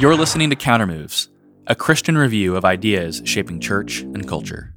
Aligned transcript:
You're 0.00 0.16
listening 0.16 0.48
to 0.48 0.56
Countermoves, 0.56 1.28
a 1.66 1.74
Christian 1.74 2.16
review 2.16 2.56
of 2.56 2.64
ideas 2.64 3.20
shaping 3.26 3.60
church 3.60 4.00
and 4.00 4.26
culture. 4.26 4.72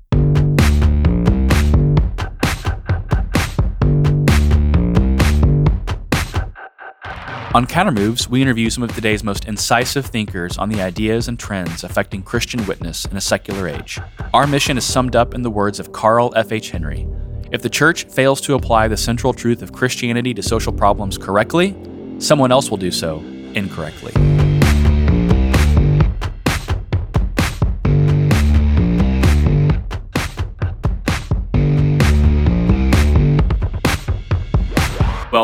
On 7.54 7.65
Countermoves, 7.65 8.27
we 8.27 8.41
interview 8.41 8.70
some 8.70 8.83
of 8.83 8.93
today's 8.93 9.23
most 9.23 9.45
incisive 9.45 10.05
thinkers 10.05 10.57
on 10.57 10.67
the 10.67 10.81
ideas 10.81 11.29
and 11.29 11.39
trends 11.39 11.85
affecting 11.85 12.21
Christian 12.21 12.65
witness 12.65 13.05
in 13.05 13.15
a 13.15 13.21
secular 13.21 13.69
age. 13.69 14.01
Our 14.33 14.45
mission 14.45 14.77
is 14.77 14.83
summed 14.83 15.15
up 15.15 15.33
in 15.33 15.41
the 15.41 15.49
words 15.49 15.79
of 15.79 15.93
Carl 15.93 16.33
F.H. 16.35 16.71
Henry 16.71 17.07
If 17.49 17.61
the 17.61 17.69
church 17.69 18.03
fails 18.07 18.41
to 18.41 18.55
apply 18.55 18.89
the 18.89 18.97
central 18.97 19.31
truth 19.31 19.61
of 19.61 19.71
Christianity 19.71 20.33
to 20.33 20.43
social 20.43 20.73
problems 20.73 21.17
correctly, 21.17 21.77
someone 22.19 22.51
else 22.51 22.69
will 22.69 22.75
do 22.75 22.91
so 22.91 23.19
incorrectly. 23.53 24.11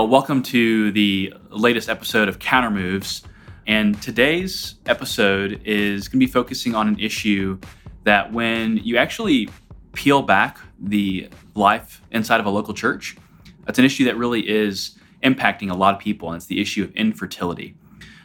Welcome 0.08 0.44
to 0.44 0.92
the 0.92 1.34
latest 1.50 1.90
episode 1.90 2.30
of 2.30 2.40
Countermoves. 2.40 3.24
And 3.68 4.02
today's 4.02 4.76
episode 4.86 5.62
is 5.66 6.08
going 6.08 6.22
to 6.22 6.26
be 6.26 6.32
focusing 6.32 6.74
on 6.74 6.88
an 6.88 6.98
issue 7.00 7.60
that 8.06 8.32
when 8.32 8.78
you 8.78 8.96
actually 8.96 9.50
peel 9.92 10.22
back 10.22 10.58
the 10.80 11.30
life 11.54 12.02
inside 12.12 12.40
of 12.40 12.46
a 12.46 12.50
local 12.50 12.74
church, 12.74 13.18
that's 13.66 13.78
an 13.78 13.84
issue 13.84 14.06
that 14.06 14.18
really 14.18 14.50
is 14.50 14.98
impacting 15.22 15.70
a 15.70 15.76
lot 15.76 15.94
of 15.94 16.00
people, 16.00 16.30
and 16.30 16.38
it's 16.38 16.46
the 16.46 16.62
issue 16.62 16.84
of 16.84 16.96
infertility. 16.96 17.76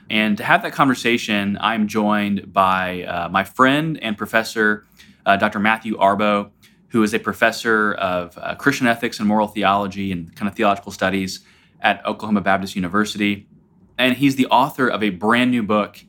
And 0.09 0.39
to 0.39 0.45
have 0.45 0.63
that 0.63 0.73
conversation, 0.73 1.59
I'm 1.61 1.89
joined 1.89 2.53
by 2.53 3.03
uh, 3.03 3.29
my 3.31 3.43
friend 3.43 3.99
and 4.01 4.17
professor, 4.17 4.87
uh, 5.27 5.37
Dr. 5.37 5.59
Matthew 5.59 5.99
Arbo, 5.99 6.51
who 6.89 7.03
is 7.03 7.13
a 7.13 7.19
professor 7.19 7.95
of 7.95 8.39
uh, 8.39 8.55
Christian 8.55 8.87
ethics 8.87 9.19
and 9.19 9.27
moral 9.27 9.49
theology 9.49 10.13
and 10.13 10.35
kind 10.37 10.49
of 10.49 10.55
theological 10.55 10.93
studies 10.93 11.45
at 11.85 12.05
Oklahoma 12.05 12.41
Baptist 12.41 12.75
University. 12.75 13.47
And 13.97 14.17
he's 14.17 14.35
the 14.35 14.47
author 14.47 14.89
of 14.89 15.03
a 15.03 15.11
brand 15.11 15.53
new 15.53 15.63
book 15.63 16.05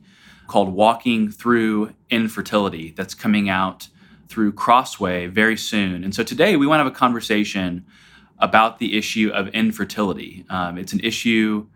called 0.48 0.70
Walking 0.70 1.30
Through 1.30 1.94
Infertility 2.10 2.92
that's 2.96 3.14
coming 3.14 3.48
out 3.48 3.88
through 4.28 4.52
Crossway 4.52 5.26
very 5.26 5.56
soon. 5.56 6.02
And 6.02 6.14
so 6.14 6.24
today 6.24 6.56
we 6.56 6.66
want 6.66 6.80
to 6.80 6.84
have 6.84 6.92
a 6.92 6.96
conversation 6.96 7.84
about 8.38 8.78
the 8.78 8.98
issue 8.98 9.30
of 9.32 9.48
infertility. 9.48 10.44
Um, 10.50 10.78
it's 10.78 10.92
an 10.92 11.00
issue 11.00 11.66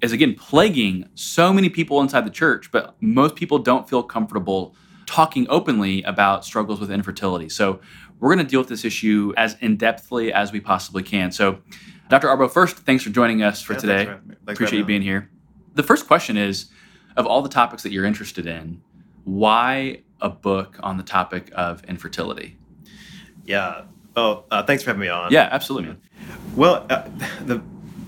is 0.00 0.12
again 0.12 0.34
plaguing 0.34 1.08
so 1.14 1.52
many 1.52 1.68
people 1.68 2.00
inside 2.00 2.24
the 2.24 2.30
church, 2.30 2.70
but 2.70 2.94
most 3.00 3.34
people 3.34 3.58
don't 3.58 3.88
feel 3.88 4.02
comfortable 4.02 4.76
talking 5.06 5.46
openly 5.48 6.02
about 6.02 6.44
struggles 6.44 6.78
with 6.78 6.90
infertility. 6.90 7.48
So 7.48 7.80
we're 8.20 8.34
going 8.34 8.44
to 8.44 8.50
deal 8.50 8.60
with 8.60 8.68
this 8.68 8.84
issue 8.84 9.32
as 9.36 9.56
in 9.60 9.78
depthly 9.78 10.30
as 10.30 10.52
we 10.52 10.60
possibly 10.60 11.02
can. 11.02 11.32
So 11.32 11.60
Dr. 12.08 12.28
Arbo, 12.28 12.50
first, 12.50 12.76
thanks 12.78 13.04
for 13.04 13.10
joining 13.10 13.42
us 13.42 13.60
for 13.60 13.74
Yeah, 13.74 13.78
today. 13.78 14.04
thanks 14.06 14.10
for- 14.20 14.28
thanks 14.46 14.52
Appreciate 14.60 14.78
you 14.78 14.84
being 14.84 15.02
here. 15.02 15.30
The 15.74 15.82
first 15.82 16.06
question 16.06 16.36
is 16.36 16.66
of 17.16 17.26
all 17.26 17.42
the 17.42 17.48
topics 17.48 17.82
that 17.82 17.92
you're 17.92 18.04
interested 18.04 18.46
in, 18.46 18.80
why 19.24 20.02
a 20.20 20.28
book 20.30 20.78
on 20.82 20.96
the 20.96 21.02
topic 21.02 21.50
of 21.54 21.84
infertility? 21.84 22.56
Yeah. 23.44 23.82
Oh, 24.16 24.44
uh, 24.50 24.62
thanks 24.62 24.82
for 24.82 24.90
having 24.90 25.00
me 25.02 25.08
on. 25.08 25.30
Yeah, 25.30 25.48
absolutely. 25.52 25.88
man. 25.90 25.98
Well, 26.56 26.86
uh, 26.90 27.02
the 27.44 27.62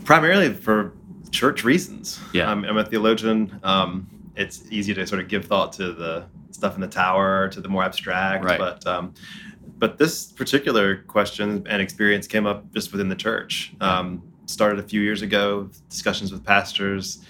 primarily 0.05 0.53
for 0.55 0.93
church 1.31 1.63
reasons. 1.63 2.19
Yeah. 2.33 2.51
I'm, 2.51 2.65
I'm 2.65 2.77
a 2.79 2.85
theologian. 2.85 3.61
Um, 3.63 4.09
it's 4.35 4.63
easy 4.71 4.95
to 4.95 5.07
sort 5.07 5.21
of 5.21 5.29
give 5.29 5.45
thought 5.45 5.73
to 5.75 5.93
the 5.93 6.25
stuff 6.51 6.75
in 6.75 6.81
the 6.81 6.89
tower, 6.89 7.49
to 7.49 7.61
the 7.61 7.69
more 7.69 7.85
abstract. 7.85 8.45
Right. 8.45 8.59
But 8.59 8.85
um, 8.87 9.15
but 9.79 9.99
this 9.99 10.27
particular 10.33 10.97
question 11.05 11.67
and 11.69 11.83
experience 11.83 12.27
came 12.27 12.47
up 12.47 12.73
just 12.73 12.93
within 12.93 13.09
the 13.09 13.17
church. 13.17 13.73
Um, 13.81 14.23
started 14.47 14.79
a 14.79 14.83
few 14.83 15.01
years 15.01 15.23
ago. 15.23 15.71
Discussions 15.89 16.33
with 16.33 16.45
pastors. 16.45 17.25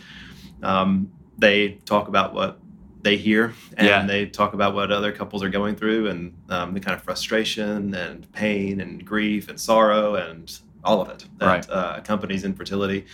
Um, 0.63 1.11
they 1.39 1.79
talk 1.85 2.09
about 2.09 2.35
what 2.35 2.59
they 3.03 3.17
hear 3.17 3.55
and 3.79 3.87
Yeah. 3.87 4.07
they 4.07 4.27
talk 4.27 4.53
about 4.53 4.75
what 4.75 4.93
other 4.93 5.11
couples 5.13 5.43
are 5.43 5.49
going 5.49 5.75
through 5.75 6.09
and 6.09 6.35
um, 6.51 6.75
the 6.75 6.81
kind 6.81 6.95
of 6.95 7.03
frustration 7.03 7.95
and 7.95 8.31
pain 8.33 8.81
and 8.81 9.05
grief 9.05 9.49
and 9.49 9.59
sorrow 9.59 10.17
and 10.17 10.59
all 10.85 11.01
of 11.01 11.09
it 11.09 11.25
that 11.39 11.47
Right. 11.47 11.71
uh, 11.71 11.95
accompanies 11.97 12.45
infertility. 12.45 13.07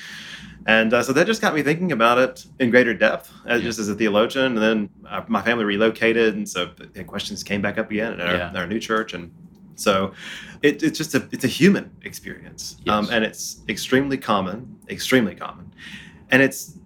And 0.67 0.93
uh, 0.93 1.03
so 1.03 1.13
that 1.13 1.27
just 1.27 1.41
got 1.41 1.55
me 1.55 1.63
thinking 1.63 1.93
about 1.93 2.19
it 2.19 2.45
in 2.59 2.71
greater 2.71 2.93
depth, 2.93 3.31
as, 3.47 3.61
Yeah. 3.61 3.67
just 3.69 3.79
as 3.79 3.89
a 3.89 3.95
theologian. 3.95 4.45
And 4.45 4.59
then 4.59 4.91
uh, 5.09 5.23
my 5.29 5.41
family 5.43 5.65
relocated, 5.65 6.35
and 6.35 6.49
so 6.49 6.71
the 6.93 7.05
questions 7.05 7.43
came 7.45 7.63
back 7.63 7.79
up 7.79 7.91
again 7.91 8.15
in 8.15 8.21
our, 8.21 8.35
Yeah. 8.35 8.53
our 8.55 8.67
new 8.67 8.81
church. 8.81 9.15
And 9.15 9.33
so 9.77 10.13
it, 10.63 10.83
it's 10.83 10.99
just 10.99 11.15
a 11.15 11.29
it's 11.31 11.45
a 11.45 11.49
human 11.49 11.91
experience, 12.03 12.77
um, 12.89 13.09
and 13.13 13.25
it's 13.25 13.61
extremely 13.69 14.17
common, 14.19 14.77
extremely 14.89 15.35
common, 15.35 15.71
and 16.31 16.43
it's 16.43 16.79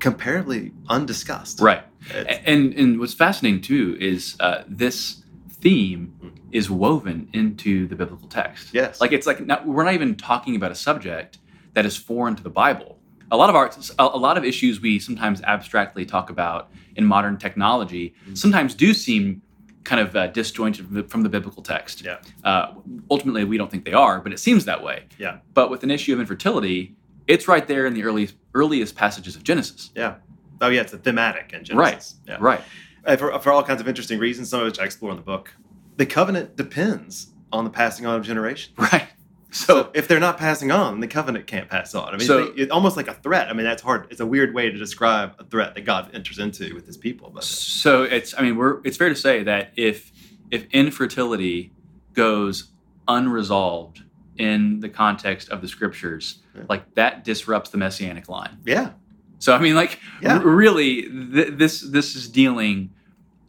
comparatively 0.00 0.72
undiscussed. 0.88 1.60
Right. 1.60 1.84
It's- 2.10 2.40
And 2.46 2.72
and 2.74 2.98
what's 2.98 3.14
fascinating 3.14 3.60
too 3.60 3.96
is 4.00 4.36
uh, 4.40 4.64
this 4.66 5.22
theme 5.60 6.12
is 6.52 6.70
woven 6.70 7.28
into 7.34 7.86
the 7.86 7.94
biblical 7.96 8.28
text. 8.28 8.72
Yes. 8.72 9.00
Like 9.00 9.12
it's 9.12 9.26
like 9.26 9.44
not, 9.44 9.66
we're 9.66 9.84
not 9.84 9.94
even 9.94 10.16
talking 10.16 10.56
about 10.56 10.70
a 10.72 10.74
subject 10.76 11.38
that 11.74 11.84
is 11.84 11.96
foreign 11.96 12.34
to 12.36 12.42
the 12.42 12.50
Bible. 12.50 12.97
A 13.30 13.36
lot 13.36 13.50
of 13.50 13.56
our 13.56 13.70
a, 13.98 14.02
a 14.16 14.18
lot 14.18 14.38
of 14.38 14.44
issues 14.44 14.80
we 14.80 14.98
sometimes 14.98 15.42
abstractly 15.42 16.04
talk 16.06 16.30
about 16.30 16.70
in 16.96 17.04
modern 17.04 17.36
technology 17.36 18.14
sometimes 18.34 18.74
do 18.74 18.94
seem 18.94 19.42
kind 19.84 20.00
of 20.06 20.14
uh, 20.14 20.26
disjointed 20.28 21.10
from 21.10 21.22
the 21.22 21.28
biblical 21.28 21.62
text. 21.62 22.04
Yeah. 22.04 22.18
Uh, 22.44 22.74
ultimately, 23.10 23.44
we 23.44 23.56
don't 23.56 23.70
think 23.70 23.84
they 23.84 23.94
are, 23.94 24.20
but 24.20 24.32
it 24.32 24.38
seems 24.38 24.64
that 24.66 24.82
way. 24.82 25.04
Yeah. 25.18 25.38
But 25.54 25.70
with 25.70 25.82
an 25.82 25.90
issue 25.90 26.12
of 26.12 26.20
infertility, 26.20 26.94
it's 27.26 27.48
right 27.48 27.66
there 27.66 27.86
in 27.86 27.94
the 27.94 28.04
early 28.04 28.30
earliest 28.54 28.96
passages 28.96 29.36
of 29.36 29.44
Genesis. 29.44 29.90
Yeah. 29.94 30.16
Oh 30.60 30.68
yeah, 30.68 30.80
it's 30.82 30.92
a 30.92 30.98
thematic 30.98 31.52
in 31.52 31.64
Genesis. 31.64 32.16
Right. 32.26 32.34
Yeah. 32.34 32.38
Right. 32.40 32.60
Uh, 33.04 33.16
For, 33.16 33.38
for 33.38 33.52
all 33.52 33.62
kinds 33.62 33.80
of 33.80 33.88
interesting 33.88 34.18
reasons, 34.18 34.50
some 34.50 34.60
of 34.60 34.66
which 34.66 34.78
I 34.78 34.84
explore 34.84 35.10
in 35.12 35.16
the 35.16 35.22
book. 35.22 35.54
The 35.96 36.06
covenant 36.06 36.56
depends 36.56 37.28
on 37.52 37.64
the 37.64 37.70
passing 37.70 38.06
on 38.06 38.16
of 38.16 38.24
generation. 38.24 38.74
Right. 38.78 39.08
So 39.50 39.64
So, 39.84 39.90
if 39.94 40.08
they're 40.08 40.20
not 40.20 40.36
passing 40.38 40.70
on, 40.70 41.00
the 41.00 41.06
covenant 41.06 41.46
can't 41.46 41.68
pass 41.68 41.94
on. 41.94 42.08
I 42.14 42.18
mean, 42.18 42.26
So- 42.26 42.52
it's, 42.56 42.70
almost 42.70 42.96
like 42.98 43.08
a 43.08 43.14
threat. 43.14 43.48
I 43.48 43.54
mean, 43.54 43.64
that's 43.64 43.80
hard. 43.82 44.06
It's 44.10 44.20
a 44.20 44.26
weird 44.26 44.54
way 44.54 44.70
to 44.70 44.76
describe 44.76 45.34
a 45.38 45.44
threat 45.44 45.74
that 45.74 45.82
God 45.86 46.10
enters 46.14 46.38
into 46.38 46.74
with 46.74 46.86
His 46.86 46.96
people. 46.98 47.30
But 47.34 47.44
so 47.44 48.02
it's 48.02 48.34
I 48.36 48.42
mean 48.42 48.56
we're 48.56 48.80
it's 48.84 48.96
fair 48.96 49.08
to 49.08 49.16
say 49.16 49.42
that 49.44 49.72
if 49.76 50.12
if 50.50 50.66
infertility 50.72 51.72
goes 52.14 52.70
unresolved 53.06 54.02
in 54.36 54.80
the 54.80 54.88
context 54.88 55.48
of 55.50 55.60
the 55.62 55.68
scriptures, 55.68 56.38
Yeah. 56.54 56.62
like 56.68 56.94
that 56.94 57.24
disrupts 57.24 57.70
the 57.70 57.78
messianic 57.78 58.28
line. 58.28 58.58
yeah, 58.64 58.90
So 59.38 59.54
I 59.54 59.58
mean, 59.60 59.74
like 59.74 59.98
Yeah. 60.22 60.38
r- 60.38 60.46
really, 60.46 61.02
th- 61.02 61.54
this 61.56 61.80
this 61.80 62.14
is 62.16 62.28
dealing 62.28 62.90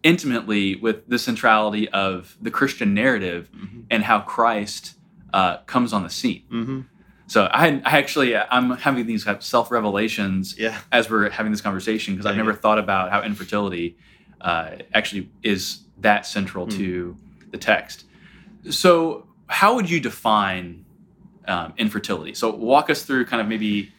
intimately 0.03 0.75
with 0.77 1.07
the 1.09 1.19
centrality 1.19 1.89
of 1.89 2.37
the 2.41 2.49
Christian 2.51 2.93
narrative 2.93 3.49
mm-hmm. 3.55 3.81
and 3.89 4.03
how 4.03 4.21
Christ 4.21 4.95
uh, 5.33 5.57
comes 5.65 5.93
on 5.93 6.03
the 6.03 6.09
scene. 6.09 6.43
hmm 6.49 6.81
So 7.27 7.45
I, 7.45 7.67
I 7.85 7.97
actually 7.97 8.35
I'm 8.35 8.71
having 8.77 9.05
these 9.05 9.25
self 9.39 9.71
revelations 9.71 10.55
yeah, 10.57 10.79
as 10.91 11.09
we're 11.09 11.29
having 11.29 11.51
this 11.51 11.61
conversation 11.61 12.13
because 12.15 12.25
I've 12.25 12.37
never 12.37 12.53
thought 12.53 12.79
about 12.79 13.11
how 13.11 13.21
infertility 13.23 13.97
uh, 14.41 14.77
actually 14.93 15.29
is 15.43 15.81
that 16.01 16.25
central 16.25 16.65
Hmm. 16.65 16.77
to 16.77 17.17
the 17.51 17.57
text. 17.57 18.05
So, 18.69 19.27
how 19.47 19.75
would 19.75 19.89
you 19.89 19.99
define 19.99 20.85
um, 21.47 21.73
infertility? 21.77 22.33
So, 22.33 22.49
walk 22.55 22.89
us 22.89 23.03
through 23.03 23.25
kind 23.25 23.41
of 23.41 23.47
maybe 23.47 23.91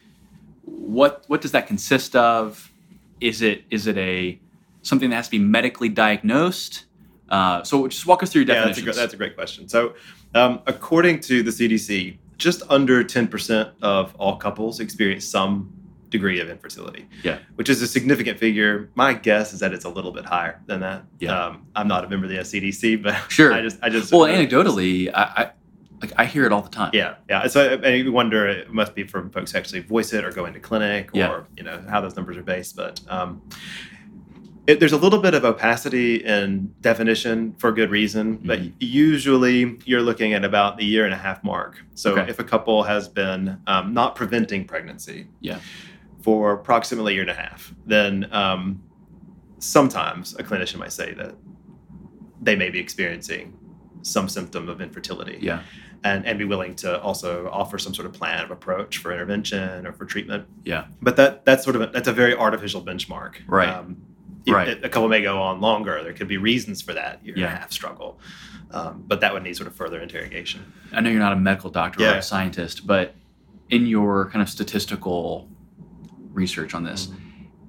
what 0.63 1.23
what 1.27 1.41
does 1.41 1.51
that 1.51 1.67
consist 1.67 2.15
of? 2.15 2.71
Is 3.19 3.41
it 3.41 3.63
is 3.69 3.87
it 3.87 3.97
a 3.97 4.39
something 4.81 5.09
that 5.09 5.15
has 5.17 5.27
to 5.27 5.31
be 5.31 5.39
medically 5.39 5.89
diagnosed? 5.89 6.85
Uh, 7.29 7.63
so, 7.63 7.87
just 7.87 8.05
walk 8.05 8.23
us 8.23 8.31
through 8.31 8.43
your 8.43 8.55
yeah. 8.55 8.65
That's 8.65 8.79
a, 8.79 8.83
that's 8.83 9.13
a 9.13 9.17
great 9.17 9.35
question. 9.35 9.69
So, 9.69 9.93
um, 10.35 10.61
according 10.67 11.19
to 11.21 11.43
the 11.43 11.51
CDC, 11.51 12.17
just 12.37 12.63
under 12.69 13.03
ten 13.03 13.27
percent 13.27 13.69
of 13.81 14.15
all 14.15 14.35
couples 14.37 14.79
experience 14.79 15.25
some 15.27 15.71
degree 16.09 16.41
of 16.41 16.49
infertility. 16.49 17.07
Yeah. 17.23 17.39
which 17.55 17.69
is 17.69 17.81
a 17.81 17.87
significant 17.87 18.37
figure. 18.37 18.89
My 18.95 19.13
guess 19.13 19.53
is 19.53 19.61
that 19.61 19.71
it's 19.73 19.85
a 19.85 19.89
little 19.89 20.11
bit 20.11 20.25
higher 20.25 20.61
than 20.65 20.81
that. 20.81 21.05
Yeah. 21.21 21.45
um, 21.45 21.65
I'm 21.73 21.87
not 21.87 22.03
a 22.03 22.09
member 22.09 22.25
of 22.25 22.29
the 22.31 22.37
SCDC, 22.39 23.01
but 23.03 23.15
Sure. 23.31 23.53
I 23.53 23.61
just, 23.61 23.79
I 23.81 23.89
just 23.89 24.11
well, 24.11 24.21
anecdotally, 24.23 25.09
I, 25.13 25.21
I 25.23 25.51
like 26.01 26.11
I 26.17 26.25
hear 26.25 26.45
it 26.45 26.51
all 26.51 26.61
the 26.63 26.69
time. 26.69 26.89
Yeah, 26.93 27.15
yeah. 27.29 27.47
So 27.47 27.79
I, 27.81 27.87
I 28.03 28.09
wonder 28.09 28.45
it 28.47 28.73
must 28.73 28.93
be 28.95 29.03
from 29.05 29.29
folks 29.29 29.51
who 29.53 29.57
actually 29.59 29.81
voice 29.81 30.11
it 30.13 30.25
or 30.25 30.31
go 30.31 30.45
into 30.45 30.59
clinic 30.59 31.11
or 31.13 31.17
Yeah. 31.19 31.41
you 31.55 31.63
know 31.63 31.81
how 31.89 32.01
those 32.01 32.15
numbers 32.17 32.35
are 32.37 32.43
based. 32.43 32.75
But 32.75 32.99
um, 33.07 33.41
it, 34.67 34.79
there's 34.79 34.91
a 34.93 34.97
little 34.97 35.19
bit 35.19 35.33
of 35.33 35.43
opacity 35.43 36.17
in 36.23 36.73
definition 36.81 37.53
for 37.57 37.71
good 37.71 37.89
reason. 37.89 38.35
But 38.37 38.59
Mhm. 38.59 38.73
usually 38.79 39.79
you're 39.85 40.01
looking 40.03 40.33
at 40.33 40.45
about 40.45 40.77
the 40.77 40.85
year 40.85 41.03
and 41.05 41.13
a 41.13 41.17
half 41.17 41.43
mark. 41.43 41.83
So 41.95 42.11
Okay. 42.13 42.29
if 42.29 42.39
a 42.39 42.43
couple 42.43 42.83
has 42.83 43.07
been 43.07 43.57
um, 43.67 43.93
not 43.93 44.15
preventing 44.15 44.65
pregnancy, 44.65 45.27
Yeah. 45.39 45.59
for 46.21 46.53
approximately 46.53 47.13
a 47.13 47.15
year 47.15 47.21
and 47.23 47.31
a 47.31 47.33
half, 47.33 47.73
then 47.87 48.27
um, 48.31 48.81
sometimes 49.59 50.35
a 50.35 50.43
clinician 50.43 50.77
might 50.77 50.91
say 50.93 51.13
that 51.13 51.35
they 52.41 52.55
may 52.55 52.69
be 52.69 52.79
experiencing 52.79 53.53
some 54.03 54.27
symptom 54.27 54.67
of 54.69 54.81
infertility 54.81 55.37
Yeah. 55.41 55.61
and, 56.03 56.25
and 56.25 56.37
be 56.39 56.45
willing 56.45 56.75
to 56.75 56.99
also 57.01 57.49
offer 57.51 57.77
some 57.77 57.93
sort 57.93 58.07
of 58.07 58.13
plan 58.13 58.43
of 58.43 58.49
approach 58.51 58.97
for 58.97 59.11
intervention 59.11 59.85
or 59.85 59.93
for 59.93 60.05
treatment. 60.05 60.45
Yeah. 60.65 60.85
But 61.01 61.15
that 61.17 61.45
that's 61.45 61.63
sort 61.63 61.75
of 61.75 61.81
a, 61.83 61.87
that's 61.87 62.07
a 62.07 62.13
very 62.13 62.35
artificial 62.35 62.83
benchmark. 62.83 63.35
Right. 63.47 63.69
Um, 63.69 63.97
Right. 64.47 64.83
A 64.83 64.89
couple 64.89 65.07
may 65.09 65.21
go 65.21 65.41
on 65.41 65.61
longer. 65.61 66.03
There 66.03 66.13
could 66.13 66.27
be 66.27 66.37
reasons 66.37 66.81
for 66.81 66.93
that 66.93 67.23
year 67.25 67.35
Yeah. 67.37 67.47
and 67.47 67.57
a 67.57 67.59
half 67.59 67.71
struggle, 67.71 68.19
um, 68.71 69.03
but 69.07 69.21
that 69.21 69.33
would 69.33 69.43
need 69.43 69.55
sort 69.55 69.67
of 69.67 69.75
further 69.75 69.99
interrogation. 69.99 70.71
I 70.91 71.01
know 71.01 71.09
you're 71.09 71.19
not 71.19 71.33
a 71.33 71.39
medical 71.39 71.69
doctor 71.69 72.01
or 72.01 72.07
Yeah. 72.07 72.15
a 72.17 72.21
scientist, 72.23 72.87
but 72.87 73.15
in 73.69 73.85
your 73.85 74.29
kind 74.31 74.41
of 74.41 74.49
statistical 74.49 75.47
research 76.33 76.73
on 76.73 76.83
this, 76.83 77.09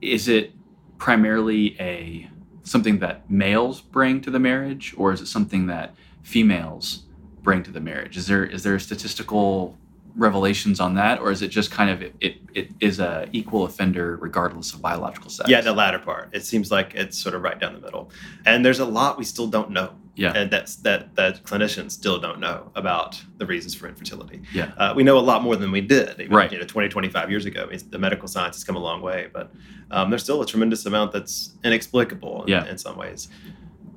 is 0.00 0.28
it 0.28 0.52
primarily 0.98 1.76
a 1.80 2.28
something 2.64 3.00
that 3.00 3.28
males 3.28 3.80
bring 3.80 4.20
to 4.20 4.30
the 4.30 4.38
marriage, 4.38 4.94
or 4.96 5.12
is 5.12 5.20
it 5.20 5.26
something 5.26 5.66
that 5.66 5.94
females 6.22 7.02
bring 7.42 7.62
to 7.64 7.72
the 7.72 7.80
marriage? 7.80 8.16
Is 8.16 8.26
there 8.28 8.44
is 8.44 8.62
there 8.62 8.76
a 8.76 8.80
statistical 8.80 9.76
revelations 10.16 10.80
on 10.80 10.94
that, 10.94 11.20
or 11.20 11.30
is 11.30 11.42
it 11.42 11.48
just 11.48 11.70
kind 11.70 11.90
of 11.90 12.02
it 12.02 12.14
it, 12.20 12.36
it 12.54 12.68
is 12.80 13.00
a 13.00 13.28
equal 13.32 13.64
offender 13.64 14.16
regardless 14.16 14.72
of 14.74 14.82
biological 14.82 15.30
sex? 15.30 15.48
Yeah, 15.48 15.60
the 15.60 15.72
latter 15.72 15.98
part. 15.98 16.30
It 16.32 16.44
seems 16.44 16.70
like 16.70 16.94
it's 16.94 17.18
sort 17.18 17.34
of 17.34 17.42
right 17.42 17.58
down 17.58 17.72
the 17.74 17.80
middle, 17.80 18.10
and 18.46 18.64
there's 18.64 18.80
a 18.80 18.84
lot 18.84 19.18
we 19.18 19.24
still 19.24 19.46
don't 19.46 19.70
know. 19.70 19.90
Yeah. 20.14 20.32
and 20.36 20.50
that's 20.50 20.76
that 20.76 21.16
that 21.16 21.42
clinicians 21.44 21.92
still 21.92 22.18
don't 22.18 22.38
know 22.38 22.70
about 22.76 23.18
the 23.38 23.46
reasons 23.46 23.74
for 23.74 23.88
infertility. 23.88 24.42
Yeah. 24.52 24.70
uh, 24.76 24.92
we 24.94 25.04
know 25.04 25.16
a 25.18 25.20
lot 25.20 25.42
more 25.42 25.56
than 25.56 25.72
we 25.72 25.80
did 25.80 26.20
even 26.20 26.30
Right. 26.36 26.52
you 26.52 26.58
know 26.58 26.66
20 26.66 26.90
25 26.90 27.30
years 27.30 27.46
ago 27.46 27.62
I 27.66 27.70
mean, 27.70 27.80
the 27.88 27.98
medical 27.98 28.28
science 28.28 28.56
has 28.56 28.62
come 28.62 28.76
a 28.76 28.78
long 28.78 29.00
way 29.00 29.30
but 29.32 29.50
um, 29.90 30.10
there's 30.10 30.22
still 30.22 30.42
a 30.42 30.46
tremendous 30.46 30.84
amount 30.84 31.12
that's 31.12 31.52
inexplicable 31.64 32.42
in, 32.42 32.48
Yeah. 32.50 32.66
in 32.66 32.76
some 32.76 32.98
ways 32.98 33.28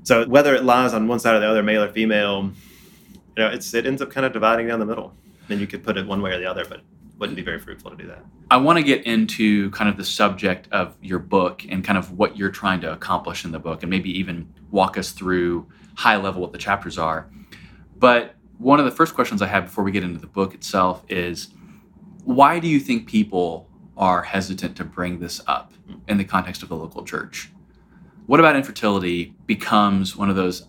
so 0.04 0.26
whether 0.26 0.56
it 0.56 0.64
lies 0.64 0.94
on 0.94 1.06
one 1.10 1.20
side 1.20 1.36
or 1.36 1.42
the 1.42 1.50
other 1.50 1.62
male 1.62 1.84
or 1.84 1.90
female 1.92 2.50
you 3.36 3.44
know 3.44 3.50
it's 3.50 3.74
it 3.74 3.86
ends 3.86 4.02
up 4.02 4.10
kind 4.10 4.26
of 4.26 4.32
dividing 4.32 4.68
down 4.68 4.80
the 4.80 4.86
middle 4.86 5.14
and 5.50 5.60
you 5.60 5.68
could 5.68 5.84
put 5.84 5.98
it 5.98 6.06
one 6.06 6.22
way 6.22 6.32
or 6.32 6.40
the 6.40 6.46
other 6.46 6.66
but 6.66 6.82
wouldn't 7.18 7.36
be 7.36 7.44
very 7.44 7.60
fruitful 7.60 7.92
to 7.92 7.98
do 7.98 8.08
that 8.08 8.26
I 8.52 8.58
want 8.58 8.78
to 8.78 8.84
get 8.84 9.06
into 9.06 9.72
kind 9.72 9.90
of 9.90 9.98
the 9.98 10.06
subject 10.06 10.68
of 10.72 10.96
your 11.02 11.18
book 11.18 11.66
and 11.68 11.84
kind 11.84 11.98
of 11.98 12.12
what 12.12 12.38
you're 12.38 12.52
trying 12.52 12.80
to 12.82 12.92
accomplish 12.92 13.44
in 13.44 13.52
the 13.52 13.60
book, 13.60 13.82
and 13.82 13.90
maybe 13.90 14.12
even 14.20 14.54
walk 14.70 15.00
us 15.00 15.12
through 15.12 15.68
high 15.96 16.18
level 16.18 16.42
what 16.42 16.52
the 16.52 16.60
chapters 16.60 17.00
are. 17.00 17.28
But 17.98 18.36
one 18.60 18.80
of 18.80 18.86
the 18.86 18.92
first 18.92 19.16
questions 19.16 19.42
I 19.42 19.48
have 19.48 19.66
before 19.66 19.84
we 19.84 19.92
get 19.92 20.04
into 20.04 20.20
the 20.20 20.28
book 20.28 20.54
itself 20.54 21.04
is 21.10 21.50
why 22.24 22.60
do 22.60 22.68
you 22.68 22.80
think 22.80 23.08
people 23.08 23.68
are 23.98 24.22
hesitant 24.22 24.78
to 24.78 24.84
bring 24.84 25.20
this 25.20 25.42
up 25.48 25.74
in 26.08 26.18
the 26.18 26.24
context 26.24 26.62
of 26.62 26.70
the 26.70 26.76
local 26.76 27.04
church? 27.04 27.50
What 28.28 28.40
about 28.40 28.56
infertility 28.56 29.34
becomes 29.48 30.16
one 30.16 30.30
of 30.30 30.36
those 30.36 30.68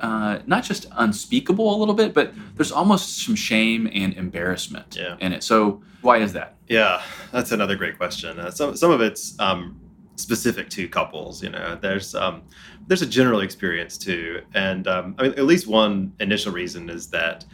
uh, 0.00 0.38
not 0.46 0.64
just 0.64 0.86
unspeakable 0.92 1.74
a 1.74 1.78
little 1.78 1.94
bit, 1.94 2.12
but 2.14 2.32
there's 2.56 2.72
almost 2.72 3.24
some 3.24 3.34
shame 3.34 3.88
and 3.92 4.14
embarrassment 4.14 4.96
Yeah. 4.98 5.16
in 5.20 5.32
it. 5.32 5.42
So 5.42 5.82
why 6.02 6.18
is 6.18 6.32
that? 6.34 6.56
Yeah, 6.68 7.02
that's 7.32 7.52
another 7.52 7.76
great 7.76 7.96
question. 7.96 8.38
Uh, 8.38 8.50
some 8.50 8.76
some 8.76 8.90
of 8.90 9.00
it's 9.00 9.38
um, 9.40 9.80
specific 10.16 10.68
to 10.70 10.88
couples. 10.88 11.42
You 11.42 11.50
know, 11.50 11.78
there's 11.80 12.14
um, 12.14 12.42
there's 12.86 13.02
a 13.02 13.06
general 13.06 13.40
experience 13.40 13.96
too, 13.98 14.42
and 14.54 14.86
um, 14.88 15.14
I 15.18 15.22
mean, 15.24 15.32
at 15.32 15.44
least 15.44 15.66
one 15.66 16.12
initial 16.20 16.52
reason 16.52 16.90
is 16.90 17.08
that 17.08 17.44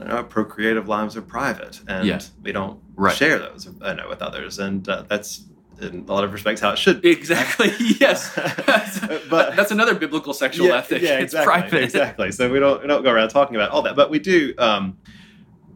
you 0.00 0.06
know, 0.06 0.22
procreative 0.24 0.88
lives 0.88 1.16
are 1.16 1.22
private, 1.22 1.80
and 1.88 2.06
Yeah. 2.06 2.20
we 2.42 2.52
don't 2.52 2.80
Right. 2.96 3.14
share 3.16 3.38
those 3.38 3.66
you 3.66 3.72
know, 3.94 4.06
with 4.08 4.22
others, 4.22 4.58
and 4.58 4.88
uh, 4.88 5.04
that's 5.08 5.44
in 5.82 6.00
a 6.08 6.12
lot 6.12 6.24
of 6.24 6.32
respects 6.32 6.60
how 6.60 6.70
it 6.70 6.78
should 6.78 7.00
be. 7.00 7.10
Exactly. 7.10 7.70
Yes. 8.00 8.32
But- 9.30 9.56
that's 9.56 9.70
another 9.70 9.94
biblical 9.94 10.34
sexual 10.34 10.66
yeah, 10.68 10.76
ethic. 10.78 11.02
Yeah, 11.02 11.18
it's 11.18 11.34
exactly. 11.34 11.52
private. 11.60 11.82
Exactly. 11.84 12.32
So 12.32 12.50
we 12.50 12.58
don't 12.60 12.82
we 12.82 12.88
don't 12.88 13.02
go 13.02 13.10
around 13.10 13.28
talking 13.30 13.56
about 13.56 13.70
all 13.70 13.82
that, 13.82 13.96
but 13.96 14.10
we 14.10 14.18
do. 14.18 14.54
Um, 14.58 14.98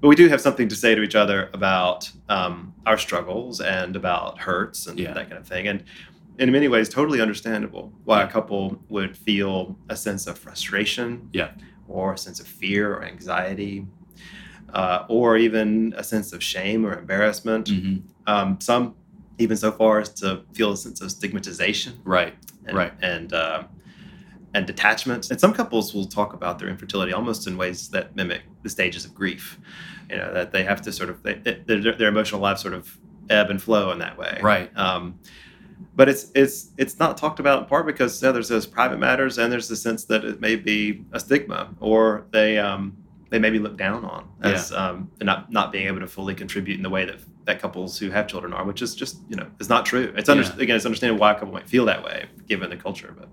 but 0.01 0.09
we 0.09 0.15
do 0.15 0.29
have 0.29 0.41
something 0.43 0.69
to 0.69 0.77
say 0.77 0.95
to 0.95 1.03
each 1.03 1.15
other 1.15 1.49
about 1.55 2.11
um, 2.29 2.75
our 2.85 2.99
struggles 2.99 3.61
and 3.61 3.97
about 3.97 4.39
hurts 4.39 4.87
and 4.87 4.99
Yeah. 4.99 5.15
that 5.15 5.29
kind 5.31 5.39
of 5.41 5.47
thing, 5.49 5.67
and 5.69 5.85
in 6.39 6.53
many 6.53 6.69
ways, 6.69 6.89
totally 6.91 7.21
understandable 7.23 7.93
why 8.05 8.23
a 8.23 8.29
couple 8.29 8.79
would 8.91 9.17
feel 9.17 9.79
a 9.89 9.97
sense 9.97 10.27
of 10.27 10.37
frustration, 10.39 11.31
Yeah. 11.33 11.53
or 11.89 12.13
a 12.13 12.19
sense 12.19 12.41
of 12.41 12.47
fear 12.47 12.93
or 12.95 13.05
anxiety, 13.05 13.87
uh, 14.75 15.07
or 15.09 15.39
even 15.39 15.95
a 15.97 16.05
sense 16.05 16.35
of 16.35 16.43
shame 16.43 16.85
or 16.85 16.93
embarrassment. 16.99 17.69
Mhm. 17.69 18.03
Um, 18.27 18.59
some 18.61 18.97
even 19.39 19.57
so 19.57 19.71
far 19.73 20.01
as 20.01 20.09
to 20.15 20.43
feel 20.53 20.73
a 20.73 20.77
sense 20.77 21.01
of 21.01 21.11
stigmatization 21.11 22.01
Right. 22.05 22.35
and, 22.67 22.77
Right. 22.77 22.93
and 23.03 23.33
uh, 23.33 23.65
and 24.55 24.67
detachment. 24.67 25.31
And 25.31 25.39
some 25.39 25.53
couples 25.53 25.93
will 25.95 26.07
talk 26.07 26.33
about 26.33 26.59
their 26.59 26.69
infertility 26.69 27.13
almost 27.13 27.47
in 27.47 27.57
ways 27.59 27.89
that 27.91 28.17
mimic 28.17 28.43
the 28.63 28.71
stages 28.71 29.05
of 29.05 29.15
grief. 29.15 29.59
You 30.11 30.17
know 30.17 30.33
that 30.33 30.53
they 30.53 30.63
have 30.65 30.81
to 30.83 30.93
sort 30.93 31.11
of 31.11 31.23
they, 31.23 31.35
their, 31.35 31.93
their 31.93 32.09
emotional 32.09 32.41
lives 32.41 32.63
sort 32.63 32.73
of 32.75 32.97
ebb 33.29 33.51
and 33.51 33.61
flow 33.61 33.91
in 33.91 33.99
that 33.99 34.17
way. 34.17 34.39
Right. 34.43 34.71
Um, 34.77 35.19
but 35.95 36.09
it's 36.09 36.31
it's 36.35 36.71
it's 36.79 36.99
not 36.99 37.19
talked 37.19 37.39
about 37.41 37.59
in 37.63 37.69
part 37.69 37.85
because 37.87 38.23
you 38.23 38.29
know, 38.29 38.33
there's 38.33 38.49
those 38.49 38.67
private 38.67 38.99
matters 38.99 39.37
and 39.37 39.53
there's 39.53 39.69
the 39.69 39.77
sense 39.77 40.05
that 40.07 40.25
it 40.25 40.41
may 40.41 40.57
be 40.57 41.05
a 41.13 41.21
stigma 41.21 41.75
or 41.81 42.25
they 42.31 42.57
um, 42.59 42.97
they 43.29 43.39
may 43.39 43.51
be 43.51 43.59
looked 43.59 43.77
down 43.77 44.05
on 44.07 44.27
as 44.43 44.73
um, 44.73 45.11
not 45.21 45.53
not 45.53 45.73
being 45.73 45.87
able 45.89 46.01
to 46.01 46.07
fully 46.07 46.35
contribute 46.35 46.77
in 46.77 46.83
the 46.83 46.89
way 46.89 47.05
that 47.05 47.19
that 47.47 47.61
couples 47.61 47.99
who 47.99 48.11
have 48.11 48.27
children 48.27 48.53
are, 48.53 48.65
which 48.65 48.83
is 48.83 48.95
just 48.95 49.19
you 49.29 49.37
know 49.37 49.47
is 49.59 49.69
not 49.69 49.87
true. 49.87 50.13
It's 50.17 50.29
under, 50.29 50.43
Yeah. 50.45 50.53
again 50.59 50.77
it's 50.77 50.85
understandable 50.85 51.21
why 51.21 51.33
a 51.33 51.35
couple 51.35 51.55
might 51.55 51.69
feel 51.69 51.85
that 51.87 52.05
way 52.05 52.27
given 52.47 52.69
the 52.71 52.77
culture, 52.77 53.15
but 53.19 53.29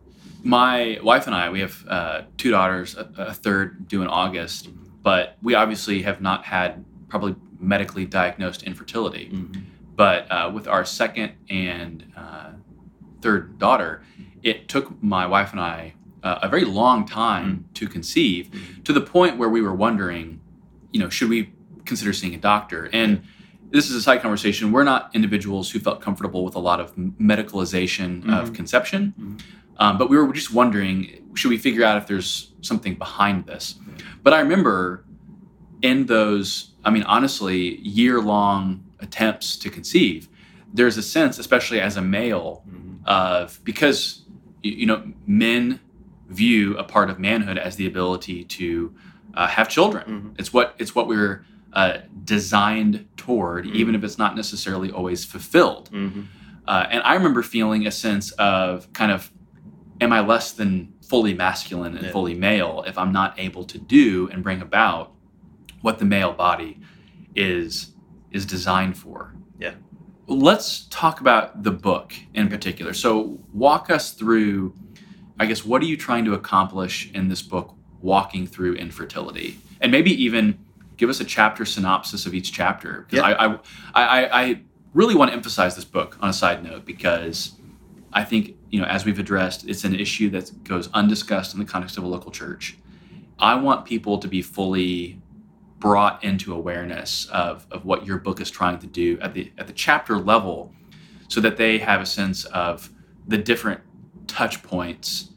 My 0.45 0.99
wife 1.01 1.25
and 1.25 1.33
I, 1.35 1.49
we 1.49 1.61
have 1.61 1.85
uh, 1.87 2.21
two 2.37 2.51
daughters, 2.51 2.95
a, 2.97 3.07
a 3.17 3.33
third 3.33 3.87
due 3.87 4.01
in 4.01 4.09
August, 4.09 4.67
but 5.01 5.37
we 5.41 5.53
obviously 5.55 6.01
have 6.01 6.19
not 6.19 6.43
had 6.43 6.83
probably 7.07 7.35
medically 7.59 8.05
diagnosed 8.05 8.61
infertility. 8.63 9.31
But 9.95 10.29
uh, 10.29 10.51
with 10.53 10.67
our 10.67 10.83
second 10.83 11.31
and 11.49 12.11
uh, 12.17 12.49
third 13.21 13.57
daughter, 13.57 14.03
it 14.41 14.67
took 14.67 15.01
my 15.01 15.25
wife 15.25 15.51
and 15.53 15.61
I 15.61 15.93
uh, 16.23 16.39
a 16.41 16.49
very 16.49 16.65
long 16.65 17.05
time 17.05 17.65
to 17.75 17.87
conceive, 17.87 18.47
Mhm. 18.51 18.83
to 18.83 18.91
the 18.93 19.01
point 19.01 19.37
where 19.37 19.49
we 19.49 19.61
were 19.61 19.73
wondering, 19.75 20.39
you 20.91 20.99
know, 20.99 21.09
should 21.09 21.29
we 21.29 21.53
consider 21.85 22.11
seeing 22.13 22.33
a 22.35 22.37
doctor? 22.37 22.89
And 22.91 23.21
this 23.73 23.89
is 23.89 23.95
a 23.95 24.01
side 24.01 24.21
conversation. 24.21 24.71
We're 24.71 24.83
not 24.83 25.09
individuals 25.13 25.71
who 25.71 25.79
felt 25.79 25.99
comfortable 25.99 26.45
with 26.45 26.53
a 26.55 26.59
lot 26.59 26.79
of 26.79 26.95
medicalization 26.95 28.09
of 28.31 28.51
Mhm. 28.51 28.55
conception, 28.55 29.13
Mhm. 29.19 29.39
um, 29.79 29.97
but 29.97 30.09
we 30.11 30.15
were 30.15 30.31
just 30.31 30.53
wondering, 30.53 31.09
should 31.33 31.49
we 31.49 31.57
figure 31.57 31.83
out 31.83 31.97
if 31.97 32.05
there's 32.07 32.53
something 32.61 32.93
behind 32.93 33.47
this? 33.47 33.75
Yeah. 33.85 34.05
But 34.21 34.33
I 34.33 34.39
remember 34.41 35.03
in 35.81 36.05
those, 36.05 36.71
I 36.85 36.91
mean, 36.91 37.03
honestly, 37.03 37.79
year 37.81 38.21
long 38.21 38.83
attempts 38.99 39.57
to 39.57 39.69
conceive, 39.71 40.29
there's 40.71 40.95
a 40.97 41.01
sense, 41.03 41.39
especially 41.39 41.81
as 41.81 41.97
a 41.97 42.01
male, 42.01 42.63
of 43.05 43.59
because 43.65 44.21
you, 44.61 44.71
you 44.71 44.85
know 44.85 45.01
men 45.27 45.79
view 46.29 46.77
a 46.77 46.83
part 46.85 47.09
of 47.09 47.19
manhood 47.19 47.57
as 47.57 47.75
the 47.75 47.85
ability 47.85 48.45
to 48.45 48.93
uh, 49.33 49.47
have 49.47 49.67
children. 49.67 50.03
Mhm. 50.07 50.39
It's 50.39 50.53
what 50.53 50.73
it's 50.77 50.93
what 50.95 51.07
we're 51.07 51.43
uh, 51.73 51.97
designed 52.23 53.05
toward, 53.17 53.65
Mhm. 53.65 53.73
even 53.73 53.95
if 53.95 54.03
it's 54.03 54.17
not 54.17 54.35
necessarily 54.35 54.91
always 54.91 55.25
fulfilled. 55.25 55.89
Mhm. 55.91 56.25
Uh, 56.67 56.85
and 56.89 57.01
I 57.03 57.15
remember 57.15 57.41
feeling 57.43 57.85
a 57.87 57.91
sense 57.91 58.31
of 58.33 58.91
kind 58.93 59.11
of, 59.11 59.31
am 59.99 60.13
I 60.13 60.21
less 60.21 60.51
than 60.51 60.93
fully 61.07 61.33
masculine 61.33 61.95
and 61.97 62.05
Yeah. 62.05 62.11
fully 62.11 62.35
male 62.35 62.83
if 62.87 62.97
I'm 62.97 63.11
not 63.11 63.33
able 63.37 63.63
to 63.65 63.77
do 63.77 64.29
and 64.31 64.43
bring 64.43 64.61
about 64.61 65.11
what 65.81 65.99
the 65.99 66.05
male 66.05 66.31
body 66.33 66.79
is 67.35 67.89
is 68.31 68.45
designed 68.45 68.97
for? 68.97 69.33
Yeah. 69.59 69.73
Let's 70.27 70.87
talk 70.89 71.19
about 71.21 71.63
the 71.63 71.71
book 71.71 72.13
in 72.33 72.47
particular. 72.47 72.93
So 72.93 73.39
walk 73.53 73.89
us 73.91 74.11
through, 74.11 74.73
I 75.39 75.45
guess, 75.45 75.63
what 75.65 75.81
are 75.83 75.85
you 75.85 75.97
trying 75.97 76.25
to 76.25 76.33
accomplish 76.33 77.11
in 77.13 77.27
this 77.29 77.41
book, 77.43 77.75
walking 78.01 78.47
through 78.47 78.73
infertility, 78.75 79.57
and 79.81 79.91
maybe 79.91 80.11
even 80.23 80.57
give 80.97 81.09
us 81.09 81.19
a 81.19 81.25
chapter 81.25 81.65
synopsis 81.65 82.25
of 82.25 82.33
each 82.33 82.51
chapter. 82.51 83.05
Because 83.09 83.29
Yeah. 83.29 83.35
I, 83.35 83.45
I, 83.53 83.59
I, 83.93 84.41
I 84.41 84.61
really 84.93 85.15
want 85.15 85.31
to 85.31 85.35
emphasize 85.35 85.75
this 85.75 85.85
book 85.85 86.17
on 86.21 86.29
a 86.29 86.33
side 86.33 86.63
note 86.63 86.85
because 86.85 87.53
I 88.11 88.23
think 88.23 88.55
you 88.69 88.79
know, 88.79 88.87
as 88.87 89.05
we've 89.05 89.19
addressed, 89.19 89.67
it's 89.67 89.83
an 89.83 89.95
issue 89.95 90.29
that 90.31 90.63
goes 90.63 90.89
undiscussed 90.93 91.53
in 91.53 91.59
the 91.59 91.65
context 91.65 91.97
of 91.97 92.03
a 92.03 92.07
local 92.07 92.31
church. 92.31 92.77
I 93.39 93.55
want 93.55 93.85
people 93.85 94.17
to 94.19 94.27
be 94.27 94.41
fully 94.41 95.21
brought 95.79 96.23
into 96.23 96.53
awareness 96.53 97.27
of, 97.27 97.67
of 97.69 97.85
what 97.85 98.05
your 98.05 98.17
book 98.17 98.39
is 98.39 98.49
trying 98.49 98.79
to 98.79 98.87
do 98.87 99.19
at 99.19 99.33
the 99.33 99.51
at 99.57 99.67
the 99.67 99.73
chapter 99.73 100.17
level 100.17 100.73
so 101.27 101.41
that 101.41 101.57
they 101.57 101.77
have 101.77 102.01
a 102.01 102.05
sense 102.05 102.45
of 102.45 102.89
the 103.27 103.37
different 103.37 103.81
touch 104.27 104.63
points 104.63 105.29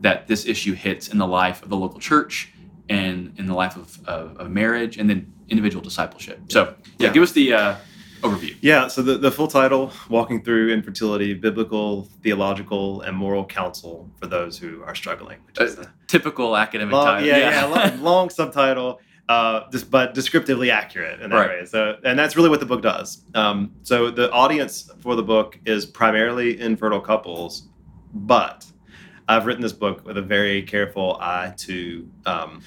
that 0.00 0.26
this 0.26 0.46
issue 0.46 0.74
hits 0.74 1.08
in 1.08 1.18
the 1.18 1.26
life 1.26 1.62
of 1.62 1.68
the 1.70 1.76
local 1.76 1.98
church 1.98 2.52
and 2.88 3.34
in 3.38 3.46
the 3.46 3.54
life 3.54 3.76
of, 3.76 3.98
of, 4.06 4.36
of 4.38 4.50
marriage 4.50 4.96
and 4.98 5.08
then 5.10 5.32
individual 5.48 5.82
discipleship. 5.82 6.40
So 6.48 6.74
yeah, 6.98 7.06
Yeah. 7.08 7.12
give 7.12 7.22
us 7.22 7.32
the 7.32 7.52
uh, 7.52 7.74
overview. 8.22 8.56
Yeah, 8.60 8.88
so 8.88 9.02
the, 9.02 9.16
the 9.18 9.30
full 9.30 9.48
title, 9.48 9.92
Walking 10.08 10.42
Through 10.42 10.72
Infertility, 10.72 11.34
Biblical, 11.34 12.08
Theological, 12.22 13.02
and 13.02 13.16
Moral 13.16 13.44
Counsel 13.44 14.10
for 14.20 14.26
Those 14.26 14.58
Who 14.58 14.82
Are 14.84 14.94
Struggling. 14.94 15.38
Which 15.46 15.60
is 15.60 15.78
Uh, 15.78 15.82
the 15.82 15.88
Typical 16.06 16.56
academic 16.56 16.92
long, 16.94 17.04
title. 17.06 17.28
yeah, 17.28 17.50
yeah, 17.50 17.64
long, 17.66 18.02
long 18.10 18.30
subtitle, 18.30 19.00
uh, 19.28 19.70
just, 19.70 19.90
but 19.90 20.14
descriptively 20.14 20.70
accurate 20.70 21.20
in 21.20 21.30
that 21.30 21.36
Right. 21.36 21.48
way. 21.60 21.64
So, 21.66 21.98
and 22.04 22.18
that's 22.18 22.34
really 22.36 22.48
what 22.48 22.60
the 22.60 22.66
book 22.66 22.80
does. 22.82 23.22
Um, 23.34 23.72
so 23.82 24.10
the 24.10 24.30
audience 24.32 24.90
for 25.00 25.14
the 25.14 25.22
book 25.22 25.58
is 25.66 25.84
primarily 25.84 26.58
infertile 26.60 27.00
couples, 27.00 27.68
but 28.14 28.64
I've 29.28 29.44
written 29.44 29.62
this 29.62 29.74
book 29.74 30.06
with 30.06 30.16
a 30.16 30.22
very 30.22 30.62
careful 30.62 31.18
eye 31.20 31.52
to 31.58 32.08
um, 32.24 32.62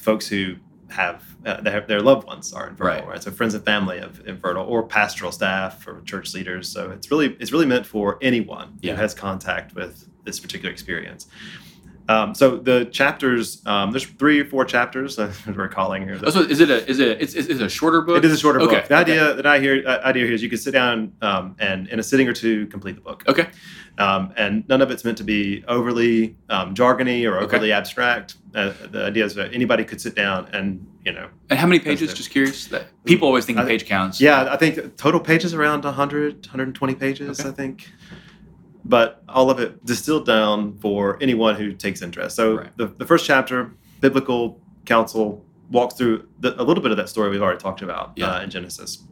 folks 0.00 0.26
who 0.26 0.56
have 0.88 1.22
uh, 1.46 1.60
their, 1.60 1.82
their 1.82 2.00
loved 2.00 2.26
ones 2.26 2.52
are 2.52 2.68
infertile, 2.68 3.02
Right. 3.02 3.08
right. 3.08 3.22
So 3.22 3.30
friends 3.30 3.54
and 3.54 3.64
family 3.64 3.98
of 3.98 4.26
infertile, 4.26 4.64
or 4.64 4.82
pastoral 4.82 5.30
staff, 5.30 5.86
or 5.86 6.00
church 6.02 6.34
leaders. 6.34 6.68
So 6.68 6.90
it's 6.90 7.10
really 7.10 7.36
it's 7.38 7.52
really 7.52 7.66
meant 7.66 7.86
for 7.86 8.18
anyone 8.20 8.78
Yeah. 8.82 8.94
who 8.96 9.00
has 9.02 9.14
contact 9.14 9.74
with 9.74 10.08
this 10.24 10.40
particular 10.40 10.72
experience. 10.72 11.26
Um, 12.08 12.34
so 12.34 12.56
the 12.56 12.86
chapters, 12.86 13.62
um, 13.66 13.92
there's 13.92 14.04
three 14.04 14.40
or 14.40 14.44
four 14.44 14.64
chapters. 14.64 15.16
Uh, 15.20 15.32
we're 15.56 15.68
calling 15.68 16.02
here. 16.02 16.18
Oh, 16.24 16.30
so 16.30 16.40
is 16.40 16.58
it 16.58 16.68
a 16.70 16.84
is 16.90 16.98
it 16.98 17.22
it's, 17.22 17.34
it's 17.34 17.60
a 17.60 17.68
shorter 17.68 18.00
book? 18.00 18.16
It 18.18 18.24
is 18.24 18.32
a 18.32 18.36
shorter 18.38 18.60
Okay, 18.60 18.76
book. 18.80 18.88
The 18.88 18.94
okay. 18.98 19.12
idea 19.12 19.34
that 19.34 19.46
I 19.46 19.60
hear 19.60 19.84
uh, 19.86 20.00
idea 20.00 20.24
here 20.24 20.34
is 20.34 20.42
you 20.42 20.48
can 20.48 20.58
sit 20.58 20.72
down 20.72 21.12
um, 21.22 21.54
and 21.60 21.86
in 21.88 22.00
a 22.00 22.02
sitting 22.02 22.26
or 22.28 22.32
two 22.32 22.66
complete 22.66 22.96
the 22.96 23.00
book. 23.00 23.22
Okay. 23.28 23.46
Um, 23.98 24.32
and 24.36 24.66
none 24.68 24.82
of 24.82 24.90
it's 24.90 25.04
meant 25.04 25.18
to 25.18 25.24
be 25.24 25.62
overly 25.68 26.36
um, 26.48 26.74
jargony 26.74 27.30
or 27.30 27.36
Okay. 27.36 27.44
overly 27.56 27.70
abstract. 27.70 28.34
Uh, 28.54 28.72
the 28.90 29.04
idea 29.04 29.24
is 29.24 29.34
that 29.36 29.54
anybody 29.54 29.84
could 29.84 30.00
sit 30.00 30.14
down 30.16 30.48
and 30.52 30.84
you 31.04 31.12
know, 31.12 31.28
And 31.48 31.58
how 31.58 31.66
many 31.66 31.78
pages? 31.80 32.12
Just 32.12 32.30
curious. 32.30 32.66
That 32.66 32.86
people 33.04 33.26
always 33.26 33.46
think 33.46 33.58
I 33.58 33.64
page 33.64 33.86
counts. 33.86 34.20
yeah, 34.20 34.48
I 34.52 34.56
think 34.56 34.96
total 34.96 35.20
pages 35.20 35.54
around 35.54 35.84
100, 35.84 36.46
120 36.46 36.94
pages. 36.96 37.40
Okay. 37.40 37.48
I 37.48 37.52
think. 37.52 37.88
But 38.84 39.22
all 39.28 39.50
of 39.50 39.60
it 39.60 39.84
distilled 39.84 40.26
down 40.26 40.76
for 40.78 41.18
anyone 41.22 41.54
who 41.54 41.72
takes 41.72 42.02
interest. 42.02 42.36
So 42.36 42.56
Right. 42.58 42.76
the, 42.76 42.86
the 42.86 43.04
first 43.06 43.24
chapter, 43.26 43.72
biblical 44.00 44.60
counsel, 44.84 45.44
walks 45.70 45.94
through 45.94 46.26
the, 46.40 46.60
a 46.60 46.64
little 46.64 46.82
bit 46.82 46.90
of 46.90 46.96
that 46.96 47.08
story 47.08 47.30
we've 47.30 47.42
already 47.42 47.60
talked 47.60 47.82
about 47.82 48.12
Yeah. 48.16 48.32
uh, 48.32 48.42
in 48.42 48.50
Genesis, 48.50 49.04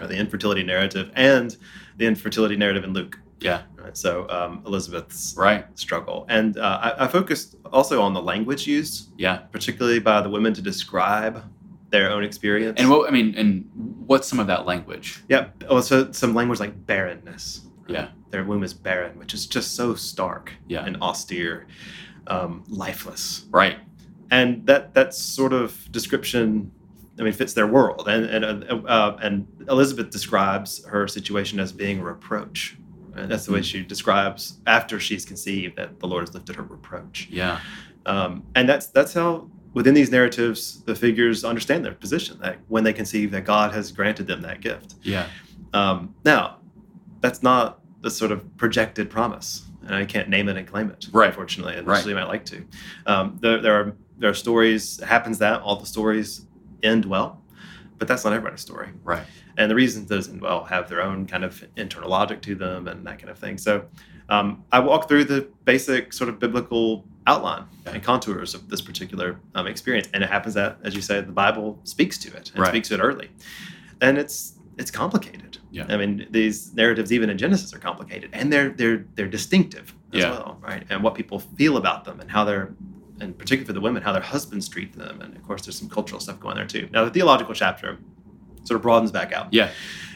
or 0.00 0.06
the 0.06 0.16
infertility 0.16 0.62
narrative, 0.62 1.10
and 1.14 1.56
the 1.96 2.06
infertility 2.06 2.56
narrative 2.56 2.84
in 2.84 2.92
Luke. 2.92 3.18
Yeah. 3.40 3.62
Right? 3.76 3.96
So 3.96 4.28
um, 4.30 4.62
Elizabeth's 4.66 5.34
Right. 5.36 5.66
struggle, 5.78 6.24
and 6.28 6.56
uh, 6.56 6.94
I, 6.98 7.04
I 7.04 7.08
focused 7.08 7.56
also 7.72 8.00
on 8.00 8.14
the 8.14 8.22
language 8.22 8.66
used, 8.66 9.10
Yeah. 9.18 9.36
particularly 9.52 9.98
by 10.00 10.20
the 10.22 10.30
women 10.30 10.54
to 10.54 10.62
describe 10.62 11.42
their 11.90 12.10
own 12.10 12.24
experience. 12.24 12.80
And 12.80 12.88
what 12.90 13.08
I 13.08 13.12
mean, 13.12 13.34
and 13.36 13.68
what's 14.06 14.26
some 14.28 14.40
of 14.40 14.46
that 14.48 14.66
language? 14.66 15.22
yeah, 15.28 15.48
also 15.68 16.10
some 16.12 16.34
language 16.34 16.60
like 16.60 16.86
barrenness. 16.86 17.62
Yeah. 17.86 18.08
their 18.30 18.44
womb 18.44 18.62
is 18.64 18.72
barren, 18.74 19.16
which 19.18 19.34
is 19.34 19.46
just 19.46 19.74
so 19.76 19.94
stark 19.94 20.50
Yeah. 20.66 20.84
and 20.86 20.96
austere, 21.02 21.66
um, 22.26 22.64
lifeless, 22.68 23.44
Right. 23.50 23.76
and 24.30 24.66
that 24.66 24.94
that 24.94 25.12
sort 25.14 25.52
of 25.52 25.76
description, 25.92 26.70
I 27.18 27.22
mean, 27.22 27.32
fits 27.34 27.52
their 27.52 27.66
world. 27.66 28.08
And 28.08 28.24
and 28.24 28.44
uh, 28.64 28.76
uh, 28.88 29.18
and 29.22 29.46
Elizabeth 29.68 30.10
describes 30.10 30.84
her 30.86 31.06
situation 31.06 31.60
as 31.60 31.70
being 31.72 32.00
a 32.00 32.04
reproach. 32.04 32.76
And 33.16 33.30
that's 33.30 33.46
the 33.46 33.52
way 33.52 33.62
she 33.62 33.82
describes 33.82 34.58
after 34.66 34.98
she's 35.00 35.24
conceived 35.24 35.76
that 35.76 36.00
the 36.00 36.06
Lord 36.06 36.22
has 36.26 36.34
lifted 36.34 36.56
her 36.56 36.62
reproach. 36.62 37.28
Yeah. 37.30 37.60
Um, 38.06 38.44
and 38.54 38.68
that's 38.68 38.86
that's 38.88 39.12
how 39.14 39.48
within 39.72 39.94
these 39.94 40.10
narratives 40.10 40.82
the 40.84 40.94
figures 40.94 41.44
understand 41.44 41.84
their 41.84 41.94
position 41.94 42.38
that 42.40 42.58
when 42.68 42.84
they 42.84 42.92
conceive 42.92 43.30
that 43.32 43.44
God 43.44 43.72
has 43.72 43.90
granted 43.92 44.26
them 44.26 44.42
that 44.42 44.60
gift. 44.60 44.94
Yeah. 45.02 45.26
Um, 45.72 46.14
now, 46.24 46.58
that's 47.20 47.42
not 47.42 47.80
the 48.02 48.10
sort 48.10 48.30
of 48.32 48.56
projected 48.58 49.08
promise, 49.10 49.62
and 49.86 49.94
I 49.94 50.04
can't 50.04 50.28
name 50.28 50.48
it 50.48 50.56
and 50.56 50.66
claim 50.66 50.90
it, 50.90 51.08
Right. 51.10 51.28
unfortunately, 51.30 51.74
and 51.76 51.86
Right. 51.86 52.06
might 52.06 52.28
like 52.28 52.44
to. 52.46 52.64
Um, 53.06 53.38
there, 53.40 53.60
there 53.60 53.74
are 53.80 53.96
there 54.18 54.30
are 54.30 54.34
stories. 54.34 54.98
It 55.00 55.06
happens 55.06 55.38
that 55.38 55.60
all 55.62 55.76
the 55.76 55.86
stories 55.86 56.46
end 56.82 57.04
well, 57.06 57.42
but 57.98 58.08
that's 58.08 58.24
not 58.24 58.32
everybody's 58.32 58.60
story. 58.60 58.88
Right. 59.02 59.24
And 59.56 59.70
the 59.70 59.74
reasons 59.74 60.08
those 60.08 60.28
well 60.28 60.64
have 60.64 60.88
their 60.88 61.02
own 61.02 61.26
kind 61.26 61.44
of 61.44 61.64
internal 61.76 62.10
logic 62.10 62.42
to 62.42 62.54
them 62.54 62.88
and 62.88 63.06
that 63.06 63.18
kind 63.18 63.30
of 63.30 63.38
thing. 63.38 63.56
So 63.58 63.86
um, 64.28 64.64
I 64.72 64.80
walk 64.80 65.08
through 65.08 65.24
the 65.24 65.48
basic 65.64 66.12
sort 66.12 66.28
of 66.30 66.38
biblical 66.38 67.06
outline 67.26 67.64
and 67.86 68.02
contours 68.02 68.54
of 68.54 68.68
this 68.68 68.80
particular 68.80 69.38
um, 69.54 69.66
experience, 69.66 70.08
and 70.12 70.22
it 70.24 70.30
happens 70.30 70.54
that, 70.54 70.78
as 70.82 70.94
you 70.94 71.00
said, 71.02 71.26
the 71.28 71.32
Bible 71.32 71.78
speaks 71.84 72.18
to 72.18 72.28
it 72.36 72.50
and 72.50 72.60
Right. 72.60 72.68
speaks 72.70 72.88
to 72.88 72.94
it 72.94 73.00
early, 73.00 73.30
and 74.00 74.18
it's 74.18 74.52
it's 74.76 74.90
complicated. 74.90 75.58
Yeah. 75.70 75.86
I 75.88 75.96
mean, 75.96 76.26
these 76.30 76.74
narratives, 76.74 77.12
even 77.12 77.30
in 77.30 77.38
Genesis, 77.38 77.72
are 77.72 77.78
complicated, 77.78 78.30
and 78.32 78.52
they're 78.52 78.70
they're 78.70 79.04
they're 79.14 79.28
distinctive 79.28 79.94
as 80.12 80.20
Yeah. 80.22 80.30
well, 80.32 80.58
right? 80.60 80.84
And 80.90 81.02
what 81.02 81.14
people 81.14 81.38
feel 81.38 81.76
about 81.76 82.04
them, 82.04 82.18
and 82.20 82.30
how 82.30 82.44
they're, 82.44 82.74
and 83.24 83.36
particularly 83.38 83.66
for 83.66 83.72
the 83.72 83.80
women, 83.80 84.02
how 84.02 84.12
their 84.12 84.22
husbands 84.22 84.68
treat 84.68 84.92
them, 84.96 85.20
and 85.20 85.34
of 85.34 85.42
course, 85.42 85.62
there's 85.62 85.78
some 85.78 85.88
cultural 85.88 86.20
stuff 86.20 86.38
going 86.38 86.56
there 86.56 86.66
too. 86.66 86.88
Now, 86.92 87.04
the 87.04 87.10
theological 87.10 87.54
chapter 87.54 87.98
sort 88.64 88.76
of 88.76 88.82
broadens 88.82 89.10
back 89.10 89.32
out 89.32 89.48
Yeah. 89.52 89.70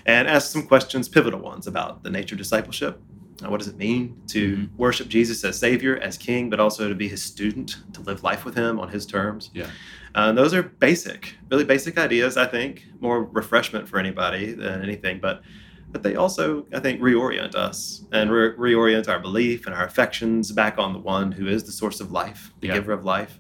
and 0.06 0.28
asks 0.28 0.50
some 0.50 0.62
questions, 0.66 1.08
pivotal 1.08 1.40
ones 1.40 1.66
about 1.66 2.02
the 2.02 2.10
nature 2.10 2.34
of 2.34 2.38
discipleship. 2.38 3.00
Uh, 3.44 3.48
what 3.50 3.58
does 3.58 3.68
it 3.68 3.76
mean 3.76 4.16
to 4.28 4.56
Mhm. 4.56 4.68
worship 4.76 5.08
Jesus 5.08 5.44
as 5.44 5.58
Savior, 5.58 5.96
as 5.98 6.16
King, 6.18 6.50
but 6.50 6.58
also 6.58 6.88
to 6.88 6.94
be 6.94 7.08
His 7.08 7.22
student, 7.22 7.76
to 7.92 8.00
live 8.00 8.22
life 8.24 8.44
with 8.44 8.54
Him 8.56 8.80
on 8.80 8.88
His 8.88 9.06
terms? 9.06 9.50
Yeah. 9.54 9.66
Uh, 10.14 10.32
those 10.32 10.52
are 10.54 10.62
basic, 10.62 11.36
really 11.50 11.64
basic 11.64 11.98
ideas. 11.98 12.36
I 12.36 12.46
think 12.46 12.86
more 13.00 13.22
refreshment 13.24 13.88
for 13.88 13.98
anybody 13.98 14.52
than 14.52 14.82
anything, 14.82 15.20
but 15.20 15.42
but 15.90 16.02
they 16.02 16.16
also, 16.16 16.66
I 16.72 16.80
think, 16.80 17.00
reorient 17.00 17.54
us 17.54 18.04
and 18.12 18.30
re- 18.30 18.52
reorient 18.52 19.08
our 19.08 19.18
belief 19.18 19.66
and 19.66 19.74
our 19.74 19.84
affections 19.84 20.52
back 20.52 20.78
on 20.78 20.92
the 20.92 20.98
one 20.98 21.32
who 21.32 21.48
is 21.48 21.64
the 21.64 21.72
source 21.72 22.00
of 22.00 22.12
life, 22.12 22.52
the 22.60 22.68
Yeah. 22.68 22.74
giver 22.74 22.92
of 22.92 23.04
life, 23.04 23.38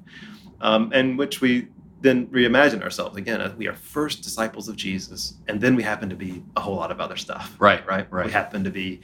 um, 0.60 0.90
and 0.94 1.18
which 1.18 1.40
we 1.40 1.68
then 2.00 2.26
reimagine 2.28 2.82
ourselves 2.82 3.16
again. 3.16 3.40
as 3.40 3.54
We 3.54 3.66
are 3.66 3.74
first 3.74 4.22
disciples 4.22 4.68
of 4.68 4.76
Jesus, 4.76 5.34
and 5.48 5.60
then 5.60 5.74
we 5.76 5.82
happen 5.82 6.08
to 6.08 6.16
be 6.16 6.44
a 6.56 6.60
whole 6.60 6.76
lot 6.76 6.90
of 6.92 7.00
other 7.00 7.16
stuff. 7.16 7.56
Right. 7.58 7.84
Right. 7.86 8.06
Right. 8.10 8.26
We 8.26 8.32
happen 8.32 8.62
to 8.64 8.70
be 8.70 9.00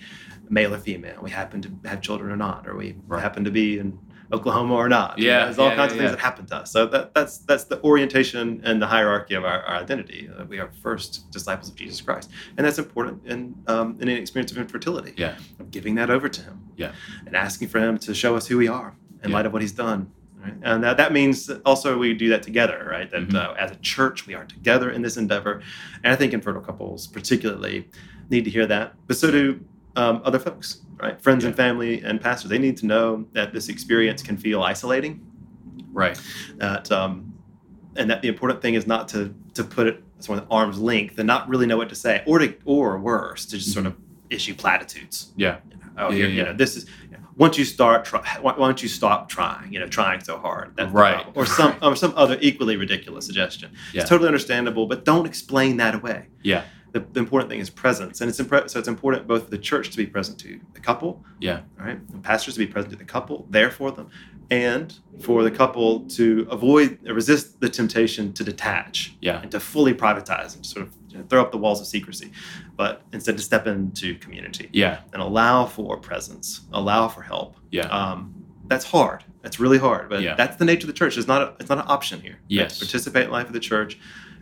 male 0.48 0.74
or 0.74 0.78
female. 0.78 1.18
We 1.22 1.30
happen 1.30 1.60
to 1.62 1.70
have 1.88 2.00
children 2.00 2.30
or 2.30 2.36
not, 2.36 2.66
or 2.68 2.76
we 2.76 2.94
Right. 3.08 3.20
happen 3.22 3.44
to 3.44 3.50
be 3.50 3.78
in 3.78 3.98
Oklahoma 4.34 4.74
or 4.74 4.88
not. 4.88 5.18
You 5.18 5.26
know, 5.26 5.30
Yeah, 5.30 5.44
there's 5.46 5.58
all 5.58 5.68
yeah, 5.70 5.76
kinds 5.76 5.92
yeah, 5.92 5.94
of 5.94 5.98
things 6.00 6.10
yeah. 6.10 6.16
that 6.16 6.20
happen 6.20 6.46
to 6.46 6.56
us. 6.56 6.70
So 6.72 6.86
that, 6.86 7.14
that's 7.14 7.38
that's 7.38 7.64
the 7.64 7.82
orientation 7.82 8.60
and 8.64 8.80
the 8.82 8.86
hierarchy 8.86 9.34
of 9.34 9.44
our, 9.44 9.62
our 9.62 9.76
identity. 9.76 10.28
Uh, 10.36 10.44
we 10.44 10.58
are 10.58 10.70
first 10.82 11.30
disciples 11.30 11.68
of 11.70 11.76
Jesus 11.76 12.00
Christ, 12.00 12.30
and 12.56 12.66
that's 12.66 12.78
important 12.78 13.24
in 13.26 13.54
um, 13.66 13.96
in 14.00 14.08
an 14.08 14.16
experience 14.16 14.50
of 14.52 14.58
infertility. 14.58 15.14
Yeah. 15.16 15.36
Of 15.60 15.70
giving 15.70 15.94
that 15.96 16.10
over 16.10 16.28
to 16.28 16.40
Him. 16.42 16.60
Yeah. 16.76 16.92
And 17.26 17.34
asking 17.36 17.68
for 17.68 17.78
Him 17.78 17.98
to 17.98 18.14
show 18.14 18.36
us 18.36 18.46
who 18.46 18.58
we 18.58 18.68
are 18.68 18.94
in 19.22 19.30
Yeah. 19.30 19.36
light 19.36 19.46
of 19.46 19.52
what 19.52 19.62
He's 19.62 19.72
done. 19.72 20.10
Right? 20.42 20.54
And 20.62 20.84
that, 20.84 20.96
that 20.98 21.12
means 21.12 21.48
also 21.64 21.96
we 21.96 22.12
do 22.12 22.28
that 22.28 22.42
together, 22.42 22.86
right? 22.90 23.10
That 23.10 23.28
Mhm. 23.28 23.34
uh, 23.34 23.54
as 23.64 23.70
a 23.70 23.76
church 23.76 24.26
we 24.26 24.34
are 24.34 24.44
together 24.44 24.90
in 24.90 25.00
this 25.02 25.16
endeavor, 25.16 25.62
and 26.02 26.12
I 26.12 26.16
think 26.16 26.32
infertile 26.34 26.60
couples 26.60 27.06
particularly 27.06 27.88
need 28.30 28.44
to 28.44 28.50
hear 28.50 28.66
that, 28.66 28.94
but 29.06 29.16
so 29.16 29.30
do 29.30 29.60
um, 29.96 30.20
other 30.24 30.38
folks, 30.38 30.80
right? 31.00 31.20
Friends 31.20 31.44
and 31.44 31.54
family 31.54 32.02
and 32.02 32.20
pastors. 32.20 32.50
They 32.50 32.58
need 32.58 32.76
to 32.78 32.86
know 32.86 33.26
that 33.32 33.52
this 33.52 33.68
experience 33.68 34.22
can 34.22 34.36
feel 34.36 34.62
isolating. 34.62 35.24
Right. 35.92 36.20
That 36.56 36.90
um, 36.90 37.32
and 37.96 38.10
that 38.10 38.22
the 38.22 38.28
important 38.28 38.60
thing 38.62 38.74
is 38.74 38.86
not 38.86 39.08
to 39.08 39.34
to 39.54 39.64
put 39.64 39.86
it 39.86 40.02
sort 40.18 40.38
of 40.38 40.46
arm's 40.50 40.78
length 40.80 41.18
and 41.18 41.26
not 41.26 41.48
really 41.48 41.66
know 41.66 41.76
what 41.76 41.88
to 41.90 41.94
say, 41.94 42.22
or 42.26 42.38
to 42.38 42.54
or 42.64 42.98
worse, 42.98 43.46
to 43.46 43.58
just 43.58 43.72
sort 43.72 43.86
of 43.86 43.94
issue 44.30 44.54
platitudes. 44.54 45.32
Yeah. 45.36 45.58
Oh, 45.96 46.10
Yeah, 46.10 46.26
yeah, 46.26 46.26
you 46.26 46.42
know, 46.42 46.52
this 46.52 46.76
is. 46.76 46.86
you 47.04 47.12
know, 47.12 47.18
Once 47.36 47.56
you 47.56 47.64
start, 47.64 48.04
try, 48.04 48.20
why, 48.40 48.52
don't 48.56 48.82
you 48.82 48.88
stop 48.88 49.28
trying? 49.28 49.72
You 49.72 49.78
know, 49.78 49.86
trying 49.86 50.20
so 50.24 50.38
hard. 50.38 50.72
That's 50.76 50.90
Right. 50.92 51.24
Or 51.34 51.46
some, 51.46 51.70
right. 51.72 51.82
or 51.84 51.94
some 51.94 52.12
other 52.16 52.36
equally 52.40 52.76
ridiculous 52.76 53.26
suggestion. 53.26 53.70
Yeah. 53.92 54.00
It's 54.00 54.10
totally 54.10 54.26
understandable, 54.26 54.86
but 54.86 55.04
don't 55.04 55.26
explain 55.26 55.76
that 55.76 55.94
away. 55.94 56.26
Yeah. 56.42 56.64
The, 56.94 57.00
the 57.12 57.18
important 57.18 57.50
thing 57.50 57.58
is 57.58 57.70
presence, 57.70 58.20
and 58.20 58.28
it's 58.30 58.40
impre- 58.40 58.70
so 58.70 58.78
it's 58.78 58.86
important 58.86 59.26
both 59.26 59.46
for 59.46 59.50
the 59.50 59.58
church 59.58 59.90
to 59.90 59.96
be 59.96 60.06
present 60.06 60.38
to 60.38 60.60
the 60.74 60.78
couple, 60.80 61.24
Yeah. 61.40 61.62
right, 61.76 61.98
and 62.12 62.22
pastors 62.22 62.54
to 62.54 62.60
be 62.60 62.68
present 62.68 62.92
to 62.92 62.96
the 62.96 63.04
couple, 63.04 63.48
there 63.50 63.72
for 63.72 63.90
them, 63.90 64.10
and 64.48 64.96
for 65.20 65.42
the 65.42 65.50
couple 65.50 66.06
to 66.10 66.46
avoid 66.52 66.98
resist 67.02 67.60
the 67.60 67.68
temptation 67.68 68.32
to 68.34 68.44
detach 68.44 69.16
Yeah. 69.20 69.40
and 69.42 69.50
to 69.50 69.58
fully 69.58 69.92
privatize 69.92 70.54
and 70.54 70.64
sort 70.64 70.86
of 70.86 70.94
you 71.08 71.18
know, 71.18 71.24
throw 71.28 71.42
up 71.42 71.50
the 71.50 71.58
walls 71.58 71.80
of 71.80 71.88
secrecy, 71.88 72.30
but 72.76 73.02
instead 73.12 73.36
to 73.38 73.42
step 73.42 73.66
into 73.66 74.14
community 74.18 74.68
Yeah. 74.72 75.00
and 75.12 75.20
allow 75.20 75.66
for 75.66 75.96
presence, 75.96 76.60
allow 76.72 77.08
for 77.08 77.22
help. 77.22 77.56
Yeah. 77.72 77.88
Um, 77.88 78.32
that's 78.68 78.84
hard. 78.84 79.24
That's 79.42 79.58
really 79.58 79.78
hard, 79.78 80.08
but 80.08 80.22
Yeah. 80.22 80.36
that's 80.36 80.58
the 80.58 80.64
nature 80.64 80.84
of 80.86 80.92
the 80.94 80.98
church. 81.00 81.18
It's 81.18 81.26
not 81.26 81.42
a, 81.42 81.54
it's 81.58 81.68
not 81.70 81.78
an 81.78 81.86
option 81.88 82.20
here. 82.20 82.34
right? 82.34 82.40
Yes. 82.46 82.78
To 82.78 82.84
participate 82.86 83.24
in 83.24 83.30
life 83.32 83.48
of 83.48 83.52
the 83.52 83.58
church, 83.72 83.98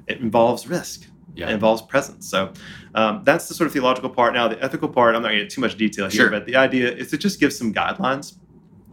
it 0.06 0.20
involves 0.20 0.66
risk. 0.66 1.06
Yeah. 1.34 1.48
Involves 1.50 1.80
presence. 1.82 2.28
So 2.28 2.52
um, 2.94 3.22
that's 3.24 3.48
the 3.48 3.54
sort 3.54 3.66
of 3.66 3.72
theological 3.72 4.10
part. 4.10 4.34
Now, 4.34 4.48
the 4.48 4.62
ethical 4.62 4.88
part, 4.88 5.14
I'm 5.16 5.22
not 5.22 5.28
going 5.28 5.38
to 5.38 5.44
get 5.44 5.50
too 5.50 5.62
much 5.62 5.76
detail 5.78 6.04
here, 6.04 6.10
Sure. 6.22 6.30
but 6.30 6.44
the 6.44 6.56
idea 6.56 6.92
is 6.92 7.08
to 7.10 7.16
just 7.16 7.40
give 7.40 7.52
some 7.54 7.72
guidelines. 7.72 8.36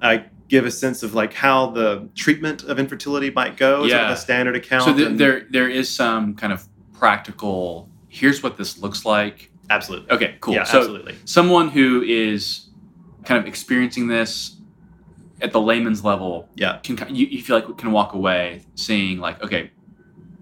I 0.01 0.23
give 0.47 0.65
a 0.65 0.71
sense 0.71 1.03
of 1.03 1.13
like 1.13 1.33
how 1.33 1.71
the 1.71 2.07
treatment 2.15 2.63
of 2.63 2.79
infertility 2.79 3.29
might 3.29 3.57
go, 3.57 3.79
sort 3.81 3.91
of 3.91 4.07
Yeah. 4.07 4.11
a 4.13 4.15
standard 4.15 4.55
account. 4.55 4.85
So 4.85 4.93
th- 4.95 5.17
there 5.17 5.47
there 5.49 5.67
is 5.69 5.89
some 5.93 6.33
kind 6.35 6.53
of 6.53 6.65
practical 6.93 7.89
here's 8.07 8.41
what 8.41 8.57
this 8.57 8.77
looks 8.79 9.05
like. 9.05 9.51
Absolutely. 9.69 10.09
Okay, 10.11 10.35
cool. 10.39 10.53
Yeah, 10.55 10.63
so 10.63 10.79
absolutely. 10.79 11.15
someone 11.25 11.69
who 11.69 12.01
is 12.01 12.69
kind 13.25 13.39
of 13.39 13.45
experiencing 13.47 14.07
this 14.07 14.55
at 15.41 15.51
the 15.51 15.59
layman's 15.61 16.03
level 16.05 16.47
Yeah. 16.55 16.77
can 16.83 16.97
you, 17.13 17.25
you 17.27 17.41
feel 17.41 17.57
like 17.57 17.77
can 17.77 17.91
walk 17.91 18.13
away 18.13 18.63
seeing 18.75 19.19
like 19.19 19.41
okay 19.43 19.71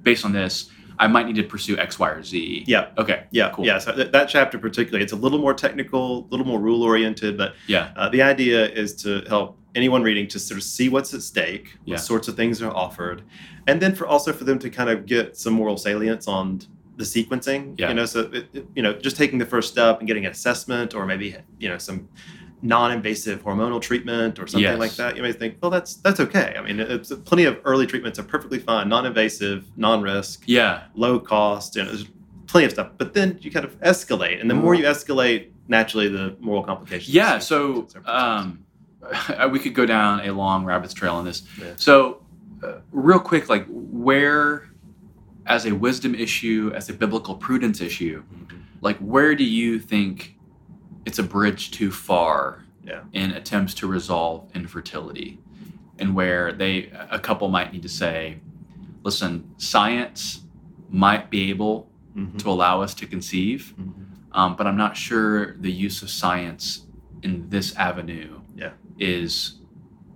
based 0.03 0.23
on 0.25 0.31
this 0.31 0.69
i 0.99 1.07
might 1.07 1.25
need 1.27 1.35
to 1.35 1.43
pursue 1.43 1.77
x 1.77 1.99
y 1.99 2.09
or 2.09 2.23
z 2.23 2.63
Yeah. 2.67 2.87
okay 2.97 3.25
Yeah. 3.31 3.51
Cool. 3.53 3.65
Yeah. 3.65 3.77
So 3.79 3.93
th- 3.95 4.11
that 4.11 4.27
chapter 4.29 4.57
particularly, 4.57 5.03
it's 5.03 5.13
a 5.13 5.21
little 5.25 5.39
more 5.39 5.53
technical, 5.53 6.25
a 6.25 6.27
little 6.31 6.45
more 6.45 6.59
rule 6.59 6.81
oriented, 6.83 7.37
but 7.37 7.53
yeah 7.67 7.91
uh, 7.95 8.09
the 8.09 8.21
idea 8.21 8.67
is 8.69 8.93
to 9.03 9.21
help 9.27 9.57
anyone 9.75 10.01
reading 10.01 10.27
to 10.29 10.39
sort 10.39 10.57
of 10.57 10.63
see 10.63 10.89
what's 10.89 11.13
at 11.13 11.21
stake, 11.21 11.65
Yeah. 11.85 11.93
what 11.95 12.01
sorts 12.01 12.27
of 12.27 12.35
things 12.35 12.61
are 12.61 12.71
offered, 12.85 13.21
and 13.67 13.79
then 13.81 13.93
for 13.95 14.05
also 14.07 14.33
for 14.33 14.43
them 14.43 14.59
to 14.59 14.69
kind 14.69 14.89
of 14.89 15.05
get 15.05 15.37
some 15.37 15.53
moral 15.53 15.77
salience 15.77 16.27
on 16.27 16.61
the 16.97 17.03
sequencing. 17.03 17.61
Yeah. 17.79 17.89
You 17.89 17.93
know, 17.93 18.05
so 18.07 18.19
it, 18.37 18.45
it- 18.53 18.67
you 18.75 18.81
know, 18.81 18.93
just 18.93 19.15
taking 19.17 19.37
the 19.39 19.45
first 19.45 19.67
step 19.71 19.99
and 19.99 20.07
getting 20.07 20.25
an 20.25 20.31
assessment, 20.31 20.95
or 20.95 21.05
maybe 21.05 21.35
you 21.59 21.69
know 21.69 21.77
some 21.77 21.99
non-invasive 22.61 23.43
hormonal 23.43 23.81
treatment 23.81 24.39
or 24.39 24.47
something 24.47 24.63
Yes. 24.63 24.79
like 24.79 24.95
that. 24.95 25.15
You 25.15 25.21
may 25.21 25.31
think, 25.31 25.57
well, 25.61 25.69
that's 25.71 25.95
that's 25.95 26.19
okay. 26.19 26.55
I 26.57 26.61
mean, 26.61 26.79
it's 26.79 27.11
plenty 27.13 27.45
of 27.45 27.59
early 27.65 27.85
treatments 27.85 28.17
are 28.19 28.23
perfectly 28.23 28.59
fine, 28.59 28.89
non-invasive, 28.89 29.65
non-risk 29.77 30.43
yeah 30.47 30.83
low 30.95 31.19
cost, 31.19 31.75
you 31.75 31.83
know, 31.83 31.89
there's 31.89 32.05
plenty 32.47 32.65
of 32.65 32.71
stuff. 32.71 32.89
But 32.97 33.13
then 33.13 33.37
you 33.41 33.51
kind 33.51 33.65
of 33.65 33.79
escalate, 33.81 34.41
and 34.41 34.49
the 34.49 34.55
more 34.55 34.73
you 34.73 34.85
escalate, 34.85 35.49
naturally, 35.67 36.07
the 36.07 36.35
moral 36.39 36.63
complications. 36.63 37.13
yeah 37.13 37.39
so 37.39 37.87
um 38.05 38.63
we 39.51 39.59
could 39.59 39.75
go 39.75 39.85
down 39.85 40.21
a 40.27 40.31
long 40.33 40.65
rabbit's 40.65 40.93
trail 40.93 41.13
on 41.15 41.25
this 41.25 41.43
Yeah. 41.61 41.73
so 41.75 42.21
uh, 42.63 42.79
real 42.91 43.19
quick 43.19 43.49
like 43.49 43.65
where 43.69 44.69
as 45.45 45.65
a 45.65 45.71
wisdom 45.73 46.15
issue 46.15 46.71
as 46.75 46.89
a 46.89 46.93
biblical 46.93 47.35
prudence 47.35 47.79
issue 47.81 48.23
Mhm. 48.23 48.57
like 48.81 48.97
where 48.97 49.35
do 49.35 49.43
you 49.43 49.79
think 49.79 50.36
it's 51.07 51.19
a 51.19 51.23
bridge 51.23 51.71
too 51.71 51.89
far 51.89 52.65
Yeah. 52.83 52.99
in 53.13 53.31
attempts 53.31 53.73
to 53.75 53.87
resolve 53.87 54.49
infertility 54.53 55.39
and 55.99 56.13
where 56.13 56.51
they 56.51 56.91
a 57.09 57.17
couple 57.17 57.47
might 57.49 57.71
need 57.73 57.81
to 57.83 57.89
say 57.89 58.39
listen 59.03 59.49
science 59.57 60.41
might 60.89 61.29
be 61.29 61.49
able 61.49 61.89
Mhm. 62.15 62.37
to 62.39 62.49
allow 62.49 62.81
us 62.81 62.93
to 62.95 63.05
conceive 63.07 63.73
Mhm. 63.79 63.93
um, 64.33 64.55
but 64.57 64.67
i'm 64.67 64.75
not 64.77 64.95
sure 64.97 65.55
the 65.57 65.71
use 65.71 66.01
of 66.03 66.09
science 66.09 66.85
in 67.23 67.49
this 67.49 67.73
avenue 67.77 68.39
Yeah. 68.55 68.71
is 68.99 69.59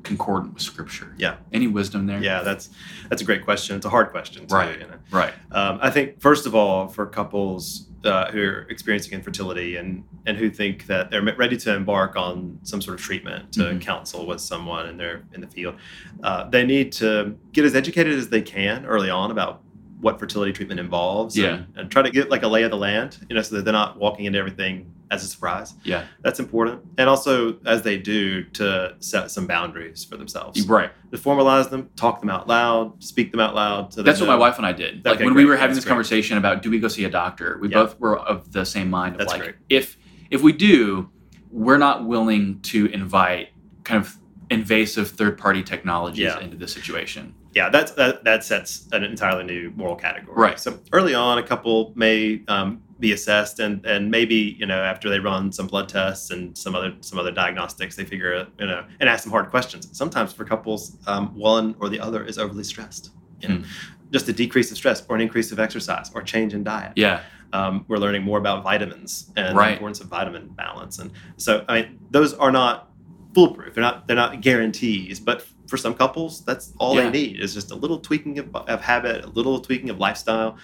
concordant 0.03 0.53
with 0.55 0.63
scripture 0.63 1.13
Yeah. 1.17 1.36
any 1.53 1.67
wisdom 1.67 2.05
there 2.05 2.21
Yeah, 2.21 2.41
that's 2.43 2.69
that's 3.10 3.21
a 3.21 3.25
great 3.25 3.43
question. 3.45 3.75
It's 3.77 3.86
a 3.86 3.89
hard 3.89 4.10
question, 4.12 4.45
too, 4.48 4.55
Right. 4.55 4.79
You 4.79 4.88
know? 4.88 5.00
right 5.12 5.33
Um, 5.51 5.79
I 5.81 5.89
think 5.89 6.19
first 6.19 6.45
of 6.48 6.53
all, 6.55 6.88
for 6.88 7.05
couples 7.05 7.88
uh, 8.03 8.31
who 8.31 8.41
are 8.41 8.62
experiencing 8.70 9.13
infertility 9.13 9.75
and 9.77 10.03
and 10.25 10.38
who 10.38 10.50
think 10.50 10.86
that 10.88 11.10
they're 11.12 11.22
ready 11.36 11.58
to 11.58 11.74
embark 11.75 12.15
on 12.15 12.60
some 12.63 12.81
sort 12.81 12.96
of 12.96 13.01
treatment 13.03 13.51
to 13.53 13.60
Mhm. 13.62 13.81
counsel 13.81 14.25
with 14.27 14.39
someone 14.41 14.88
in 14.88 14.98
their 14.98 15.24
in 15.34 15.41
the 15.41 15.48
field, 15.48 15.75
uh, 16.24 16.50
they 16.50 16.65
need 16.65 16.91
to 16.93 17.36
get 17.53 17.65
as 17.65 17.75
educated 17.75 18.13
as 18.17 18.29
they 18.29 18.41
can 18.41 18.86
early 18.86 19.10
on 19.10 19.31
about 19.31 19.62
what 20.00 20.20
fertility 20.20 20.51
treatment 20.51 20.79
involves. 20.79 21.38
Yeah. 21.38 21.48
And, 21.53 21.65
and 21.75 21.91
try 21.91 22.01
to 22.01 22.10
get 22.10 22.29
like 22.31 22.41
a 22.43 22.48
lay 22.48 22.63
of 22.63 22.72
the 22.72 22.77
land, 22.77 23.20
you 23.29 23.36
know, 23.36 23.41
so 23.43 23.55
that 23.55 23.65
they're 23.65 23.72
not 23.74 23.98
walking 24.00 24.25
into 24.25 24.39
everything 24.39 24.91
as 25.12 25.24
a 25.24 25.27
surprise. 25.27 25.75
yeah 25.84 26.06
That's 26.24 26.39
important. 26.39 26.82
And 26.98 27.08
also, 27.10 27.60
as 27.65 27.82
they 27.84 27.98
do, 27.98 28.44
to 28.60 28.96
set 29.00 29.30
some 29.30 29.46
boundaries 29.46 30.03
for 30.06 30.18
themselves. 30.18 30.65
right 30.68 30.89
To 31.12 31.18
formalize 31.18 31.70
them, 31.70 31.89
talk 31.96 32.22
them 32.22 32.30
out 32.30 32.48
loud, 32.48 33.03
speak 33.03 33.32
them 33.32 33.39
out 33.41 33.53
loud. 33.53 33.94
So 33.94 34.01
That's 34.01 34.20
what 34.22 34.27
my 34.27 34.36
wife 34.36 34.58
and 34.58 34.65
I 34.65 34.72
did. 34.72 35.06
Like 35.06 35.15
Okay, 35.15 35.25
when 35.25 35.34
we 35.36 35.46
were 35.46 35.56
having 35.58 35.70
That's 35.75 35.80
this 35.80 35.84
great. 35.86 35.91
conversation 35.91 36.38
about 36.38 36.63
do 36.63 36.72
we 36.72 36.80
go 36.80 36.88
see 36.88 37.03
a 37.03 37.10
doctor, 37.10 37.60
we 37.62 37.68
Yeah. 37.70 37.84
both 37.84 38.00
were 38.00 38.18
of 38.18 38.51
the 38.53 38.65
same 38.65 38.89
mind 38.89 39.15
of 39.15 39.20
That's 39.20 39.32
like 39.34 39.41
great. 39.41 39.56
if 39.70 39.98
if 40.32 40.41
we 40.41 40.53
do, 40.53 41.10
we're 41.51 41.77
not 41.77 42.06
willing 42.08 42.62
to 42.62 42.86
invite 42.88 43.50
kind 43.84 44.00
of 44.03 44.15
invasive 44.50 45.10
third 45.10 45.38
party 45.38 45.62
technologies 45.63 46.19
Yeah. 46.19 46.39
into 46.39 46.56
this 46.58 46.71
situation. 46.74 47.36
yeah, 47.54 47.67
that's, 47.69 47.91
that 48.00 48.24
that 48.24 48.45
sets 48.45 48.88
an 48.93 49.04
entirely 49.04 49.43
new 49.43 49.74
moral 49.76 49.95
category. 49.97 50.36
Right. 50.38 50.58
So 50.60 50.80
early 50.93 51.13
on, 51.13 51.38
a 51.38 51.43
couple 51.43 51.91
may 51.95 52.41
um, 52.47 52.82
be 53.02 53.12
assessed, 53.12 53.60
and 53.60 53.86
and 53.86 54.10
maybe 54.10 54.56
you 54.60 54.66
know 54.66 54.82
after 54.82 55.10
they 55.10 55.20
run 55.20 55.52
some 55.52 55.68
blood 55.68 55.90
tests 55.90 56.30
and 56.32 56.58
some 56.58 56.74
other 56.76 56.94
some 57.02 57.20
other 57.20 57.32
diagnostics, 57.32 57.96
they 57.98 58.06
figure 58.06 58.48
you 58.60 58.68
know 58.68 58.86
and 59.02 59.10
ask 59.10 59.24
some 59.24 59.32
hard 59.32 59.50
questions. 59.50 59.90
Sometimes 59.92 60.32
for 60.32 60.46
couples, 60.46 60.98
um, 61.08 61.36
one 61.36 61.76
or 61.80 61.90
the 61.90 62.00
other 62.00 62.24
is 62.24 62.38
overly 62.38 62.64
stressed. 62.64 63.10
You 63.42 63.50
know, 63.50 63.56
Hmm. 63.56 63.64
just 64.12 64.30
a 64.30 64.34
decrease 64.34 64.72
of 64.72 64.78
stress 64.78 65.04
or 65.10 65.16
an 65.16 65.22
increase 65.22 65.52
of 65.52 65.60
exercise 65.60 66.12
or 66.14 66.22
change 66.22 66.54
in 66.54 66.64
diet. 66.64 66.94
Yeah. 66.96 67.22
um, 67.54 67.84
we're 67.90 67.98
learning 67.98 68.24
more 68.24 68.38
about 68.38 68.64
vitamins 68.64 69.30
and 69.36 69.58
Right. 69.58 69.68
the 69.68 69.74
importance 69.74 70.00
of 70.00 70.08
vitamin 70.08 70.48
balance. 70.56 71.00
And 71.00 71.12
so, 71.36 71.66
I 71.68 71.82
mean, 71.82 72.00
those 72.10 72.34
are 72.36 72.50
not 72.50 72.90
foolproof. 73.36 73.74
They're 73.74 73.82
not 73.84 74.08
they're 74.08 74.16
not 74.16 74.40
guarantees. 74.40 75.20
But 75.20 75.46
for 75.68 75.76
some 75.76 75.94
couples, 75.94 76.46
that's 76.46 76.72
all 76.78 76.96
Yeah. 76.96 77.04
they 77.10 77.10
need 77.20 77.40
is 77.42 77.54
just 77.54 77.72
a 77.72 77.76
little 77.76 77.98
tweaking 78.00 78.40
of, 78.40 78.56
of 78.56 78.80
habit, 78.82 79.26
a 79.26 79.30
little 79.30 79.60
tweaking 79.60 79.90
of 79.90 79.98
lifestyle. 80.00 80.58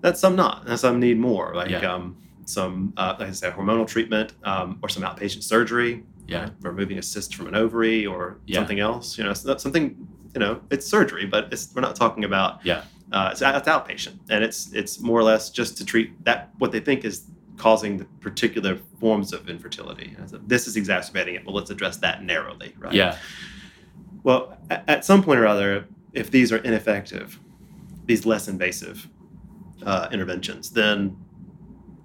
That's 0.00 0.20
some 0.20 0.34
not, 0.36 0.66
and 0.66 0.78
some 0.78 0.98
need 1.00 1.18
more, 1.18 1.54
like 1.54 1.70
Yeah. 1.70 1.92
um, 1.92 2.16
some 2.46 2.92
uh, 2.96 3.14
like 3.18 3.28
I 3.28 3.32
said, 3.32 3.54
hormonal 3.54 3.86
treatment 3.86 4.32
um, 4.44 4.78
or 4.82 4.88
some 4.88 5.02
outpatient 5.02 5.42
surgery, 5.42 6.02
Yeah. 6.26 6.42
right? 6.44 6.52
removing 6.62 6.98
a 6.98 7.02
cyst 7.02 7.34
from 7.34 7.46
an 7.48 7.54
ovary 7.54 8.06
or 8.06 8.38
Yeah. 8.46 8.58
something 8.58 8.80
else. 8.80 9.16
You 9.18 9.24
know, 9.24 9.34
something. 9.34 9.96
You 10.34 10.38
know, 10.38 10.60
it's 10.70 10.86
surgery, 10.86 11.26
but 11.26 11.48
it's 11.52 11.72
we're 11.74 11.80
not 11.80 11.96
talking 11.96 12.22
about 12.24 12.60
Yeah. 12.64 12.82
uh, 13.12 13.30
it's, 13.32 13.42
it's 13.42 13.68
outpatient, 13.68 14.14
and 14.30 14.44
it's 14.44 14.72
it's 14.72 15.00
more 15.00 15.18
or 15.18 15.24
less 15.24 15.50
just 15.50 15.76
to 15.78 15.84
treat 15.84 16.24
that 16.24 16.50
what 16.58 16.70
they 16.72 16.78
think 16.80 17.04
is 17.04 17.24
causing 17.56 17.98
the 17.98 18.04
particular 18.20 18.78
forms 19.00 19.32
of 19.32 19.48
infertility. 19.50 20.16
So 20.26 20.40
this 20.46 20.66
is 20.68 20.76
exacerbating 20.76 21.34
it. 21.34 21.44
Well, 21.44 21.54
let's 21.54 21.68
address 21.70 21.96
that 21.98 22.22
narrowly, 22.24 22.74
right? 22.78 22.94
Yeah. 22.94 23.16
Well, 24.22 24.56
at 24.70 25.04
some 25.04 25.22
point 25.22 25.40
or 25.40 25.46
other, 25.46 25.84
if 26.12 26.30
these 26.30 26.52
are 26.52 26.58
ineffective, 26.58 27.38
these 28.06 28.24
less 28.24 28.48
invasive 28.48 29.08
uh, 29.84 30.08
interventions, 30.12 30.70
then 30.70 31.16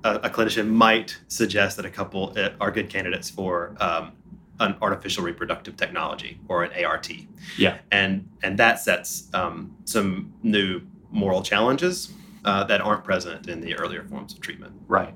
a, 0.03 0.15
a 0.15 0.29
clinician 0.29 0.69
might 0.69 1.17
suggest 1.27 1.77
that 1.77 1.85
a 1.85 1.89
couple 1.89 2.33
uh, 2.37 2.49
are 2.59 2.71
good 2.71 2.89
candidates 2.89 3.29
for 3.29 3.75
um, 3.79 4.13
an 4.59 4.75
artificial 4.81 5.23
reproductive 5.23 5.75
technology 5.75 6.39
or 6.47 6.63
an 6.63 6.85
ART. 6.85 7.09
Yeah. 7.57 7.79
And 7.91 8.29
and 8.43 8.57
that 8.59 8.79
sets 8.79 9.29
um, 9.33 9.75
some 9.85 10.33
new 10.43 10.81
moral 11.11 11.41
challenges 11.41 12.13
uh, 12.45 12.63
that 12.65 12.81
aren't 12.81 13.03
present 13.03 13.47
in 13.47 13.59
the 13.59 13.75
earlier 13.75 14.03
forms 14.03 14.33
of 14.33 14.39
treatment. 14.39 14.73
Right. 14.87 15.13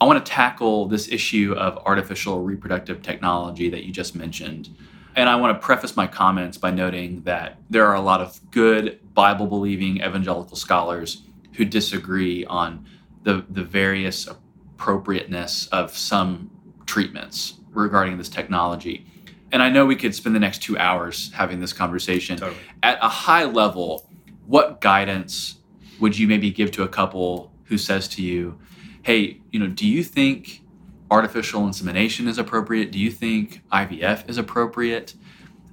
I 0.00 0.04
want 0.04 0.24
to 0.24 0.32
tackle 0.32 0.88
this 0.88 1.08
issue 1.08 1.54
of 1.56 1.78
artificial 1.86 2.42
reproductive 2.42 3.02
technology 3.02 3.68
that 3.70 3.84
you 3.84 3.92
just 3.92 4.16
mentioned. 4.16 4.68
And 5.14 5.28
I 5.28 5.36
want 5.36 5.60
to 5.60 5.64
preface 5.64 5.96
my 5.96 6.06
comments 6.06 6.58
by 6.58 6.70
noting 6.70 7.22
that 7.22 7.58
there 7.70 7.86
are 7.86 7.94
a 7.94 8.00
lot 8.00 8.20
of 8.20 8.40
good 8.50 8.98
Bible 9.14 9.46
believing 9.46 9.98
evangelical 9.98 10.56
scholars 10.56 11.22
who 11.54 11.64
disagree 11.64 12.44
on 12.46 12.86
the, 13.24 13.44
the 13.50 13.62
various 13.62 14.26
appropriateness 14.26 15.66
of 15.68 15.96
some 15.96 16.50
treatments 16.86 17.54
regarding 17.70 18.18
this 18.18 18.28
technology. 18.28 19.06
And 19.52 19.62
I 19.62 19.68
know 19.68 19.84
we 19.84 19.96
could 19.96 20.14
spend 20.14 20.34
the 20.34 20.40
next 20.40 20.62
two 20.62 20.78
hours 20.78 21.30
having 21.32 21.60
this 21.60 21.72
conversation 21.72 22.38
Totally. 22.38 22.58
at 22.82 22.98
a 23.02 23.08
high 23.08 23.44
level, 23.44 24.08
what 24.46 24.80
guidance 24.80 25.58
would 26.00 26.18
you 26.18 26.26
maybe 26.26 26.50
give 26.50 26.70
to 26.72 26.82
a 26.82 26.88
couple 26.88 27.52
who 27.64 27.78
says 27.78 28.08
to 28.08 28.22
you, 28.22 28.58
"Hey, 29.02 29.40
you 29.50 29.60
know, 29.60 29.68
do 29.68 29.86
you 29.86 30.02
think 30.02 30.62
artificial 31.10 31.66
insemination 31.66 32.26
is 32.26 32.38
appropriate? 32.38 32.90
Do 32.90 32.98
you 32.98 33.10
think 33.10 33.62
IVF 33.70 34.28
is 34.28 34.38
appropriate?" 34.38 35.14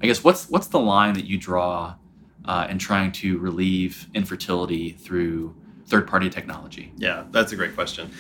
I 0.04 0.08
guess 0.08 0.24
what's 0.24 0.50
what's 0.50 0.68
the 0.68 0.80
line 0.80 1.14
that 1.16 1.26
you 1.26 1.38
draw 1.38 1.96
uh, 2.46 2.68
in 2.70 2.78
trying 2.78 3.12
to 3.12 3.38
relieve 3.38 4.08
infertility 4.14 4.92
through 4.92 5.56
third-party 5.88 6.30
technology? 6.30 6.94
Yeah, 6.98 7.26
that's 7.32 7.52
a 7.52 7.56
great 7.56 7.76
question. 7.76 8.12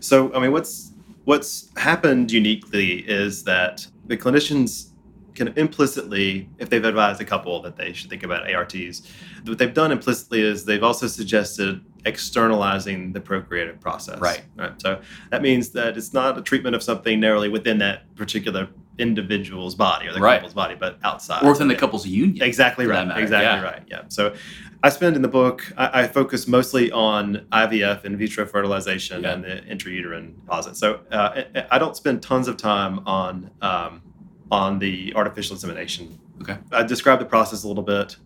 So, 0.00 0.32
I 0.34 0.40
mean, 0.40 0.52
what's 0.52 0.92
what's 1.24 1.70
happened 1.76 2.32
uniquely 2.32 3.08
is 3.08 3.44
that 3.44 3.86
the 4.06 4.16
clinicians 4.16 4.88
can 5.34 5.48
implicitly, 5.56 6.48
if 6.58 6.68
they've 6.68 6.84
advised 6.84 7.20
a 7.20 7.24
couple 7.24 7.62
that 7.62 7.76
they 7.76 7.92
should 7.92 8.10
think 8.10 8.22
about 8.22 8.52
ARTs, 8.52 9.02
what 9.44 9.56
they've 9.58 9.72
done 9.72 9.90
implicitly 9.92 10.42
is 10.42 10.64
they've 10.64 10.82
also 10.82 11.06
suggested 11.06 11.80
externalizing 12.04 13.12
the 13.12 13.20
procreative 13.20 13.80
process. 13.80 14.18
Right. 14.20 14.42
Right. 14.56 14.80
So 14.82 15.00
that 15.30 15.40
means 15.40 15.70
that 15.70 15.96
it's 15.96 16.12
not 16.12 16.36
a 16.36 16.42
treatment 16.42 16.74
of 16.74 16.82
something 16.82 17.18
narrowly 17.20 17.48
within 17.48 17.78
that 17.78 18.14
particular 18.16 18.68
individual's 18.98 19.74
body 19.74 20.06
or 20.06 20.12
the 20.12 20.20
Right. 20.20 20.36
couple's 20.36 20.54
body, 20.54 20.74
but 20.78 20.98
outside. 21.02 21.42
Or 21.44 21.50
within 21.52 21.68
the 21.68 21.74
couple's 21.74 22.06
union? 22.06 22.42
Exactly 22.42 22.86
right. 22.86 23.06
Exactly 23.18 23.44
yeah. 23.46 23.62
right. 23.62 23.82
Yeah. 23.86 24.02
So 24.08 24.34
I 24.82 24.88
spend 24.90 25.16
in 25.16 25.22
the 25.22 25.28
book, 25.28 25.72
I, 25.76 26.02
I 26.02 26.06
focus 26.08 26.46
mostly 26.46 26.90
on 26.92 27.46
IVF, 27.52 28.04
in 28.04 28.16
vitro 28.16 28.44
fertilization, 28.46 29.22
Yeah. 29.22 29.32
and 29.32 29.44
the 29.44 29.62
intrauterine 29.70 30.34
deposit. 30.36 30.76
So 30.76 31.00
uh, 31.10 31.42
I, 31.54 31.66
I 31.72 31.78
don't 31.78 31.96
spend 31.96 32.22
tons 32.22 32.48
of 32.48 32.56
time 32.56 33.00
on 33.06 33.50
um, 33.62 34.02
on 34.50 34.78
the 34.78 35.12
artificial 35.16 35.54
insemination. 35.56 36.18
Okay. 36.42 36.58
I 36.72 36.82
describe 36.82 37.18
the 37.18 37.24
process 37.24 37.64
a 37.64 37.68
little 37.68 37.82
bit. 37.82 38.16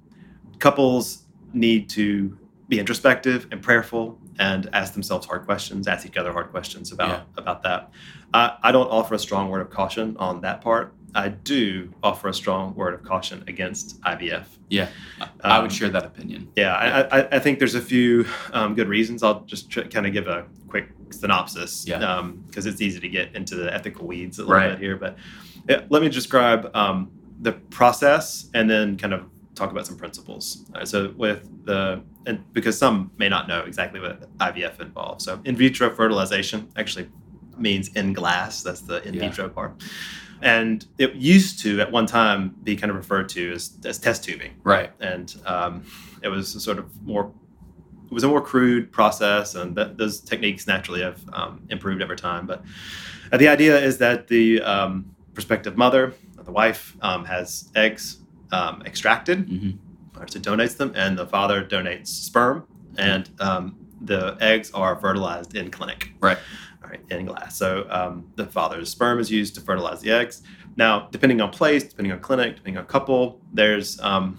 Couples 0.59 1.23
need 1.53 1.89
to 1.91 2.37
be 2.69 2.81
introspective 2.81 3.47
and 3.53 3.63
prayerful 3.63 4.19
and 4.39 4.69
ask 4.73 4.93
themselves 4.93 5.27
hard 5.27 5.45
questions, 5.45 5.87
ask 5.89 6.07
each 6.07 6.17
other 6.17 6.33
hard 6.33 6.51
questions 6.51 6.93
about 6.93 7.27
about 7.37 7.63
that. 7.63 7.91
I, 8.35 8.57
I 8.63 8.73
don't 8.73 8.89
offer 8.89 9.15
a 9.15 9.19
strong 9.19 9.49
word 9.51 9.61
of 9.63 9.71
caution 9.71 10.17
on 10.19 10.41
that 10.43 10.61
part. 10.61 10.93
I 11.15 11.29
do 11.31 11.93
offer 12.03 12.29
a 12.29 12.35
strong 12.35 12.75
word 12.75 12.93
of 12.93 13.03
caution 13.03 13.43
against 13.49 13.99
IVF. 14.03 14.45
Yeah, 14.69 14.89
I- 15.43 15.61
would 15.61 15.71
Um, 15.71 15.71
share 15.71 15.89
that 15.89 16.05
opinion. 16.05 16.49
Yeah, 16.57 16.75
I, 16.75 17.21
I, 17.21 17.29
I 17.37 17.39
think 17.39 17.59
there's 17.59 17.75
a 17.75 17.81
few 17.81 18.27
um, 18.53 18.75
good 18.75 18.89
reasons. 18.89 19.23
I'll 19.23 19.41
just 19.47 19.71
tr- 19.71 19.83
kind 19.83 20.07
of 20.07 20.13
give 20.13 20.27
a 20.27 20.45
quick 20.69 20.89
synopsis 21.11 21.87
Yeah. 21.87 22.23
because 22.47 22.67
it's 22.67 22.83
easy 22.83 23.01
to 23.01 23.09
get 23.09 23.35
into 23.35 23.55
the 23.55 23.73
ethical 23.73 24.07
weeds 24.07 24.39
a 24.39 24.43
little 24.43 24.57
Right. 24.57 24.71
bit 24.73 24.79
here. 24.79 24.97
But 24.97 25.17
yeah, 25.69 25.83
let 25.89 26.03
me 26.03 26.11
describe 26.11 26.71
um, 26.77 27.11
the 27.41 27.53
process 27.53 28.51
and 28.53 28.69
then 28.69 28.99
kind 28.99 29.15
of 29.15 29.25
talk 29.55 29.71
about 29.71 29.87
some 29.87 29.97
principles. 29.97 30.67
Right, 30.75 30.87
so 30.87 31.15
with 31.17 31.49
the 31.65 32.03
and 32.27 32.53
because 32.53 32.77
some 32.77 33.11
may 33.17 33.29
not 33.29 33.49
know 33.49 33.61
exactly 33.63 34.01
what 34.01 34.37
IVF 34.39 34.81
involves. 34.81 35.25
So 35.25 35.41
in 35.45 35.57
vitro 35.57 35.95
fertilization 35.95 36.69
actually 36.77 37.09
means 37.57 37.89
in 37.97 38.13
glass. 38.13 38.63
That's 38.63 38.83
the 38.83 39.03
in 39.07 39.15
Yeah. 39.15 39.29
vitro 39.29 39.49
part. 39.49 39.73
And 40.43 40.85
it 40.99 41.15
used 41.15 41.61
to, 41.61 41.81
at 41.81 41.91
one 41.91 42.05
time, 42.05 42.55
be 42.63 42.77
kind 42.77 42.91
of 42.91 42.97
referred 42.97 43.29
to 43.31 43.53
as, 43.53 43.79
as 43.87 43.97
test 43.99 44.23
tubing 44.25 44.53
Right. 44.65 44.91
and 45.01 45.35
um, 45.47 45.83
it 46.23 46.29
was 46.29 46.55
a 46.55 46.61
sort 46.61 46.79
of 46.79 46.87
more 47.03 47.33
it 48.09 48.13
was 48.13 48.23
a 48.23 48.29
more 48.29 48.41
crude 48.41 48.93
process 48.93 49.55
and 49.57 49.75
those 49.75 50.21
techniques 50.21 50.67
naturally 50.69 51.01
have 51.03 51.21
um, 51.33 51.61
improved 51.71 52.01
over 52.03 52.15
time 52.15 52.47
but 52.47 52.63
uh, 53.33 53.37
the 53.37 53.49
idea 53.49 53.77
is 53.89 53.99
that 53.99 54.29
the 54.29 54.63
um, 54.63 55.05
prospective 55.35 55.77
mother 55.77 56.13
the 56.45 56.53
wife 56.53 56.97
um, 57.01 57.25
has 57.25 57.69
eggs 57.75 58.19
um, 58.53 58.83
extracted 58.87 59.39
hmm 59.49 59.71
or 59.71 59.86
so 60.27 60.39
donates 60.41 60.77
them 60.77 60.93
and 60.95 61.19
the 61.19 61.27
father 61.27 61.65
donates 61.65 62.09
sperm 62.09 62.67
and 62.99 63.31
um, 63.41 63.77
the 64.03 64.37
eggs 64.41 64.71
are 64.73 64.97
fertilized 64.99 65.55
in 65.57 65.71
clinic 65.71 66.11
Right. 66.21 66.39
all 66.83 66.91
right 66.91 67.01
in 67.11 67.27
glass 67.27 67.57
so 67.59 67.87
um, 67.91 68.31
the 68.37 68.47
father's 68.47 68.89
sperm 68.91 69.19
is 69.19 69.31
used 69.31 69.55
to 69.57 69.61
fertilize 69.61 70.01
the 70.01 70.11
eggs 70.11 70.43
now 70.77 71.09
depending 71.11 71.41
on 71.41 71.51
place 71.51 71.85
depending 71.85 72.13
on 72.13 72.21
clinic 72.21 72.57
depending 72.57 72.79
on 72.79 72.87
couple 72.87 73.41
there's 73.53 74.01
um, 74.01 74.39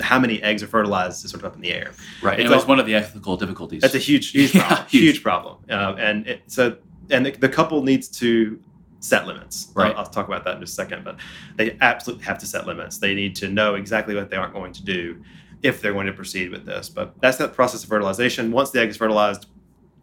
how 0.00 0.18
many 0.18 0.42
eggs 0.42 0.62
are 0.62 0.66
fertilized 0.66 1.24
is 1.24 1.30
sort 1.30 1.42
of 1.42 1.46
up 1.46 1.54
in 1.56 1.62
the 1.62 1.72
air 1.72 1.92
Right. 2.22 2.38
It's 2.38 2.50
It 2.50 2.54
was 2.54 2.62
all- 2.64 2.68
one 2.68 2.80
of 2.80 2.86
the 2.86 2.94
ethical 2.94 3.36
difficulties. 3.36 3.80
that's 3.82 3.94
a 3.94 3.98
huge 3.98 4.30
huge 4.30 4.54
Yeah, 4.54 4.66
problem 4.66 4.86
huge. 4.88 5.02
huge, 5.04 5.22
problem 5.22 5.56
uh, 5.70 5.94
and 5.98 6.26
it, 6.26 6.42
so 6.46 6.76
and 7.10 7.24
the, 7.26 7.30
the 7.30 7.48
couple 7.48 7.82
needs 7.82 8.08
to 8.08 8.60
set 9.06 9.26
limits 9.26 9.68
Right. 9.74 9.92
I'll, 9.92 10.00
I'll 10.04 10.06
talk 10.10 10.26
about 10.26 10.44
that 10.44 10.54
in 10.56 10.60
just 10.60 10.72
a 10.72 10.76
second 10.76 11.04
but 11.04 11.16
they 11.56 11.76
absolutely 11.80 12.24
have 12.24 12.38
to 12.38 12.46
set 12.46 12.66
limits 12.66 12.98
they 12.98 13.14
need 13.14 13.34
to 13.36 13.48
know 13.48 13.74
exactly 13.74 14.14
what 14.14 14.30
they 14.30 14.36
aren't 14.36 14.52
going 14.54 14.72
to 14.72 14.84
do 14.84 15.22
if 15.62 15.80
they're 15.80 15.92
going 15.92 16.06
to 16.06 16.12
proceed 16.12 16.50
with 16.50 16.64
this 16.66 16.88
but 16.88 17.14
that's 17.20 17.36
that 17.38 17.54
process 17.54 17.82
of 17.82 17.88
fertilization 17.88 18.50
once 18.50 18.70
the 18.70 18.80
egg 18.80 18.88
is 18.88 18.96
fertilized 18.96 19.46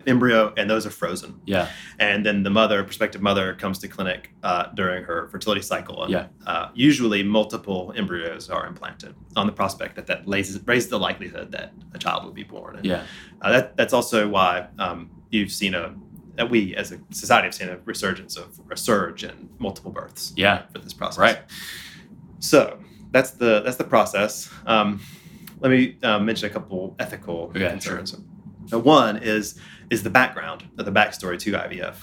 embryo 0.06 0.54
and 0.58 0.70
those 0.70 0.86
are 0.86 0.90
frozen 0.90 1.40
yeah. 1.46 1.70
and 2.00 2.26
then 2.26 2.44
the 2.44 2.50
mother 2.50 2.84
prospective 2.84 3.22
mother 3.22 3.54
comes 3.54 3.80
to 3.80 3.88
clinic 3.88 4.32
uh, 4.44 4.66
during 4.74 5.02
her 5.04 5.28
fertility 5.30 5.62
cycle 5.62 6.04
and 6.04 6.12
Yeah. 6.12 6.28
uh, 6.46 6.70
usually 6.74 7.24
multiple 7.24 7.94
embryos 7.96 8.50
are 8.50 8.66
implanted 8.68 9.16
on 9.38 9.46
the 9.46 9.54
prospect 9.54 9.96
that 9.96 10.08
that 10.08 10.28
raises, 10.28 10.60
raises 10.68 10.90
the 10.90 11.00
likelihood 11.00 11.54
that 11.54 11.72
a 11.94 11.98
child 11.98 12.26
will 12.26 12.34
be 12.34 12.44
born 12.44 12.76
and 12.78 12.86
Yeah. 12.86 13.04
uh, 13.42 13.52
that, 13.54 13.78
that's 13.78 13.94
also 13.94 14.28
why 14.28 14.68
um, 14.78 15.10
you've 15.30 15.52
seen 15.52 15.74
a 15.74 15.96
that 16.36 16.50
we 16.50 16.76
as 16.76 16.92
a 16.92 17.00
society 17.12 17.46
have 17.46 17.54
seen 17.54 17.70
a 17.70 17.78
resurgence 17.86 18.36
of 18.38 18.60
a 18.72 18.78
surge 18.78 19.24
and 19.24 19.50
multiple 19.60 19.92
births 19.92 20.34
Yeah. 20.36 20.64
for 20.72 20.80
this 20.80 20.94
process. 20.94 21.20
Right. 21.20 21.40
So 22.40 22.80
that's 23.12 23.32
the 23.32 23.62
that's 23.62 23.78
the 23.78 23.84
process. 23.84 24.50
Um, 24.66 25.00
let 25.60 25.70
me 25.72 25.98
uh, 26.04 26.20
mention 26.20 26.50
a 26.50 26.54
couple 26.54 26.96
ethical 27.00 27.48
concerns. 27.50 28.16
Now, 28.72 28.80
one 28.80 29.18
is 29.18 29.60
is 29.90 30.04
the 30.04 30.10
background, 30.10 30.64
the 30.76 30.92
backstory 30.92 31.38
to 31.40 31.52
IVF. 31.54 31.96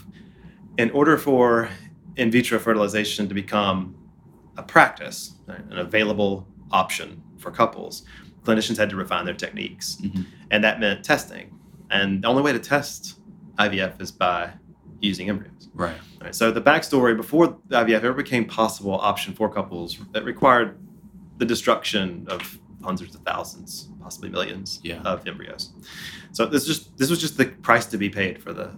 In 0.78 0.90
order 0.92 1.18
for 1.18 1.68
in 2.16 2.30
vitro 2.30 2.58
fertilization 2.58 3.28
to 3.28 3.34
become 3.34 3.96
a 4.56 4.62
practice, 4.62 5.34
an 5.48 5.78
available 5.78 6.46
option 6.70 7.22
for 7.38 7.50
couples, 7.50 8.04
clinicians 8.44 8.76
had 8.76 8.90
to 8.90 8.96
refine 8.96 9.24
their 9.24 9.34
techniques, 9.34 9.96
Mhm. 10.02 10.26
and 10.50 10.62
that 10.64 10.78
meant 10.80 11.04
testing. 11.04 11.58
And 11.90 12.22
the 12.22 12.28
only 12.28 12.42
way 12.42 12.52
to 12.52 12.58
test 12.58 13.18
IVF 13.60 14.00
is 14.00 14.10
by 14.10 14.52
using 15.00 15.28
embryos. 15.28 15.68
Right. 15.74 15.96
Right, 16.20 16.34
so 16.34 16.50
the 16.50 16.60
backstory 16.60 17.16
before 17.16 17.54
IVF 17.70 17.92
ever 18.02 18.12
became 18.12 18.44
possible 18.46 18.94
option 18.94 19.34
for 19.34 19.48
couples, 19.48 19.98
that 20.12 20.24
required 20.24 20.78
the 21.38 21.44
destruction 21.46 22.26
of 22.28 22.58
hundreds 22.82 23.14
of 23.14 23.22
thousands, 23.22 23.88
possibly 24.02 24.28
millions 24.30 24.80
Yeah. 24.82 25.00
of 25.02 25.26
embryos. 25.26 25.72
So 26.32 26.46
this 26.46 26.66
just 26.66 26.96
this 26.98 27.08
was 27.10 27.20
just 27.20 27.36
the 27.38 27.46
price 27.46 27.86
to 27.86 27.98
be 27.98 28.08
paid 28.10 28.42
for 28.42 28.52
the 28.52 28.70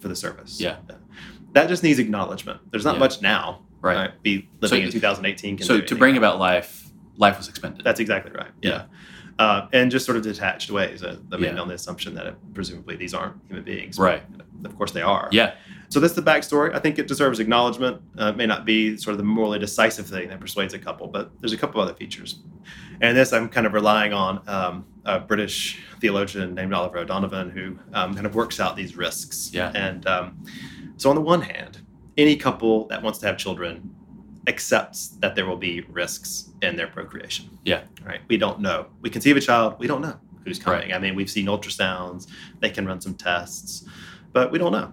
for 0.00 0.08
the 0.08 0.16
service. 0.16 0.60
Yeah. 0.60 0.76
That 1.52 1.68
just 1.68 1.82
needs 1.82 1.98
acknowledgement. 1.98 2.60
There's 2.70 2.84
not 2.84 2.94
Yeah. 2.94 3.00
much 3.00 3.22
now. 3.22 3.62
Right. 3.82 3.96
uh, 3.96 4.12
be 4.22 4.48
living 4.60 4.80
So- 4.80 4.86
in 4.86 4.90
2018. 4.90 5.58
can 5.58 5.66
So 5.66 5.80
to 5.80 5.94
bring 5.94 6.16
about 6.16 6.36
about 6.36 6.40
life, 6.40 6.90
life 7.18 7.36
was 7.38 7.48
expended. 7.48 7.84
that's 7.84 8.00
exactly 8.00 8.32
right. 8.32 8.50
Yeah. 8.62 8.84
Uh, 9.38 9.66
and 9.74 9.90
just 9.90 10.06
sort 10.06 10.16
of 10.16 10.22
detached 10.22 10.70
ways. 10.70 11.02
Uh, 11.02 11.16
I 11.30 11.36
mean, 11.36 11.54
Yeah. 11.56 11.60
on 11.60 11.68
the 11.68 11.74
assumption 11.74 12.14
that 12.14 12.26
it, 12.26 12.34
presumably 12.54 12.96
these 12.96 13.12
aren't 13.12 13.36
human 13.46 13.64
beings. 13.64 13.98
Right. 13.98 14.22
Of 14.64 14.76
course 14.78 14.92
they 14.92 15.02
are. 15.02 15.28
yeah. 15.30 15.54
So 15.88 16.00
that's 16.00 16.14
the 16.14 16.22
backstory. 16.22 16.74
I 16.74 16.80
think 16.80 16.98
it 16.98 17.06
deserves 17.06 17.38
acknowledgement. 17.38 18.00
Uh, 18.18 18.26
it 18.28 18.36
may 18.36 18.46
not 18.46 18.64
be 18.64 18.96
sort 18.96 19.12
of 19.12 19.18
the 19.18 19.24
morally 19.24 19.58
decisive 19.60 20.06
thing 20.06 20.28
that 20.30 20.40
persuades 20.40 20.74
a 20.74 20.78
couple, 20.80 21.06
but 21.06 21.30
there's 21.40 21.52
a 21.52 21.56
couple 21.56 21.80
other 21.80 21.94
features. 21.94 22.40
And 23.00 23.16
this 23.16 23.32
I'm 23.32 23.48
kind 23.48 23.66
of 23.68 23.72
relying 23.74 24.12
on 24.12 24.40
um, 24.48 24.84
a 25.04 25.20
British 25.20 25.80
theologian 26.00 26.54
named 26.54 26.72
Oliver 26.72 26.98
O'Donovan 26.98 27.50
who 27.50 27.78
um, 27.92 28.14
kind 28.14 28.26
of 28.26 28.34
works 28.34 28.58
out 28.58 28.74
these 28.74 28.96
risks. 28.96 29.50
Yeah. 29.52 29.70
And 29.74 30.04
um, 30.08 30.42
so 30.96 31.08
on 31.10 31.14
the 31.14 31.20
one 31.22 31.42
hand, 31.42 31.78
any 32.16 32.36
couple 32.36 32.86
that 32.88 33.02
wants 33.02 33.18
to 33.20 33.26
have 33.26 33.36
children 33.36 33.94
accepts 34.46 35.08
that 35.20 35.34
there 35.34 35.46
will 35.46 35.56
be 35.56 35.80
risks 35.90 36.50
in 36.62 36.76
their 36.76 36.86
procreation. 36.86 37.58
Yeah. 37.64 37.82
Right. 38.04 38.20
We 38.28 38.36
don't 38.36 38.60
know. 38.60 38.86
We 39.02 39.10
conceive 39.10 39.36
a 39.36 39.40
child. 39.40 39.74
We 39.78 39.86
don't 39.86 40.00
know 40.02 40.16
who's 40.44 40.58
Right. 40.64 40.80
coming. 40.82 40.92
I 40.94 40.98
mean, 40.98 41.14
we've 41.14 41.30
seen 41.30 41.46
ultrasounds. 41.46 42.28
They 42.60 42.70
can 42.70 42.86
run 42.86 43.00
some 43.00 43.14
tests, 43.14 43.84
but 44.32 44.52
we 44.52 44.58
don't 44.58 44.72
know. 44.72 44.92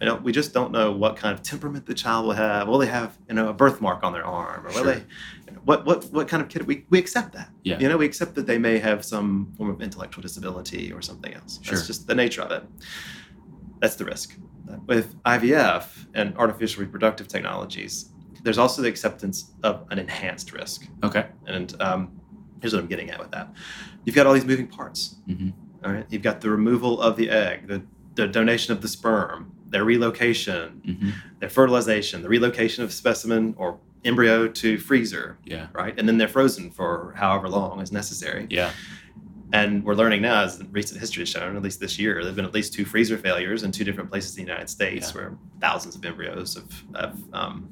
You 0.00 0.06
know, 0.06 0.16
we 0.16 0.30
just 0.32 0.52
don't 0.52 0.72
know 0.72 0.92
what 0.92 1.16
kind 1.16 1.32
of 1.34 1.42
temperament 1.42 1.86
the 1.86 1.94
child 1.94 2.26
will 2.26 2.32
have. 2.34 2.68
Will 2.68 2.78
they 2.78 2.86
have, 2.86 3.16
you 3.28 3.34
know, 3.34 3.48
a 3.48 3.54
birthmark 3.54 4.02
on 4.02 4.12
their 4.12 4.24
arm, 4.26 4.60
or 4.66 4.68
will 4.68 4.72
Sure. 4.74 4.84
they, 4.84 5.04
you 5.46 5.52
know, 5.54 5.60
what 5.64 5.86
what 5.86 6.04
what 6.12 6.28
kind 6.28 6.42
of 6.42 6.48
kid? 6.50 6.66
We 6.66 6.84
we 6.90 6.98
accept 6.98 7.32
that. 7.32 7.48
Yeah. 7.64 7.78
You 7.78 7.88
know, 7.88 7.96
we 7.96 8.04
accept 8.04 8.34
that 8.34 8.46
they 8.46 8.58
may 8.58 8.78
have 8.78 9.04
some 9.04 9.52
form 9.56 9.70
of 9.70 9.80
intellectual 9.80 10.20
disability 10.22 10.92
or 10.92 11.00
something 11.00 11.32
else. 11.32 11.60
Sure. 11.62 11.74
That's 11.74 11.86
just 11.86 12.06
the 12.06 12.14
nature 12.14 12.42
of 12.42 12.50
it. 12.50 12.64
That's 13.80 13.96
the 13.96 14.04
risk. 14.04 14.36
With 14.86 15.14
IVF 15.24 16.06
and 16.14 16.36
artificial 16.36 16.82
reproductive 16.82 17.28
technologies, 17.28 18.10
there's 18.46 18.58
also 18.58 18.80
the 18.80 18.88
acceptance 18.88 19.50
of 19.64 19.84
an 19.90 19.98
enhanced 19.98 20.52
risk. 20.52 20.86
Okay. 21.02 21.26
And 21.46 21.74
um, 21.82 22.20
here's 22.60 22.72
what 22.72 22.80
I'm 22.80 22.86
getting 22.86 23.10
at 23.10 23.18
with 23.18 23.32
that. 23.32 23.52
You've 24.04 24.14
got 24.14 24.24
all 24.28 24.34
these 24.34 24.44
moving 24.44 24.68
parts. 24.68 25.16
Mhm. 25.28 25.52
All 25.84 25.90
right. 25.92 26.06
You've 26.10 26.22
got 26.22 26.40
the 26.40 26.48
removal 26.48 27.00
of 27.02 27.16
the 27.16 27.28
egg, 27.28 27.66
the, 27.66 27.82
the 28.14 28.28
donation 28.28 28.72
of 28.72 28.82
the 28.82 28.86
sperm, 28.88 29.50
their 29.68 29.84
relocation, 29.84 30.80
hmm 30.84 31.10
their 31.40 31.50
fertilization, 31.50 32.22
the 32.22 32.28
relocation 32.30 32.82
of 32.84 32.90
specimen 32.92 33.52
or 33.58 33.78
embryo 34.04 34.46
to 34.48 34.78
freezer, 34.78 35.36
Yeah. 35.44 35.66
right? 35.74 35.92
And 35.98 36.08
then 36.08 36.16
they're 36.16 36.28
frozen 36.28 36.70
for 36.70 37.12
however 37.16 37.48
long 37.48 37.80
is 37.80 37.90
necessary. 37.92 38.46
Yeah. 38.48 38.70
And 39.52 39.84
we're 39.84 39.94
learning 39.94 40.22
now, 40.22 40.44
as 40.44 40.62
recent 40.70 40.98
history 41.00 41.22
has 41.22 41.28
shown, 41.28 41.56
at 41.56 41.62
least 41.62 41.78
this 41.80 41.98
year, 41.98 42.14
there 42.14 42.26
have 42.26 42.36
been 42.36 42.44
at 42.46 42.54
least 42.54 42.72
two 42.74 42.84
freezer 42.84 43.18
failures 43.18 43.64
in 43.64 43.72
two 43.72 43.84
different 43.84 44.08
places 44.10 44.36
in 44.38 44.44
the 44.44 44.50
United 44.50 44.70
States 44.70 45.08
Yeah. 45.10 45.14
where 45.20 45.38
thousands 45.60 45.94
of 45.96 46.04
embryos 46.04 46.54
have, 46.54 46.84
have 47.02 47.18
um, 47.34 47.68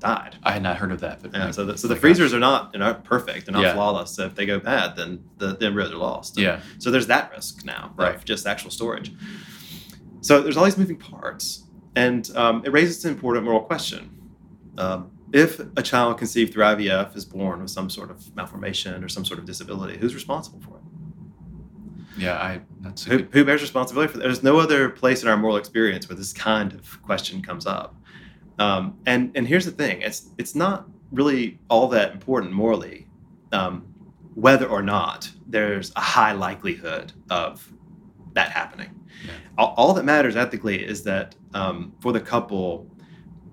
died. 0.00 0.36
I 0.42 0.52
had 0.52 0.62
not 0.62 0.76
heard 0.78 0.90
of 0.92 1.00
that. 1.00 1.22
But 1.22 1.32
Yeah, 1.32 1.50
so 1.52 1.64
the, 1.66 1.78
so 1.78 1.86
the 1.88 1.94
gosh. 1.94 2.00
freezers 2.00 2.34
are 2.34 2.38
not 2.40 2.70
you 2.72 2.80
know 2.80 2.94
perfect, 2.94 3.46
they're 3.46 3.52
not 3.52 3.62
Yeah. 3.62 3.74
flawless. 3.74 4.10
So 4.10 4.24
if 4.26 4.34
they 4.34 4.46
go 4.46 4.58
bad, 4.58 4.96
then 4.96 5.22
the, 5.38 5.54
the 5.56 5.66
embryos 5.66 5.92
are 5.92 5.96
lost. 5.96 6.38
Yeah. 6.38 6.60
So 6.78 6.90
there's 6.90 7.06
that 7.08 7.30
risk 7.32 7.64
now 7.64 7.92
Right. 7.96 8.14
of 8.14 8.24
just 8.24 8.46
actual 8.46 8.70
storage. 8.70 9.12
So 10.22 10.40
there's 10.42 10.56
all 10.56 10.64
these 10.64 10.76
moving 10.78 10.96
parts, 10.98 11.64
and 11.96 12.30
um, 12.36 12.62
it 12.64 12.72
raises 12.72 13.04
an 13.04 13.12
important 13.12 13.44
moral 13.44 13.60
question: 13.60 14.10
um, 14.78 15.10
If 15.32 15.60
a 15.76 15.82
child 15.82 16.18
conceived 16.18 16.52
through 16.52 16.64
IVF 16.64 17.16
is 17.16 17.24
born 17.24 17.60
with 17.62 17.70
some 17.70 17.88
sort 17.88 18.10
of 18.10 18.34
malformation 18.34 19.02
or 19.04 19.08
some 19.08 19.24
sort 19.24 19.38
of 19.38 19.44
disability, 19.46 19.96
who's 19.98 20.14
responsible 20.14 20.60
for 20.60 20.76
it? 20.76 20.82
Yeah. 22.18 22.36
I. 22.36 22.60
That's 22.80 23.04
Who, 23.04 23.18
good. 23.18 23.28
who 23.32 23.44
bears 23.44 23.60
responsibility 23.62 24.10
for 24.12 24.18
that? 24.18 24.24
There's 24.24 24.42
no 24.42 24.58
other 24.58 24.88
place 24.90 25.22
in 25.22 25.28
our 25.28 25.36
moral 25.36 25.56
experience 25.56 26.08
where 26.08 26.16
this 26.16 26.32
kind 26.32 26.72
of 26.72 27.00
question 27.02 27.40
comes 27.42 27.66
up. 27.66 27.94
Um, 28.60 28.98
and 29.06 29.32
and 29.36 29.48
here's 29.48 29.64
the 29.64 29.70
thing: 29.82 30.02
it's 30.02 30.28
it's 30.38 30.54
not 30.54 30.86
really 31.10 31.58
all 31.68 31.88
that 31.88 32.12
important 32.12 32.52
morally 32.52 33.06
um, 33.52 33.74
whether 34.34 34.66
or 34.66 34.82
not 34.82 35.30
there's 35.48 35.90
a 35.96 36.00
high 36.00 36.32
likelihood 36.32 37.12
of 37.30 37.66
that 38.34 38.50
happening. 38.50 38.90
Yeah. 39.26 39.32
All, 39.58 39.74
all 39.76 39.92
that 39.94 40.04
matters 40.04 40.36
ethically 40.36 40.78
is 40.92 41.02
that 41.04 41.34
um, 41.54 41.92
for 42.00 42.12
the 42.12 42.20
couple, 42.20 42.86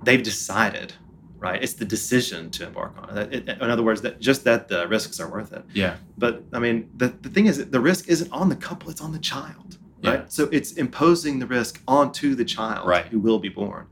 they've 0.04 0.22
decided. 0.24 0.94
Right, 1.40 1.62
it's 1.62 1.74
the 1.74 1.86
decision 1.86 2.50
to 2.58 2.66
embark 2.66 2.94
on 2.98 3.16
it. 3.16 3.32
It- 3.32 3.62
In 3.62 3.70
other 3.70 3.84
words, 3.84 4.02
that 4.02 4.20
just 4.20 4.44
that 4.46 4.68
the 4.68 4.88
risks 4.88 5.20
are 5.20 5.30
worth 5.30 5.54
it. 5.54 5.64
Yeah. 5.72 5.98
But 6.18 6.42
I 6.52 6.58
mean, 6.58 6.90
the, 6.98 7.10
the 7.10 7.30
thing 7.30 7.46
is, 7.46 7.58
that 7.60 7.72
the 7.72 7.80
risk 7.80 8.08
isn't 8.10 8.32
on 8.32 8.50
the 8.50 8.56
couple; 8.56 8.90
it's 8.90 9.02
on 9.02 9.12
the 9.12 9.20
child. 9.20 9.78
right? 10.04 10.22
Yeah. 10.22 10.26
So 10.30 10.50
it's 10.52 10.72
imposing 10.74 11.38
the 11.38 11.46
risk 11.46 11.80
onto 11.88 12.34
the 12.34 12.44
child 12.44 12.88
Right. 12.88 13.06
who 13.06 13.20
will 13.20 13.38
be 13.38 13.50
born. 13.50 13.86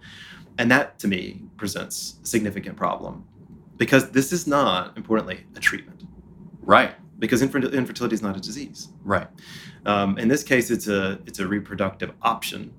And 0.58 0.72
that 0.72 1.00
to 1.00 1.08
me 1.08 1.42
presents 1.58 2.16
a 2.24 2.26
significant 2.28 2.78
problem 2.78 3.26
because 3.78 4.12
this 4.12 4.32
is 4.32 4.48
not, 4.48 4.96
importantly, 4.98 5.46
a 5.56 5.60
treatment 5.60 6.04
Right. 6.62 6.96
because 7.20 7.42
infer- 7.42 7.60
infertility 7.60 8.14
is 8.16 8.22
not 8.22 8.38
a 8.38 8.40
disease. 8.40 8.90
Right. 9.04 9.28
Um, 9.86 10.18
in 10.18 10.28
this 10.30 10.44
case, 10.44 10.72
it's 10.72 10.88
a 10.88 11.20
it's 11.26 11.40
a 11.40 11.48
reproductive 11.48 12.12
option, 12.22 12.74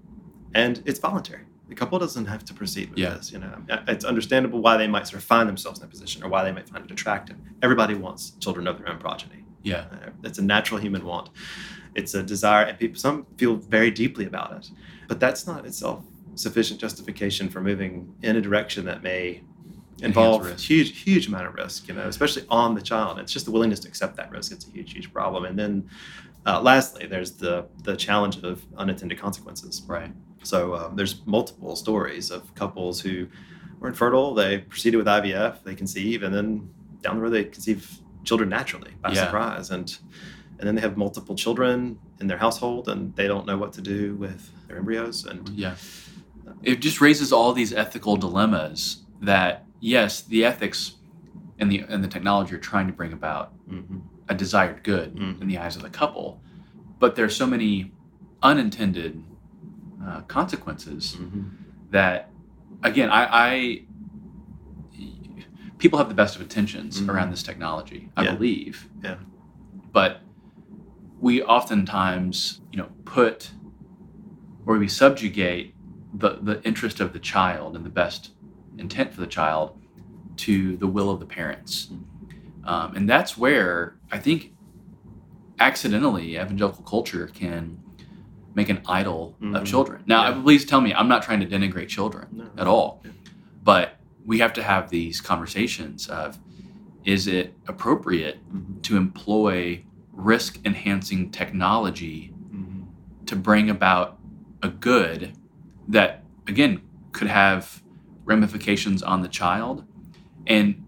and 0.55 0.83
it's 0.87 0.99
voluntary. 0.99 1.43
The 1.69 1.75
couple 1.75 1.99
doesn't 1.99 2.27
have 2.27 2.45
to 2.47 2.55
proceed 2.55 2.91
with 2.91 2.99
Yeah. 2.99 3.15
this. 3.15 3.31
You 3.33 3.39
know, 3.41 3.55
Uh, 3.71 3.79
it's 3.89 4.05
understandable 4.05 4.61
why 4.61 4.77
they 4.77 4.87
might 4.89 5.07
sort 5.07 5.19
of 5.23 5.25
find 5.25 5.49
themselves 5.49 5.79
in 5.79 5.83
that 5.85 5.91
position, 5.91 6.23
or 6.25 6.29
why 6.29 6.43
they 6.45 6.53
might 6.53 6.69
find 6.69 6.85
it 6.85 6.91
attractive. 6.91 7.37
Everybody 7.63 7.95
wants 7.95 8.31
children 8.41 8.67
of 8.67 8.79
their 8.79 8.89
own 8.89 8.99
progeny. 8.99 9.45
Yeah. 9.63 9.85
Uh, 9.93 10.11
It's 10.25 10.39
a 10.39 10.43
natural 10.43 10.81
human 10.81 11.05
want. 11.05 11.31
It's 11.95 12.15
a 12.15 12.23
desire, 12.23 12.65
and 12.65 12.79
people 12.79 12.99
some 12.99 13.27
feel 13.37 13.57
very 13.57 13.91
deeply 13.91 14.25
about 14.27 14.53
it. 14.57 14.71
But 15.09 15.21
that's 15.21 15.47
not 15.47 15.65
itself 15.67 16.05
sufficient 16.37 16.79
justification 16.81 17.49
for 17.49 17.61
moving 17.61 18.15
in 18.23 18.37
a 18.37 18.41
direction 18.41 18.85
that 18.87 19.03
may 19.03 19.43
involve 20.03 20.49
huge, 20.61 21.01
huge 21.03 21.27
amount 21.27 21.47
of 21.47 21.55
risk. 21.55 21.89
You 21.89 21.95
know, 21.95 22.07
especially 22.07 22.45
on 22.51 22.75
the 22.75 22.83
child. 22.83 23.19
It's 23.19 23.33
just 23.33 23.47
the 23.47 23.51
willingness 23.51 23.81
to 23.81 23.89
accept 23.89 24.17
that 24.17 24.31
risk. 24.31 24.53
It's 24.53 24.67
a 24.69 24.71
huge, 24.71 24.93
huge 24.93 25.13
problem. 25.13 25.45
And 25.47 25.59
then, 25.59 25.91
uh, 26.47 26.61
lastly, 26.61 27.07
there's 27.07 27.33
the 27.33 27.67
the 27.83 27.97
challenge 27.97 28.37
of 28.45 28.63
unintended 28.77 29.19
consequences. 29.19 29.83
Right. 29.87 30.13
So 30.43 30.75
uh, 30.75 30.95
there's 30.95 31.27
multiple 31.27 31.75
stories 31.75 32.31
of 32.31 32.55
couples 32.55 33.01
who 33.01 33.27
were 33.81 33.89
infertile. 33.89 34.33
They 34.35 34.59
proceeded 34.59 34.97
with 34.99 35.07
IVF. 35.07 35.65
They 35.65 35.75
conceive, 35.75 36.23
and 36.23 36.33
then 36.35 36.69
down 37.03 37.17
the 37.17 37.23
road 37.23 37.31
they 37.31 37.45
conceive 37.45 37.99
children 38.25 38.49
naturally 38.49 38.93
by 39.03 39.13
Yeah. 39.13 39.25
surprise, 39.25 39.71
and 39.71 39.97
and 40.59 40.67
then 40.67 40.75
they 40.75 40.81
have 40.81 40.97
multiple 40.97 41.35
children 41.35 41.99
in 42.21 42.27
their 42.29 42.39
household, 42.39 42.89
and 42.89 43.15
they 43.17 43.27
don't 43.27 43.47
know 43.47 43.59
what 43.59 43.73
to 43.75 43.83
do 43.83 44.15
with 44.17 44.51
their 44.69 44.79
embryos. 44.79 45.25
And 45.27 45.49
Yeah. 45.51 45.75
It 46.63 46.81
just 46.81 47.01
raises 47.01 47.33
all 47.33 47.53
these 47.53 47.73
ethical 47.73 48.17
dilemmas 48.17 49.05
that 49.21 49.65
yes, 49.81 50.23
the 50.23 50.45
ethics 50.45 50.97
and 51.59 51.71
the 51.71 51.81
and 51.89 52.03
the 52.03 52.09
technology 52.09 52.55
are 52.55 52.59
trying 52.59 52.87
to 52.87 52.93
bring 52.93 53.13
about 53.13 53.53
Mhm. 53.69 54.03
a 54.29 54.35
desired 54.35 54.83
good 54.83 55.15
Mhm. 55.15 55.41
in 55.43 55.49
the 55.49 55.59
eyes 55.59 55.77
of 55.77 55.83
the 55.83 55.91
couple, 55.91 56.41
but 56.99 57.15
there's 57.15 57.35
so 57.37 57.47
many 57.47 57.93
unintended 58.43 59.23
uh, 60.05 60.21
consequences 60.23 61.17
Mhm. 61.19 61.51
that 61.91 62.31
again 62.83 63.11
I, 63.11 63.23
I 63.49 63.83
people 65.79 65.99
have 65.99 66.09
the 66.09 66.15
best 66.15 66.37
of 66.37 66.43
intentions 66.43 67.01
Mhm. 67.01 67.09
around 67.11 67.31
this 67.31 67.43
technology 67.43 68.11
i 68.17 68.23
Yeah. 68.23 68.35
believe 68.35 68.89
Yeah. 69.03 69.17
but 69.93 70.21
we 71.21 71.43
oftentimes 71.43 72.61
you 72.73 72.79
know 72.79 72.89
put 73.05 73.53
or 74.67 74.79
we 74.79 74.89
subjugate 74.89 75.75
the, 76.19 76.39
the 76.43 76.63
interest 76.65 77.01
of 77.01 77.13
the 77.13 77.19
child 77.19 77.77
and 77.77 77.85
the 77.85 77.91
best 77.91 78.31
intent 78.79 79.13
for 79.13 79.21
the 79.21 79.27
child 79.27 79.79
to 80.37 80.77
the 80.77 80.87
will 80.87 81.11
of 81.11 81.19
the 81.21 81.27
parents 81.27 81.91
um, 82.65 82.95
and 82.97 83.09
that's 83.09 83.37
where 83.37 83.97
i 84.13 84.19
think 84.19 84.53
accidentally 85.59 86.35
evangelical 86.37 86.85
culture 86.85 87.27
can 87.29 87.79
make 88.55 88.69
an 88.69 88.81
idol 88.87 89.37
of 89.41 89.63
Mhm. 89.63 89.67
children 89.67 90.03
now 90.07 90.29
Yeah. 90.29 90.43
please 90.43 90.65
tell 90.65 90.81
me 90.81 90.93
i'm 90.95 91.09
not 91.09 91.23
trying 91.23 91.41
to 91.41 91.47
denigrate 91.47 91.89
children 91.89 92.27
No. 92.33 92.45
at 92.59 92.67
all 92.67 93.01
Yeah. 93.05 93.11
but 93.65 93.97
we 94.25 94.39
have 94.41 94.53
to 94.55 94.63
have 94.63 94.91
these 94.91 95.21
conversations 95.21 96.09
of 96.09 96.39
is 97.05 97.27
it 97.29 97.55
appropriate 97.69 98.39
Mhm. 98.53 98.83
to 98.83 98.97
employ 98.97 99.83
risk 100.13 100.59
enhancing 100.65 101.31
technology 101.31 102.33
Mhm. 102.53 102.87
to 103.27 103.37
bring 103.37 103.71
about 103.71 104.19
a 104.63 104.69
good 104.69 105.33
that 105.89 106.23
again 106.47 106.81
could 107.13 107.29
have 107.29 107.83
ramifications 108.25 109.03
on 109.03 109.23
the 109.23 109.29
child 109.29 109.85
and 110.47 110.85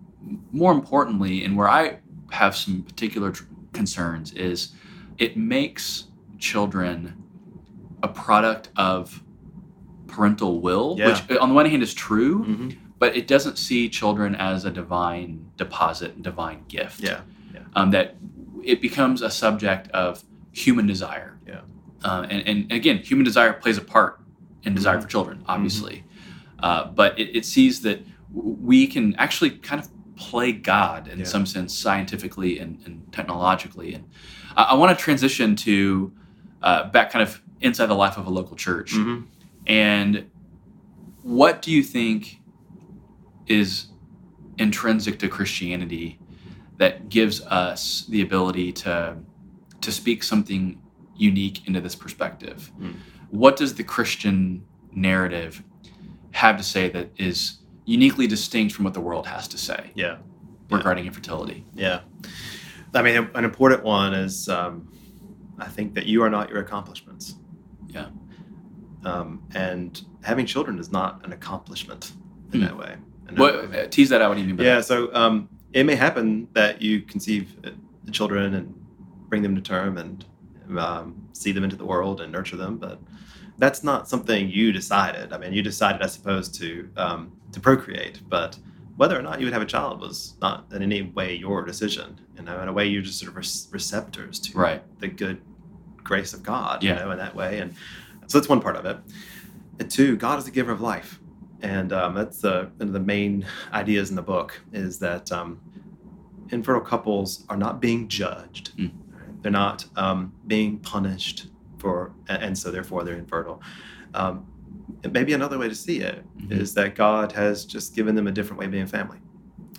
more 0.52 0.72
importantly 0.72 1.44
and 1.44 1.56
where 1.56 1.68
i 1.68 1.98
have 2.30 2.54
some 2.56 2.82
particular 2.82 3.30
tr- 3.30 3.44
concerns 3.72 4.32
is 4.32 4.72
it 5.18 5.36
makes 5.36 6.08
children 6.38 7.14
a 8.02 8.08
product 8.08 8.70
of 8.76 9.22
parental 10.06 10.60
will 10.60 10.96
Yeah. 10.98 11.08
which 11.28 11.38
on 11.38 11.48
the 11.48 11.54
one 11.54 11.66
hand 11.66 11.82
is 11.82 11.94
true 11.94 12.44
Mhm. 12.44 12.76
but 12.98 13.16
it 13.16 13.26
doesn't 13.26 13.58
see 13.58 13.88
children 13.88 14.34
as 14.34 14.64
a 14.64 14.70
divine 14.70 15.46
deposit 15.56 16.14
and 16.14 16.24
divine 16.24 16.64
gift 16.68 17.00
Yeah. 17.00 17.20
um, 17.74 17.90
that 17.92 18.16
it 18.64 18.80
becomes 18.82 19.22
a 19.22 19.30
subject 19.30 19.88
of 19.92 20.24
human 20.52 20.86
desire. 20.86 21.38
Yeah. 21.46 21.60
Uh, 22.02 22.26
and, 22.28 22.46
and 22.48 22.72
again, 22.72 22.98
human 22.98 23.24
desire 23.24 23.52
plays 23.52 23.78
a 23.78 23.80
part 23.82 24.20
in 24.64 24.74
desire 24.74 24.98
Mhm. 24.98 25.02
for 25.02 25.08
children, 25.08 25.42
obviously. 25.46 26.04
Uh, 26.60 26.86
but 26.86 27.18
it, 27.18 27.36
it 27.36 27.44
sees 27.46 27.80
that 27.82 28.04
we 28.32 28.86
can 28.86 29.14
actually 29.16 29.50
kind 29.50 29.80
of 29.80 29.88
play 30.16 30.50
God 30.52 31.06
in 31.08 31.20
Yeah. 31.20 31.24
some 31.24 31.46
sense, 31.46 31.72
scientifically 31.72 32.58
and, 32.58 32.78
and 32.84 33.10
technologically. 33.12 33.94
And 33.94 34.04
I, 34.56 34.62
I 34.64 34.74
want 34.74 34.96
to 34.98 35.02
transition 35.02 35.54
to 35.56 36.12
uh, 36.60 36.90
back 36.90 37.10
kind 37.12 37.22
of 37.22 37.40
inside 37.60 37.86
the 37.86 37.94
life 37.94 38.16
of 38.18 38.26
a 38.26 38.30
local 38.30 38.56
church. 38.56 38.94
Mhm. 38.94 39.26
And 39.66 40.26
what 41.22 41.62
do 41.62 41.70
you 41.70 41.82
think 41.84 42.40
is 43.46 43.86
intrinsic 44.58 45.18
to 45.20 45.28
Christianity 45.28 46.18
that 46.78 47.08
gives 47.08 47.40
us 47.42 48.04
the 48.08 48.20
ability 48.22 48.72
to 48.72 49.16
to 49.80 49.92
speak 49.92 50.24
something 50.24 50.80
unique 51.16 51.66
into 51.68 51.80
this 51.80 51.94
perspective? 51.94 52.72
Mm. 52.80 52.94
What 53.30 53.56
does 53.56 53.74
the 53.74 53.84
Christian 53.84 54.64
narrative 54.92 55.62
have 56.32 56.56
to 56.56 56.62
say 56.62 56.88
that 56.90 57.10
is 57.16 57.58
uniquely 57.84 58.26
distinct 58.26 58.74
from 58.74 58.84
what 58.84 58.94
the 58.94 59.00
world 59.00 59.26
has 59.26 59.48
to 59.48 59.58
say 59.58 59.90
Yeah. 59.94 60.16
Yeah. 60.70 60.76
regarding 60.76 61.06
infertility? 61.06 61.64
Yeah. 61.74 62.00
I 62.94 63.02
mean, 63.02 63.28
an 63.34 63.44
important 63.44 63.82
one 63.84 64.14
is 64.14 64.48
um, 64.48 64.88
I 65.58 65.66
think 65.66 65.94
that 65.94 66.06
you 66.06 66.22
are 66.22 66.30
not 66.30 66.48
your 66.50 66.60
accomplishments. 66.60 67.34
Yeah. 67.88 68.06
Um, 69.04 69.42
and 69.54 70.00
having 70.22 70.46
children 70.46 70.78
is 70.78 70.90
not 70.90 71.24
an 71.24 71.32
accomplishment 71.32 72.12
in 72.52 72.60
Hmm. 72.60 72.66
that 72.66 72.76
way. 72.76 72.96
What, 73.36 73.54
uh, 73.74 73.86
tease 73.88 74.08
that 74.08 74.22
out. 74.22 74.30
What 74.30 74.36
do 74.36 74.40
you 74.40 74.46
mean 74.46 74.56
by 74.56 74.64
yeah. 74.64 74.76
that? 74.76 74.86
So 74.86 75.14
um, 75.14 75.48
it 75.74 75.84
may 75.84 75.94
happen 75.94 76.48
that 76.54 76.80
you 76.80 77.02
conceive 77.02 77.56
the 78.04 78.10
children 78.10 78.54
and 78.54 78.74
bring 79.28 79.42
them 79.42 79.54
to 79.54 79.60
term 79.60 79.98
and 79.98 80.24
um, 80.78 81.28
see 81.34 81.52
them 81.52 81.62
into 81.64 81.76
the 81.76 81.84
world 81.84 82.20
and 82.22 82.32
nurture 82.32 82.56
them, 82.56 82.78
but 82.78 82.98
that's 83.58 83.82
not 83.82 84.08
something 84.08 84.48
you 84.48 84.72
decided. 84.72 85.32
I 85.32 85.38
mean, 85.38 85.52
you 85.52 85.62
decided, 85.62 86.02
I 86.02 86.06
suppose, 86.06 86.48
to 86.58 86.88
um, 86.96 87.32
to 87.52 87.60
procreate, 87.60 88.20
but 88.28 88.58
whether 88.96 89.18
or 89.18 89.22
not 89.22 89.38
you 89.40 89.46
would 89.46 89.52
have 89.52 89.62
a 89.62 89.66
child 89.66 90.00
was 90.00 90.34
not 90.40 90.66
in 90.72 90.82
any 90.82 91.02
way 91.02 91.34
your 91.34 91.64
decision. 91.64 92.20
You 92.36 92.42
know, 92.42 92.60
in 92.62 92.68
a 92.68 92.72
way, 92.72 92.86
you're 92.86 93.02
just 93.02 93.18
sort 93.18 93.30
of 93.30 93.36
rec- 93.36 93.72
receptors 93.72 94.38
to 94.40 94.58
Right. 94.58 94.82
the 95.00 95.08
good 95.08 95.40
grace 96.02 96.32
of 96.34 96.42
God. 96.42 96.82
Yeah. 96.82 96.94
You 96.94 97.04
know, 97.04 97.10
in 97.12 97.18
that 97.18 97.34
way, 97.34 97.58
and 97.58 97.74
so 98.26 98.38
that's 98.38 98.48
one 98.48 98.60
part 98.60 98.76
of 98.76 98.84
it. 98.86 98.98
And 99.80 99.90
two, 99.90 100.16
God 100.16 100.38
is 100.38 100.44
the 100.44 100.50
giver 100.50 100.72
of 100.72 100.80
life, 100.80 101.20
and 101.62 101.92
um, 101.92 102.14
that's 102.14 102.40
the 102.40 102.70
one 102.76 102.88
of 102.88 102.92
the 102.92 103.00
main 103.00 103.46
ideas 103.72 104.10
in 104.10 104.16
the 104.16 104.22
book 104.22 104.60
is 104.72 104.98
that 105.00 105.30
um, 105.32 105.60
infertile 106.50 106.80
couples 106.82 107.44
are 107.48 107.56
not 107.56 107.80
being 107.80 108.08
judged. 108.08 108.76
Mm. 108.76 108.90
They're 109.42 109.52
not 109.52 109.84
um, 109.96 110.32
being 110.46 110.78
punished 110.78 111.46
for, 111.78 112.12
and, 112.28 112.56
so 112.58 112.70
therefore 112.70 113.04
they're 113.04 113.16
infertile. 113.16 113.62
Um, 114.14 114.46
maybe 115.12 115.32
another 115.32 115.58
way 115.58 115.68
to 115.68 115.74
see 115.74 116.00
it 116.00 116.24
is 116.50 116.72
Mhm. 116.72 116.74
that 116.74 116.94
God 116.94 117.32
has 117.32 117.64
just 117.64 117.94
given 117.94 118.14
them 118.14 118.26
a 118.26 118.32
different 118.32 118.58
way 118.58 118.66
of 118.66 118.72
being 118.72 118.86
family, 118.86 119.18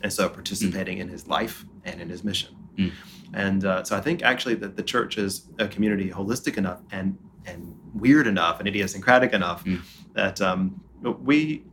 and 0.01 0.12
so 0.12 0.29
participating 0.29 0.99
in 0.99 1.07
His 1.09 1.27
life 1.27 1.65
and 1.83 1.99
in 2.01 2.09
His 2.09 2.23
mission. 2.23 2.55
Mm. 2.77 2.91
And 3.33 3.65
uh, 3.65 3.83
so 3.83 3.95
I 3.97 4.01
think 4.01 4.23
actually 4.23 4.55
that 4.55 4.75
the 4.75 4.83
church 4.83 5.17
is 5.17 5.49
a 5.59 5.67
community 5.67 6.09
holistic 6.09 6.57
enough 6.57 6.81
and 6.91 7.17
and 7.45 7.73
weird 7.93 8.27
enough 8.27 8.59
and 8.59 8.67
idiosyncratic 8.67 9.33
enough 9.33 9.63
Mm. 9.63 9.81
that 10.13 10.39
um, 10.41 10.79
we 11.01 11.63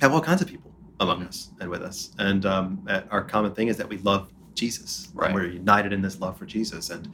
have 0.00 0.12
all 0.12 0.20
kinds 0.20 0.42
of 0.42 0.48
people 0.48 0.70
among 1.00 1.20
Mhm. 1.22 1.28
us 1.28 1.50
and 1.60 1.70
with 1.70 1.80
us. 1.82 2.10
And 2.18 2.44
um, 2.44 2.82
uh, 2.88 3.02
our 3.10 3.22
common 3.24 3.52
thing 3.54 3.68
is 3.68 3.76
that 3.78 3.88
we 3.88 3.98
love 3.98 4.30
Jesus. 4.54 5.10
and 5.22 5.34
we're 5.34 5.46
united 5.46 5.92
in 5.92 6.02
this 6.02 6.20
love 6.20 6.36
for 6.36 6.44
Jesus. 6.44 6.90
And 6.90 7.08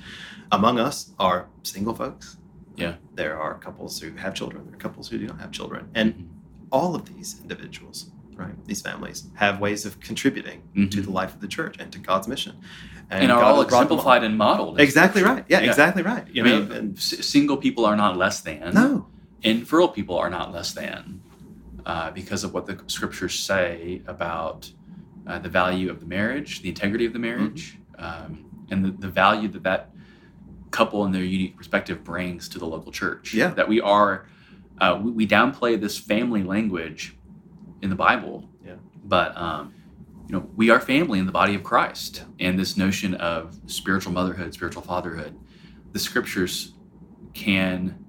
among 0.50 0.80
us 0.80 1.12
are 1.20 1.46
single 1.62 1.94
folks. 1.94 2.36
Yeah. 2.78 2.94
There 3.14 3.38
are 3.38 3.54
couples 3.58 4.00
who 4.00 4.12
have 4.16 4.34
children. 4.34 4.64
There 4.66 4.74
are 4.74 4.78
couples 4.78 5.08
who 5.08 5.18
do 5.18 5.26
not 5.26 5.40
have 5.40 5.50
children. 5.50 5.88
And 5.94 6.14
Mhm. 6.14 6.26
all 6.70 6.94
of 6.94 7.04
these 7.14 7.40
individuals, 7.42 8.10
right, 8.36 8.54
these 8.66 8.80
families, 8.80 9.26
have 9.34 9.60
ways 9.60 9.84
of 9.84 9.98
contributing 10.00 10.62
to 10.74 10.80
Mhm. 10.80 11.04
the 11.04 11.10
life 11.10 11.34
of 11.34 11.40
the 11.40 11.48
church 11.48 11.76
and 11.78 11.90
to 11.92 11.98
God's 11.98 12.28
mission. 12.28 12.54
and, 13.10 13.32
are 13.32 13.40
God 13.40 13.52
all 13.54 13.62
exemplified 13.62 14.22
and 14.22 14.36
modeled. 14.36 14.78
Exactly 14.78 15.22
right. 15.22 15.42
Yeah, 15.48 15.60
Yeah. 15.60 15.70
exactly 15.70 16.02
right. 16.02 16.26
You 16.30 16.44
I 16.44 16.46
know, 16.48 16.60
mean, 16.60 16.72
and 16.72 16.98
single 16.98 17.56
people 17.56 17.86
are 17.86 17.96
not 17.96 18.18
less 18.18 18.42
than. 18.42 18.74
no, 18.74 19.06
infertile 19.42 19.88
people 19.88 20.18
are 20.18 20.28
not 20.28 20.52
less 20.52 20.72
than 20.74 21.20
uh, 21.86 22.10
because 22.10 22.44
of 22.44 22.52
what 22.52 22.66
the 22.66 22.78
scriptures 22.86 23.38
say 23.40 24.02
about 24.06 24.70
uh, 25.26 25.38
the 25.38 25.48
value 25.48 25.90
of 25.90 26.00
the 26.00 26.06
marriage, 26.06 26.60
the 26.60 26.68
integrity 26.68 27.06
of 27.06 27.14
the 27.14 27.18
marriage, 27.18 27.78
um, 27.98 28.44
and 28.70 28.84
the, 28.84 28.90
the 28.90 29.08
value 29.08 29.48
that 29.48 29.62
that 29.62 29.90
couple 30.70 31.04
and 31.04 31.14
their 31.14 31.24
unique 31.24 31.56
perspective 31.56 32.04
brings 32.04 32.48
to 32.50 32.58
the 32.58 32.66
local 32.66 32.92
church. 32.92 33.34
Yeah. 33.34 33.48
That 33.48 33.68
we 33.68 33.80
are, 33.80 34.26
uh, 34.80 35.00
we, 35.02 35.10
we 35.10 35.26
downplay 35.26 35.80
this 35.80 35.98
family 35.98 36.42
language 36.42 37.16
in 37.82 37.90
the 37.90 37.96
Bible. 37.96 38.48
Yeah. 38.64 38.74
But, 39.04 39.36
um, 39.36 39.74
you 40.28 40.34
know, 40.34 40.48
we 40.56 40.70
are 40.70 40.80
family 40.80 41.18
in 41.18 41.26
the 41.26 41.32
body 41.32 41.54
of 41.54 41.62
Christ. 41.62 42.24
And 42.38 42.58
this 42.58 42.76
notion 42.76 43.14
of 43.14 43.58
spiritual 43.66 44.12
motherhood, 44.12 44.52
spiritual 44.52 44.82
fatherhood, 44.82 45.38
the 45.92 45.98
scriptures 45.98 46.74
can 47.34 48.04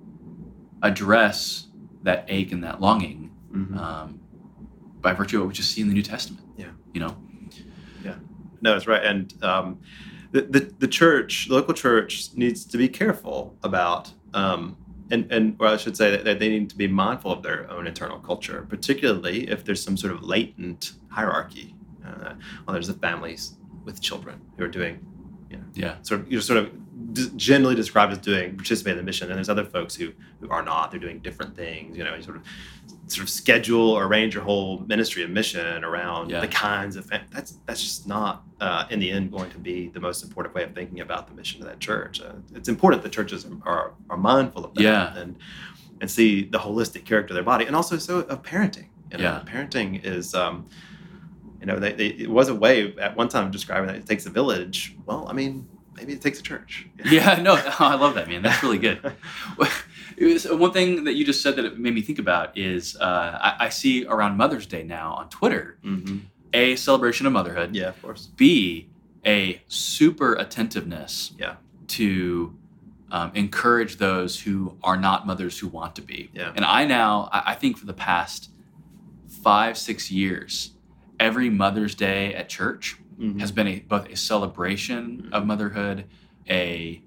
address 0.82 1.68
that 2.04 2.26
ache 2.30 2.52
and 2.52 2.64
that 2.64 2.82
longing 2.82 3.32
Mhm. 3.54 3.78
um, 3.78 4.20
by 5.02 5.14
virtue 5.14 5.38
of 5.38 5.44
what 5.44 5.48
we 5.50 5.54
just 5.54 5.72
see 5.72 5.82
in 5.82 5.88
the 5.88 5.94
New 5.94 6.04
Testament. 6.04 6.46
Yeah. 6.58 6.72
You 6.94 7.00
know? 7.02 7.18
Yeah. 8.04 8.16
No, 8.62 8.74
that's 8.74 8.88
right. 8.88 9.04
And 9.04 9.34
um, 9.44 9.80
the, 10.32 10.42
the 10.42 10.74
the 10.80 10.88
church, 10.88 11.48
the 11.48 11.56
local 11.56 11.74
church, 11.74 12.30
needs 12.36 12.66
to 12.66 12.78
be 12.78 12.88
careful 12.88 13.56
about, 13.64 14.12
um, 14.34 14.78
and 15.12 15.32
and 15.32 15.56
or 15.60 15.68
I 15.68 15.78
should 15.78 15.98
say 15.98 16.12
that, 16.12 16.24
that 16.26 16.40
they 16.40 16.50
need 16.50 16.70
to 16.70 16.78
be 16.78 16.88
mindful 16.88 17.32
of 17.32 17.42
their 17.44 17.70
own 17.72 17.88
internal 17.88 18.20
culture, 18.20 18.66
particularly 18.70 19.50
if 19.50 19.64
there's 19.66 19.82
some 19.84 19.98
sort 19.98 20.14
of 20.14 20.24
latent 20.24 20.94
hierarchy. 21.10 21.76
Uh, 22.06 22.34
well, 22.66 22.74
there's 22.74 22.88
the 22.88 22.94
families 22.94 23.56
with 23.86 24.02
children 24.02 24.40
who 24.58 24.64
are 24.64 24.68
doing, 24.68 25.00
Yeah. 25.76 25.96
sort 26.02 26.22
of, 26.22 26.32
you're 26.32 26.42
sort 26.42 26.60
of 26.60 26.72
generally 27.36 27.76
described 27.76 28.12
as 28.12 28.18
doing 28.20 28.56
participate 28.56 28.92
in 28.92 28.98
the 28.98 29.04
mission, 29.04 29.30
and 29.30 29.38
there's 29.38 29.50
other 29.50 29.66
folks 29.66 29.96
who 29.96 30.12
who 30.42 30.50
are 30.50 30.64
not. 30.64 30.92
They're 30.92 31.00
doing 31.00 31.20
different 31.20 31.56
things. 31.56 31.98
You 31.98 32.04
know, 32.04 32.16
you 32.16 32.22
sort 32.22 32.38
of 32.38 32.44
sort 33.08 33.24
of 33.24 33.30
schedule 33.30 33.90
or 33.90 34.06
arrange 34.06 34.36
your 34.36 34.44
whole 34.44 34.80
ministry 34.82 35.24
and 35.24 35.34
mission 35.34 35.84
around 35.84 36.30
Yeah. 36.30 36.42
the 36.42 36.48
kinds 36.48 36.96
of 36.96 37.10
that's 37.32 37.54
that's 37.66 37.82
just 37.82 38.08
not 38.08 38.44
uh, 38.62 38.86
in 38.90 39.00
the 39.00 39.10
end 39.10 39.32
going 39.32 39.50
to 39.52 39.58
be 39.58 39.88
the 39.88 40.00
most 40.00 40.24
important 40.24 40.54
way 40.54 40.64
of 40.64 40.74
thinking 40.76 41.00
about 41.00 41.28
the 41.28 41.34
mission 41.34 41.62
of 41.62 41.68
that 41.68 41.80
church. 41.80 42.22
Uh, 42.22 42.34
it's 42.54 42.70
important 42.70 43.02
that 43.04 43.12
churches 43.12 43.48
are 43.64 43.94
are 44.10 44.18
mindful 44.18 44.66
of 44.66 44.74
that 44.76 44.82
Yeah. 44.84 45.18
and 45.18 45.38
and 46.02 46.10
see 46.10 46.44
the 46.44 46.60
holistic 46.60 47.04
character 47.06 47.34
of 47.34 47.36
their 47.36 47.44
body, 47.44 47.66
and 47.66 47.76
also 47.76 47.98
so 47.98 48.20
of 48.20 48.44
parenting. 48.44 48.88
You 49.12 49.18
know, 49.18 49.24
Yeah. 49.24 49.44
parenting 49.46 50.04
is. 50.04 50.34
Um, 50.36 50.68
you 51.62 51.66
know, 51.66 51.78
they, 51.78 51.92
they, 51.92 52.08
it 52.08 52.30
was 52.30 52.48
a 52.48 52.56
way 52.56 52.96
at 53.00 53.18
one 53.18 53.28
time 53.28 53.46
of 53.46 53.52
describing 53.52 53.88
that 53.88 53.98
it 53.98 54.06
takes 54.06 54.26
a 54.26 54.30
village. 54.30 54.96
Well, 55.06 55.28
I 55.30 55.34
mean, 55.34 55.68
maybe 56.00 56.14
it 56.14 56.22
takes 56.22 56.40
a 56.40 56.44
church. 56.44 56.88
Yeah, 57.06 57.36
no, 57.42 57.54
I 57.80 57.96
love 57.96 58.16
that, 58.16 58.28
man. 58.28 58.42
That's 58.42 58.64
really 58.64 58.78
good. 58.80 59.00
It 60.18 60.26
was, 60.26 60.46
one 60.52 60.74
thing 60.74 61.06
that 61.06 61.14
you 61.14 61.24
just 61.24 61.42
said 61.42 61.56
that 61.56 61.64
it 61.64 61.80
made 61.80 61.96
me 61.96 62.02
think 62.02 62.20
about 62.20 62.58
is 62.58 62.98
uh, 63.00 63.38
I, 63.42 63.68
I 63.68 63.70
see 63.70 64.06
around 64.06 64.36
Mother's 64.36 64.66
Day 64.66 64.84
now 64.84 65.14
on 65.14 65.30
Twitter 65.30 65.78
Mm-hmm. 65.82 66.18
a 66.54 66.76
celebration 66.76 67.26
of 67.26 67.32
motherhood, 67.32 67.74
Yeah, 67.74 67.88
of 67.90 68.02
course. 68.02 68.28
B 68.36 68.90
a 69.26 69.62
super 69.70 70.34
attentiveness 70.36 71.32
Yeah. 71.40 71.56
to 71.90 72.54
um, 73.12 73.32
encourage 73.34 73.96
those 73.96 74.42
who 74.42 74.76
are 74.84 74.98
not 74.98 75.26
mothers 75.26 75.58
who 75.58 75.70
want 75.70 75.96
to 75.96 76.02
be. 76.02 76.30
Yeah. 76.34 76.52
And 76.54 76.66
I 76.66 76.84
now 76.86 77.30
I, 77.32 77.54
I 77.54 77.56
think 77.56 77.78
for 77.78 77.86
the 77.86 77.94
past 77.94 78.50
five 79.42 79.78
six 79.78 80.12
years, 80.12 80.72
every 81.18 81.50
Mother's 81.50 81.96
Day 81.96 82.34
at 82.36 82.50
church 82.50 82.98
Mhm. 83.20 83.40
has 83.40 83.52
been 83.52 83.68
a, 83.68 83.80
both 83.80 84.08
a 84.10 84.16
celebration 84.16 85.30
of 85.32 85.46
motherhood, 85.46 86.06
a 86.50 87.02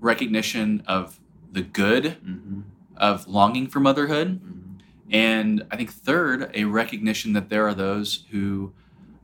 recognition 0.00 0.82
of 0.86 1.20
the 1.52 1.62
good 1.62 2.16
Mhm. 2.26 2.62
of 2.96 3.26
longing 3.28 3.66
for 3.68 3.80
motherhood, 3.80 4.40
Mhm. 4.40 4.80
and 5.10 5.66
I 5.70 5.76
think 5.76 5.92
third, 5.92 6.50
a 6.54 6.64
recognition 6.64 7.32
that 7.34 7.48
there 7.48 7.66
are 7.68 7.74
those 7.74 8.24
who, 8.30 8.72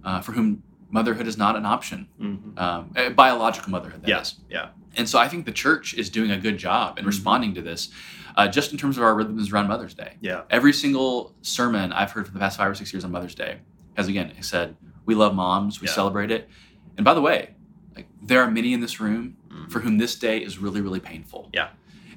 uh, 0.04 0.20
for 0.20 0.32
whom 0.32 0.62
motherhood 0.90 1.26
is 1.26 1.36
not 1.36 1.56
an 1.56 1.66
option, 1.66 2.06
Mhm. 2.20 2.58
um, 2.58 3.14
biological 3.16 3.70
motherhood. 3.70 4.02
yes, 4.06 4.36
Yeah. 4.48 4.56
Yeah. 4.58 4.68
And 4.96 5.08
so 5.08 5.18
I 5.18 5.26
think 5.26 5.44
the 5.44 5.50
church 5.52 5.92
is 5.94 6.08
doing 6.08 6.30
a 6.30 6.38
good 6.38 6.56
job 6.56 6.98
in 6.98 7.04
Mhm. 7.04 7.08
responding 7.08 7.54
to 7.54 7.62
this, 7.62 7.90
uh, 8.36 8.46
just 8.46 8.70
in 8.70 8.78
terms 8.78 8.96
of 8.96 9.02
our 9.02 9.12
rhythms 9.12 9.52
around 9.52 9.66
Mother's 9.66 9.92
Day. 9.94 10.14
Yeah. 10.20 10.42
Every 10.50 10.72
single 10.72 11.34
sermon 11.42 11.92
I've 11.92 12.12
heard 12.12 12.26
for 12.28 12.32
the 12.32 12.38
past 12.38 12.58
five 12.58 12.70
or 12.70 12.74
six 12.76 12.92
years 12.92 13.04
on 13.04 13.10
Mother's 13.10 13.34
Day 13.34 13.58
has 13.96 14.06
again 14.06 14.30
said, 14.40 14.76
"We 15.06 15.14
love 15.14 15.34
moms, 15.34 15.80
we 15.80 15.86
Yeah. 15.88 15.94
celebrate 15.94 16.30
it." 16.30 16.48
And 16.96 17.04
by 17.04 17.14
the 17.14 17.20
way, 17.20 17.54
like 17.96 18.08
there 18.22 18.40
are 18.42 18.50
many 18.50 18.72
in 18.72 18.80
this 18.80 19.00
room 19.00 19.36
Mhm. 19.48 19.70
for 19.70 19.80
whom 19.80 19.98
this 19.98 20.14
day 20.16 20.38
is 20.38 20.58
really, 20.58 20.80
really 20.80 21.00
painful. 21.00 21.50
Yeah. 21.52 21.68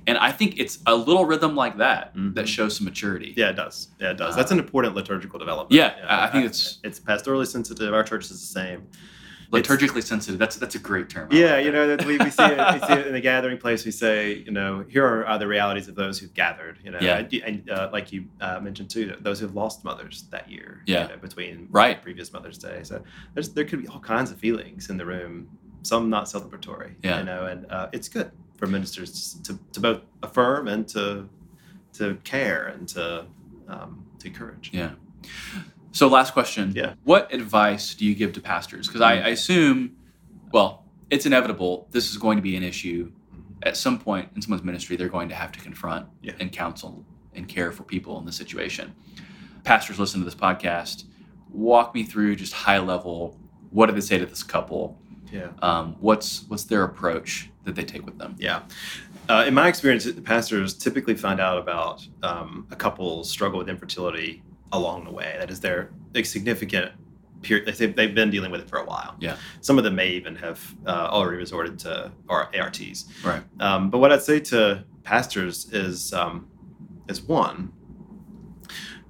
And 0.06 0.18
I 0.18 0.32
think 0.32 0.54
it's 0.58 0.80
a 0.86 0.96
little 0.96 1.26
rhythm 1.26 1.56
like 1.56 1.78
that 1.80 2.16
Mhm. 2.16 2.36
that 2.36 2.48
shows 2.48 2.78
some 2.78 2.86
maturity. 2.86 3.34
Yeah, 3.36 3.50
it 3.50 3.58
does. 3.58 3.90
Yeah, 4.00 4.12
it 4.12 4.18
does. 4.18 4.34
Uh, 4.34 4.38
That's 4.38 4.52
an 4.52 4.60
important 4.60 4.96
liturgical 4.96 5.38
development. 5.38 5.74
Yeah, 5.74 5.94
I- 6.08 6.28
I 6.28 6.28
think 6.32 6.46
it's- 6.46 6.80
it's 6.84 7.00
pastorally 7.00 7.46
sensitive. 7.46 7.94
Our 7.94 8.04
church 8.04 8.24
is 8.26 8.30
the 8.30 8.38
same. 8.38 8.84
Liturgically 9.52 10.04
sensitive. 10.04 10.38
That's 10.40 10.58
that's 10.58 10.76
a 10.76 10.80
great 10.80 11.10
term. 11.10 11.30
I 11.32 11.36
Yeah, 11.36 11.52
like 11.54 11.66
you 11.66 11.72
know, 11.72 11.96
we, 12.06 12.18
we 12.18 12.30
see 12.30 12.44
it, 12.44 12.58
we 12.74 12.80
see 12.88 12.94
it 12.94 13.08
in 13.08 13.14
the 13.14 13.22
gathering 13.22 13.58
place. 13.58 13.86
We 13.86 13.92
say, 13.92 14.34
you 14.36 14.52
know, 14.52 14.84
here 14.90 15.06
are, 15.06 15.26
are 15.26 15.40
the 15.40 15.48
realities 15.48 15.88
of 15.88 15.96
those 15.96 16.20
who've 16.20 16.34
gathered. 16.34 16.80
You 16.84 16.92
know, 16.92 17.00
Yeah. 17.02 17.20
and, 17.20 17.34
and, 17.34 17.70
uh, 17.70 17.90
like 17.94 18.12
you 18.12 18.26
uh, 18.42 18.60
mentioned 18.60 18.90
too, 18.90 19.16
those 19.22 19.40
who've 19.40 19.56
lost 19.56 19.86
mothers 19.86 20.26
that 20.32 20.52
year. 20.52 20.84
Yeah. 20.86 21.04
you 21.04 21.10
know, 21.10 21.18
between 21.18 21.68
Right. 21.72 22.02
previous 22.02 22.34
Mother's 22.34 22.58
Day. 22.58 22.80
So 22.84 23.02
there's 23.34 23.50
there 23.50 23.64
could 23.66 23.82
be 23.82 23.88
all 23.88 24.00
kinds 24.02 24.32
of 24.32 24.38
feelings 24.40 24.90
in 24.90 24.98
the 24.98 25.06
room. 25.06 25.48
Some 25.84 26.10
not 26.10 26.26
celebratory. 26.26 26.96
Yeah. 27.04 27.20
You 27.20 27.24
know, 27.26 27.46
and 27.46 27.72
uh, 27.72 27.88
it's 27.94 28.10
good 28.10 28.32
for 28.58 28.68
ministers 28.68 29.36
to, 29.44 29.58
to 29.72 29.80
both 29.80 30.02
affirm 30.24 30.68
and 30.68 30.88
to 30.90 31.30
to 31.94 32.16
care 32.26 32.68
and 32.68 32.88
to 32.90 33.26
um, 33.70 34.06
to 34.20 34.28
encourage. 34.28 34.72
Yeah. 34.74 34.92
So 35.98 36.08
last 36.08 36.34
question. 36.34 36.74
Yeah. 36.76 36.94
What 37.06 37.34
advice 37.34 37.96
do 37.96 38.06
you 38.06 38.14
give 38.14 38.32
to 38.34 38.40
pastors? 38.40 38.86
Because 38.86 39.02
I, 39.02 39.14
I 39.14 39.28
assume, 39.30 39.96
well, 40.54 40.86
it's 41.10 41.26
inevitable. 41.26 41.88
This 41.90 42.12
is 42.12 42.18
going 42.18 42.38
to 42.38 42.42
be 42.44 42.56
an 42.56 42.62
issue 42.62 43.12
at 43.64 43.76
some 43.76 43.98
point 43.98 44.30
in 44.36 44.44
someone's 44.44 44.64
ministry. 44.64 44.96
They're 44.96 45.10
going 45.10 45.28
to 45.30 45.34
have 45.34 45.52
to 45.54 45.60
confront 45.60 46.06
Yeah. 46.22 46.34
and 46.40 46.52
counsel 46.52 47.04
and 47.34 47.48
care 47.48 47.72
for 47.72 47.82
people 47.82 48.20
in 48.20 48.28
this 48.28 48.36
situation. 48.36 48.94
Pastors 49.64 50.00
listen 50.00 50.20
to 50.20 50.26
this 50.26 50.36
podcast. 50.36 51.06
Walk 51.50 51.96
me 51.96 52.04
through 52.04 52.36
just 52.36 52.54
high 52.54 52.78
level. 52.78 53.36
What 53.72 53.88
do 53.88 53.94
they 53.94 54.02
say 54.02 54.20
to 54.20 54.28
this 54.28 54.44
couple? 54.44 55.02
Yeah. 55.32 55.48
Um, 55.64 55.96
what's 56.00 56.44
what's 56.48 56.66
their 56.66 56.84
approach 56.84 57.50
that 57.64 57.74
they 57.74 57.84
take 57.84 58.06
with 58.06 58.20
them? 58.20 58.36
Yeah. 58.38 58.62
Uh, 59.28 59.46
in 59.48 59.56
my 59.56 59.68
experience, 59.68 60.08
pastors 60.24 60.76
typically 60.76 61.16
find 61.16 61.40
out 61.40 61.58
about 61.58 62.08
um, 62.22 62.68
a 62.70 62.76
couple's 62.76 63.32
struggle 63.32 63.58
with 63.58 63.68
infertility 63.68 64.44
along 64.72 65.06
the 65.06 65.12
way. 65.12 65.36
That 65.40 65.50
is, 65.50 65.60
their 65.60 65.92
significant 66.24 66.92
period. 67.42 67.76
They've, 67.76 67.96
they've 67.96 68.16
been 68.16 68.30
dealing 68.30 68.52
with 68.52 68.62
it 68.62 68.70
for 68.70 68.80
a 68.80 68.86
while. 68.86 69.16
Yeah. 69.20 69.38
Some 69.62 69.78
of 69.78 69.84
them 69.84 69.96
may 69.96 70.10
even 70.10 70.36
have 70.38 70.76
uh, 70.86 71.08
already 71.12 71.38
resorted 71.38 71.80
to 71.80 72.12
or 72.28 72.50
ARTs. 72.56 73.06
Right. 73.24 73.44
Um, 73.60 73.90
but 73.90 74.00
what 74.00 74.12
I'd 74.12 74.24
say 74.24 74.40
to 74.40 74.84
pastors 75.04 75.72
is, 75.72 76.14
um, 76.14 76.48
is 77.08 77.22
one, 77.22 77.72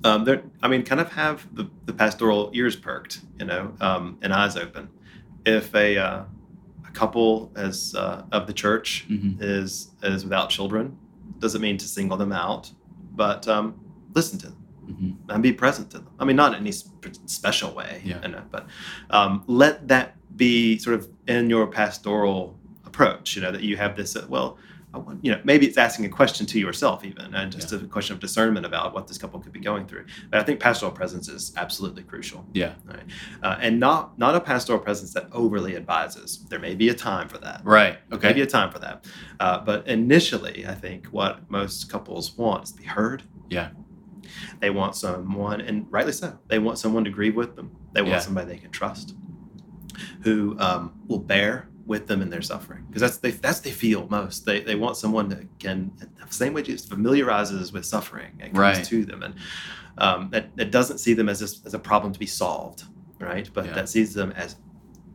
um, 0.03 0.25
they're, 0.25 0.43
I 0.61 0.67
mean, 0.67 0.83
kind 0.83 1.01
of 1.01 1.11
have 1.13 1.47
the, 1.55 1.69
the 1.85 1.93
pastoral 1.93 2.51
ears 2.53 2.75
perked, 2.75 3.21
you 3.39 3.45
know, 3.45 3.73
um, 3.81 4.19
and 4.21 4.33
eyes 4.33 4.55
open. 4.55 4.89
If 5.45 5.73
a, 5.73 5.97
uh, 5.97 6.23
a 6.87 6.91
couple 6.91 7.51
as 7.55 7.95
uh, 7.95 8.23
of 8.31 8.47
the 8.47 8.53
church 8.53 9.05
hmm 9.07 9.33
is 9.39 9.91
is 10.03 10.23
without 10.23 10.49
children, 10.49 10.97
doesn't 11.39 11.61
mean 11.61 11.77
to 11.77 11.85
single 11.85 12.17
them 12.17 12.31
out, 12.31 12.71
but 13.15 13.47
um, 13.47 13.79
listen 14.13 14.37
to 14.39 14.47
them 14.47 14.66
hmm 14.87 15.11
and 15.29 15.43
be 15.43 15.51
present 15.53 15.91
to 15.91 15.97
them. 15.99 16.07
I 16.19 16.25
mean, 16.25 16.35
not 16.37 16.53
in 16.53 16.59
any 16.61 16.71
special 17.25 17.73
way, 17.73 18.01
Yeah. 18.05 18.21
you 18.21 18.29
know, 18.29 18.43
but 18.49 18.65
um, 19.09 19.43
let 19.47 19.87
that 19.89 20.15
be 20.37 20.77
sort 20.77 20.95
of 20.99 21.09
in 21.27 21.49
your 21.49 21.67
pastoral 21.67 22.57
approach. 22.85 23.35
You 23.35 23.41
know, 23.41 23.51
that 23.51 23.61
you 23.61 23.75
have 23.77 23.95
this. 23.97 24.15
Uh, 24.15 24.25
well, 24.29 24.57
I 24.93 24.99
want, 24.99 25.23
you 25.23 25.31
know, 25.33 25.41
maybe 25.43 25.67
it's 25.67 25.77
asking 25.77 26.05
a 26.05 26.09
question 26.09 26.45
to 26.47 26.59
yourself 26.59 27.03
even, 27.03 27.35
and 27.35 27.51
just 27.51 27.73
a 27.73 27.79
question 27.79 28.13
of 28.15 28.21
discernment 28.21 28.65
about 28.65 28.93
what 28.93 29.05
this 29.07 29.17
couple 29.17 29.37
could 29.41 29.51
be 29.51 29.59
going 29.59 29.85
through. 29.85 30.05
But 30.31 30.39
I 30.39 30.43
think 30.43 30.61
pastoral 30.61 30.91
presence 30.93 31.27
is 31.27 31.51
absolutely 31.57 32.03
crucial, 32.03 32.45
Yeah. 32.53 32.75
uh, 33.43 33.57
and 33.59 33.79
not 33.81 34.17
not 34.17 34.33
a 34.35 34.39
pastoral 34.39 34.79
presence 34.79 35.11
that 35.13 35.27
overly 35.33 35.75
advises. 35.75 36.45
There 36.49 36.59
may 36.59 36.73
be 36.73 36.87
a 36.87 36.93
time 36.93 37.27
for 37.27 37.37
that. 37.39 37.61
Right. 37.65 37.97
Okay. 38.13 38.29
Maybe 38.29 38.41
a 38.41 38.45
time 38.47 38.71
for 38.71 38.79
that. 38.79 39.05
Uh, 39.41 39.59
but 39.59 39.85
initially, 39.87 40.65
I 40.65 40.73
think 40.73 41.07
what 41.07 41.51
most 41.51 41.89
couples 41.91 42.37
want 42.37 42.63
is 42.63 42.71
to 42.71 42.77
be 42.77 42.85
heard. 42.85 43.23
Yeah. 43.49 43.69
They 44.59 44.69
want 44.69 44.95
someone, 44.95 45.61
and 45.61 45.85
rightly 45.91 46.11
so, 46.13 46.37
they 46.47 46.59
want 46.59 46.77
someone 46.77 47.03
to 47.05 47.09
grieve 47.11 47.35
with 47.35 47.55
them. 47.55 47.71
They 47.93 48.01
want 48.01 48.13
Yeah. 48.13 48.19
somebody 48.19 48.47
they 48.53 48.57
can 48.57 48.71
trust, 48.71 49.15
who 50.21 50.55
um, 50.59 50.93
will 51.07 51.19
bear 51.19 51.69
with 51.85 52.07
them 52.07 52.21
in 52.21 52.29
their 52.29 52.41
suffering, 52.41 52.83
because 52.87 53.01
that's 53.01 53.17
they 53.17 53.31
that's 53.31 53.61
they 53.61 53.71
feel 53.71 54.07
most. 54.09 54.45
They 54.45 54.59
they 54.61 54.75
want 54.75 54.97
someone 54.97 55.29
that 55.29 55.47
can, 55.59 55.91
the 55.97 56.33
same 56.33 56.53
way 56.53 56.61
Jesus 56.61 56.85
familiarizes 56.87 57.71
with 57.71 57.85
suffering 57.85 58.31
and 58.39 58.53
comes 58.53 58.77
Right. 58.77 58.85
to 58.85 59.05
them, 59.05 59.23
and 59.23 59.35
um, 59.97 60.29
that 60.31 60.55
that 60.57 60.71
doesn't 60.71 60.97
see 60.99 61.13
them 61.13 61.29
as 61.29 61.39
this, 61.39 61.61
as 61.65 61.73
a 61.73 61.79
problem 61.79 62.11
to 62.13 62.19
be 62.19 62.25
solved, 62.25 62.83
right? 63.19 63.49
But 63.53 63.67
Yeah. 63.67 63.73
that 63.75 63.89
sees 63.89 64.13
them 64.13 64.31
as 64.31 64.57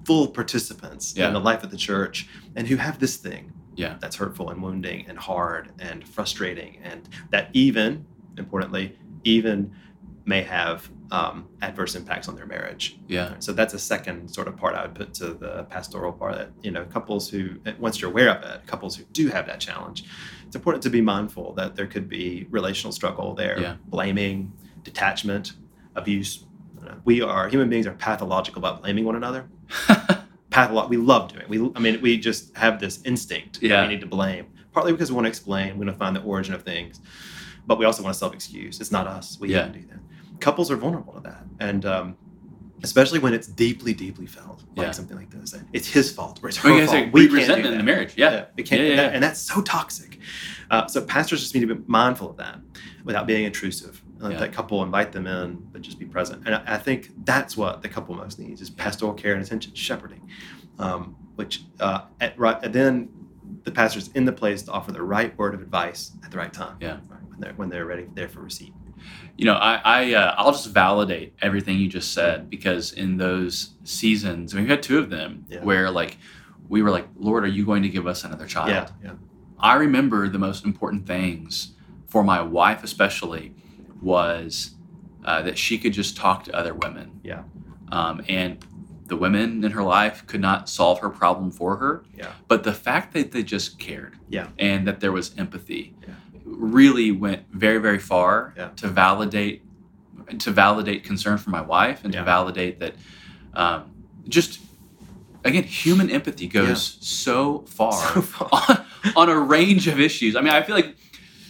full 0.06 0.26
participants 0.28 1.14
Yeah. 1.16 1.28
in 1.28 1.34
the 1.34 1.40
life 1.40 1.62
of 1.62 1.70
the 1.70 1.76
church, 1.76 2.28
and 2.56 2.66
who 2.66 2.76
have 2.76 2.98
this 2.98 3.16
thing 3.18 3.52
Yeah. 3.76 3.96
that's 4.00 4.16
hurtful 4.16 4.50
and 4.50 4.62
wounding 4.62 5.04
and 5.08 5.16
hard 5.18 5.70
and 5.78 6.06
frustrating 6.08 6.78
and 6.82 7.08
that 7.30 7.50
even 7.52 8.04
importantly 8.36 8.96
even 9.25 9.73
may 10.25 10.43
have 10.43 10.89
um, 11.11 11.49
adverse 11.61 11.95
impacts 11.95 12.29
on 12.29 12.37
their 12.37 12.47
marriage. 12.47 12.97
Yeah. 13.09 13.35
So 13.41 13.53
that's 13.53 13.75
a 13.75 13.79
second 13.79 14.29
sort 14.29 14.49
of 14.49 14.57
part 14.57 14.75
I 14.75 14.83
would 14.83 14.95
put 14.95 15.12
to 15.14 15.35
the 15.35 15.64
pastoral 15.64 16.12
part 16.12 16.37
that, 16.37 16.51
you 16.62 16.70
know, 16.70 16.85
couples 16.87 17.29
who, 17.29 17.57
once 17.79 18.01
you're 18.01 18.11
aware 18.11 18.31
of 18.31 18.43
it, 18.45 18.66
couples 18.66 18.97
who 18.97 19.05
do 19.12 19.29
have 19.29 19.47
that 19.47 19.61
challenge, 19.61 20.05
it's 20.47 20.57
important 20.57 20.83
to 20.85 20.91
be 20.91 21.01
mindful 21.01 21.53
that 21.55 21.77
there 21.77 21.87
could 21.87 22.09
be 22.09 22.47
relational 22.51 22.93
struggle 22.93 23.35
there, 23.35 23.59
Yeah. 23.61 23.77
blaming, 23.87 24.53
detachment, 24.85 25.53
abuse. 25.97 26.45
We 27.05 27.20
are, 27.20 27.49
human 27.49 27.68
beings 27.68 27.87
are 27.87 27.93
pathological 27.93 28.59
about 28.61 28.81
blaming 28.83 29.05
one 29.05 29.16
another. 29.16 29.49
Patholo- 30.51 30.89
we 30.89 30.97
love 30.99 31.29
doing 31.31 31.43
it. 31.43 31.49
We, 31.49 31.70
I 31.75 31.79
mean, 31.81 32.01
we 32.01 32.16
just 32.18 32.57
have 32.57 32.79
this 32.81 33.01
instinct 33.05 33.61
that 33.61 33.66
Yeah. 33.66 33.83
we 33.83 33.89
need 33.89 34.01
to 34.01 34.07
blame, 34.07 34.47
partly 34.73 34.93
because 34.93 35.11
we 35.11 35.14
want 35.16 35.25
to 35.27 35.29
explain, 35.31 35.79
we 35.79 35.85
want 35.87 35.97
to 35.97 35.99
find 35.99 36.14
the 36.14 36.20
origin 36.23 36.55
of 36.55 36.62
things, 36.62 37.01
but 37.66 37.78
we 37.78 37.84
also 37.84 38.02
want 38.02 38.14
to 38.14 38.18
self 38.18 38.34
excuse. 38.34 38.80
It's 38.80 38.92
not 38.92 39.06
us. 39.06 39.38
We 39.40 39.48
Yeah. 39.50 39.62
didn't 39.68 39.82
do 39.82 39.88
that. 39.88 40.40
Couples 40.40 40.70
are 40.70 40.76
vulnerable 40.76 41.12
to 41.14 41.20
that. 41.20 41.44
And, 41.60 41.84
um, 41.86 42.16
especially 42.82 43.20
when 43.20 43.32
it's 43.32 43.46
deeply, 43.46 43.94
deeply 43.94 44.26
felt, 44.26 44.64
like 44.76 44.86
Yeah. 44.86 44.90
something 44.90 45.16
like 45.16 45.30
this. 45.30 45.54
It's 45.72 45.86
his 45.86 46.10
fault 46.10 46.40
or 46.42 46.48
it's 46.48 46.56
her 46.58 46.68
Well, 46.68 46.78
you 46.78 46.82
guys 46.86 46.90
fault. 46.90 47.04
say 47.04 47.10
we 47.10 47.20
we 47.20 47.20
can't 47.20 47.30
do 47.30 47.36
resentment 47.36 47.72
in 47.74 47.78
the 47.78 47.84
marriage. 47.84 48.14
Yeah. 48.16 48.46
we 48.56 48.64
can't. 48.64 48.82
Yeah, 48.82 48.88
yeah, 48.88 48.96
that- 48.96 49.14
and 49.14 49.22
that's 49.22 49.38
so 49.40 49.62
toxic. 49.62 50.18
Uh, 50.70 50.86
so 50.88 51.00
pastors 51.02 51.40
just 51.40 51.54
need 51.54 51.60
to 51.66 51.74
be 51.74 51.82
mindful 51.86 52.30
of 52.30 52.36
that 52.38 52.58
without 53.04 53.26
being 53.28 53.44
intrusive. 53.44 54.02
Let 54.18 54.32
Yeah. 54.32 54.38
that 54.40 54.52
couple 54.52 54.82
invite 54.82 55.12
them 55.12 55.26
in, 55.28 55.58
but 55.72 55.82
just 55.82 55.98
be 55.98 56.06
present. 56.06 56.42
And 56.46 56.54
I, 56.56 56.62
I 56.74 56.78
think 56.78 57.10
that's 57.24 57.56
what 57.56 57.82
the 57.82 57.88
couple 57.88 58.14
most 58.16 58.38
needs 58.40 58.60
is 58.60 58.70
pastoral 58.70 59.12
care 59.14 59.34
and 59.34 59.44
attention, 59.44 59.74
shepherding, 59.74 60.28
um, 60.80 61.14
which 61.36 61.64
uh, 61.78 62.02
at, 62.20 62.36
right, 62.38 62.56
and 62.64 62.72
then 62.74 63.08
the 63.64 63.70
pastor's 63.70 64.08
in 64.08 64.24
the 64.24 64.32
place 64.32 64.62
to 64.62 64.72
offer 64.72 64.90
the 64.92 65.02
right 65.02 65.36
word 65.38 65.54
of 65.54 65.60
advice 65.62 66.12
at 66.24 66.30
the 66.32 66.36
right 66.38 66.52
time. 66.52 66.76
Yeah. 66.80 66.98
right, 67.08 67.20
when 67.33 67.41
they're 67.41 67.53
when 67.55 67.68
they're 67.68 67.87
ready 67.87 68.07
there 68.14 68.28
for 68.28 68.41
receipt. 68.41 68.72
You 69.37 69.47
know, 69.47 69.55
I, 69.55 69.80
I 69.85 70.14
uh, 70.14 70.35
I'll 70.39 70.53
just 70.53 70.68
validate 70.68 71.35
everything 71.43 71.78
you 71.78 71.89
just 71.89 72.12
said 72.12 72.49
because 72.49 72.93
in 72.93 73.16
those 73.16 73.70
seasons, 73.85 74.55
we've 74.55 74.68
had 74.68 74.83
two 74.83 74.99
of 74.99 75.11
them 75.11 75.45
Yeah. 75.49 75.64
where 75.64 75.91
like 75.91 76.18
we 76.68 76.83
were 76.83 76.91
like, 76.91 77.09
Lord, 77.16 77.45
are 77.45 77.49
you 77.49 77.64
going 77.66 77.83
to 77.83 77.89
give 77.89 78.07
us 78.07 78.24
another 78.24 78.47
child? 78.47 78.68
Yeah, 78.68 78.89
yeah, 79.03 79.12
I 79.59 79.74
remember 79.74 80.28
the 80.28 80.39
most 80.39 80.64
important 80.64 81.07
things 81.07 81.74
for 82.07 82.22
my 82.22 82.41
wife, 82.43 82.85
especially, 82.85 83.55
was 84.01 84.74
uh, 85.24 85.43
that 85.43 85.59
she 85.59 85.78
could 85.78 85.93
just 85.93 86.16
talk 86.16 86.45
to 86.45 86.55
other 86.55 86.74
women. 86.74 87.20
Yeah. 87.24 87.43
Um, 87.91 88.22
and 88.28 88.64
the 89.07 89.16
women 89.16 89.62
in 89.64 89.72
her 89.72 89.83
life 89.83 90.26
could 90.26 90.41
not 90.41 90.68
solve 90.68 91.01
her 91.01 91.11
problem 91.11 91.51
for 91.51 91.76
her. 91.76 92.05
Yeah. 92.16 92.33
But 92.49 92.64
the 92.64 92.72
fact 92.72 93.12
that 93.14 93.33
they 93.33 93.43
just 93.43 93.78
cared. 93.78 94.16
Yeah. 94.28 94.49
And 94.59 94.87
that 94.87 95.01
there 95.01 95.12
was 95.12 95.37
empathy. 95.37 95.95
Yeah. 96.07 96.14
Really 96.45 97.11
went 97.12 97.43
very, 97.53 97.78
very 97.78 97.99
far 97.99 98.55
Yeah. 98.57 98.68
to 98.76 98.88
validate 98.88 99.62
to 100.38 100.51
validate 100.51 101.05
concern 101.05 101.36
for 101.38 101.51
my 101.51 101.61
wife 101.61 102.05
and 102.05 102.12
Yeah. 102.14 102.20
to 102.20 102.26
validate 102.26 102.78
that 102.80 102.95
um, 103.55 103.84
just 104.28 104.61
again 105.45 105.64
human 105.64 106.09
empathy 106.11 106.47
goes 106.47 106.97
so 107.01 107.64
far 107.66 107.93
So 107.93 108.22
far. 108.22 108.49
on, 109.05 109.12
on 109.16 109.28
a 109.28 109.38
range 109.38 109.88
of 109.88 109.99
issues. 110.01 110.36
I 110.36 110.40
mean, 110.40 110.53
I 110.53 110.62
feel 110.62 110.76
like 110.76 110.95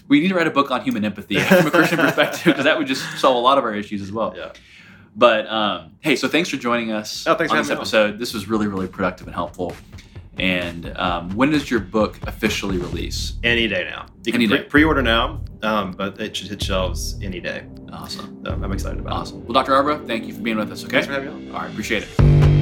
we 0.09 0.21
need 0.21 0.29
to 0.29 0.35
write 0.35 0.47
a 0.47 0.51
book 0.51 0.71
on 0.71 0.81
human 0.83 1.05
empathy 1.05 1.39
from 1.41 1.67
a 1.67 1.71
Christian 1.71 1.99
perspective 2.07 2.45
because 2.45 2.65
that 2.65 2.77
would 2.79 2.87
just 2.87 3.03
solve 3.19 3.37
a 3.37 3.41
lot 3.41 3.59
of 3.59 3.65
our 3.65 3.75
issues 3.75 4.01
as 4.03 4.11
well. 4.11 4.35
Yeah. 4.37 4.53
But 5.15 5.47
um, 5.47 5.93
hey, 6.01 6.17
so 6.17 6.27
thanks 6.29 6.49
for 6.49 6.57
joining 6.57 6.91
us 6.91 7.27
Oh, 7.27 7.35
thanks 7.35 7.53
for 7.53 7.57
on 7.59 7.63
this 7.63 7.69
me 7.69 7.75
on. 7.75 7.81
episode. 7.81 8.19
This 8.19 8.33
was 8.33 8.49
really, 8.49 8.67
really 8.67 8.89
productive 8.89 9.27
and 9.27 9.35
helpful. 9.35 9.75
And 10.39 10.97
um, 10.99 11.31
when 11.37 11.51
does 11.51 11.71
your 11.71 11.81
book 11.81 12.19
officially 12.27 12.79
release? 12.79 13.35
Any 13.45 13.69
day 13.69 13.85
now. 13.89 14.07
You 14.25 14.33
Any 14.35 14.49
can 14.49 14.57
pre- 14.59 14.67
pre-order 14.67 15.03
now, 15.03 15.41
um, 15.63 15.93
but 15.93 16.21
it 16.21 16.37
should 16.37 16.49
hit 16.49 16.63
shelves 16.63 17.19
any 17.23 17.41
day. 17.41 17.65
Awesome. 17.93 18.43
So 18.45 18.53
I'm 18.53 18.73
excited 18.73 18.99
about 18.99 19.11
it. 19.11 19.17
Awesome. 19.17 19.45
Well, 19.45 19.53
Dr. 19.53 19.73
Arbo, 19.73 20.07
thank 20.07 20.27
you 20.27 20.35
for 20.35 20.41
being 20.41 20.57
with 20.57 20.73
us. 20.73 20.85
Okay. 20.85 20.93
Thanks 20.93 21.07
for 21.07 21.13
having 21.13 21.45
me 21.45 21.51
on. 21.51 21.55
All 21.57 21.63
right. 21.63 21.71
Appreciate 21.71 22.05
it. 22.09 22.62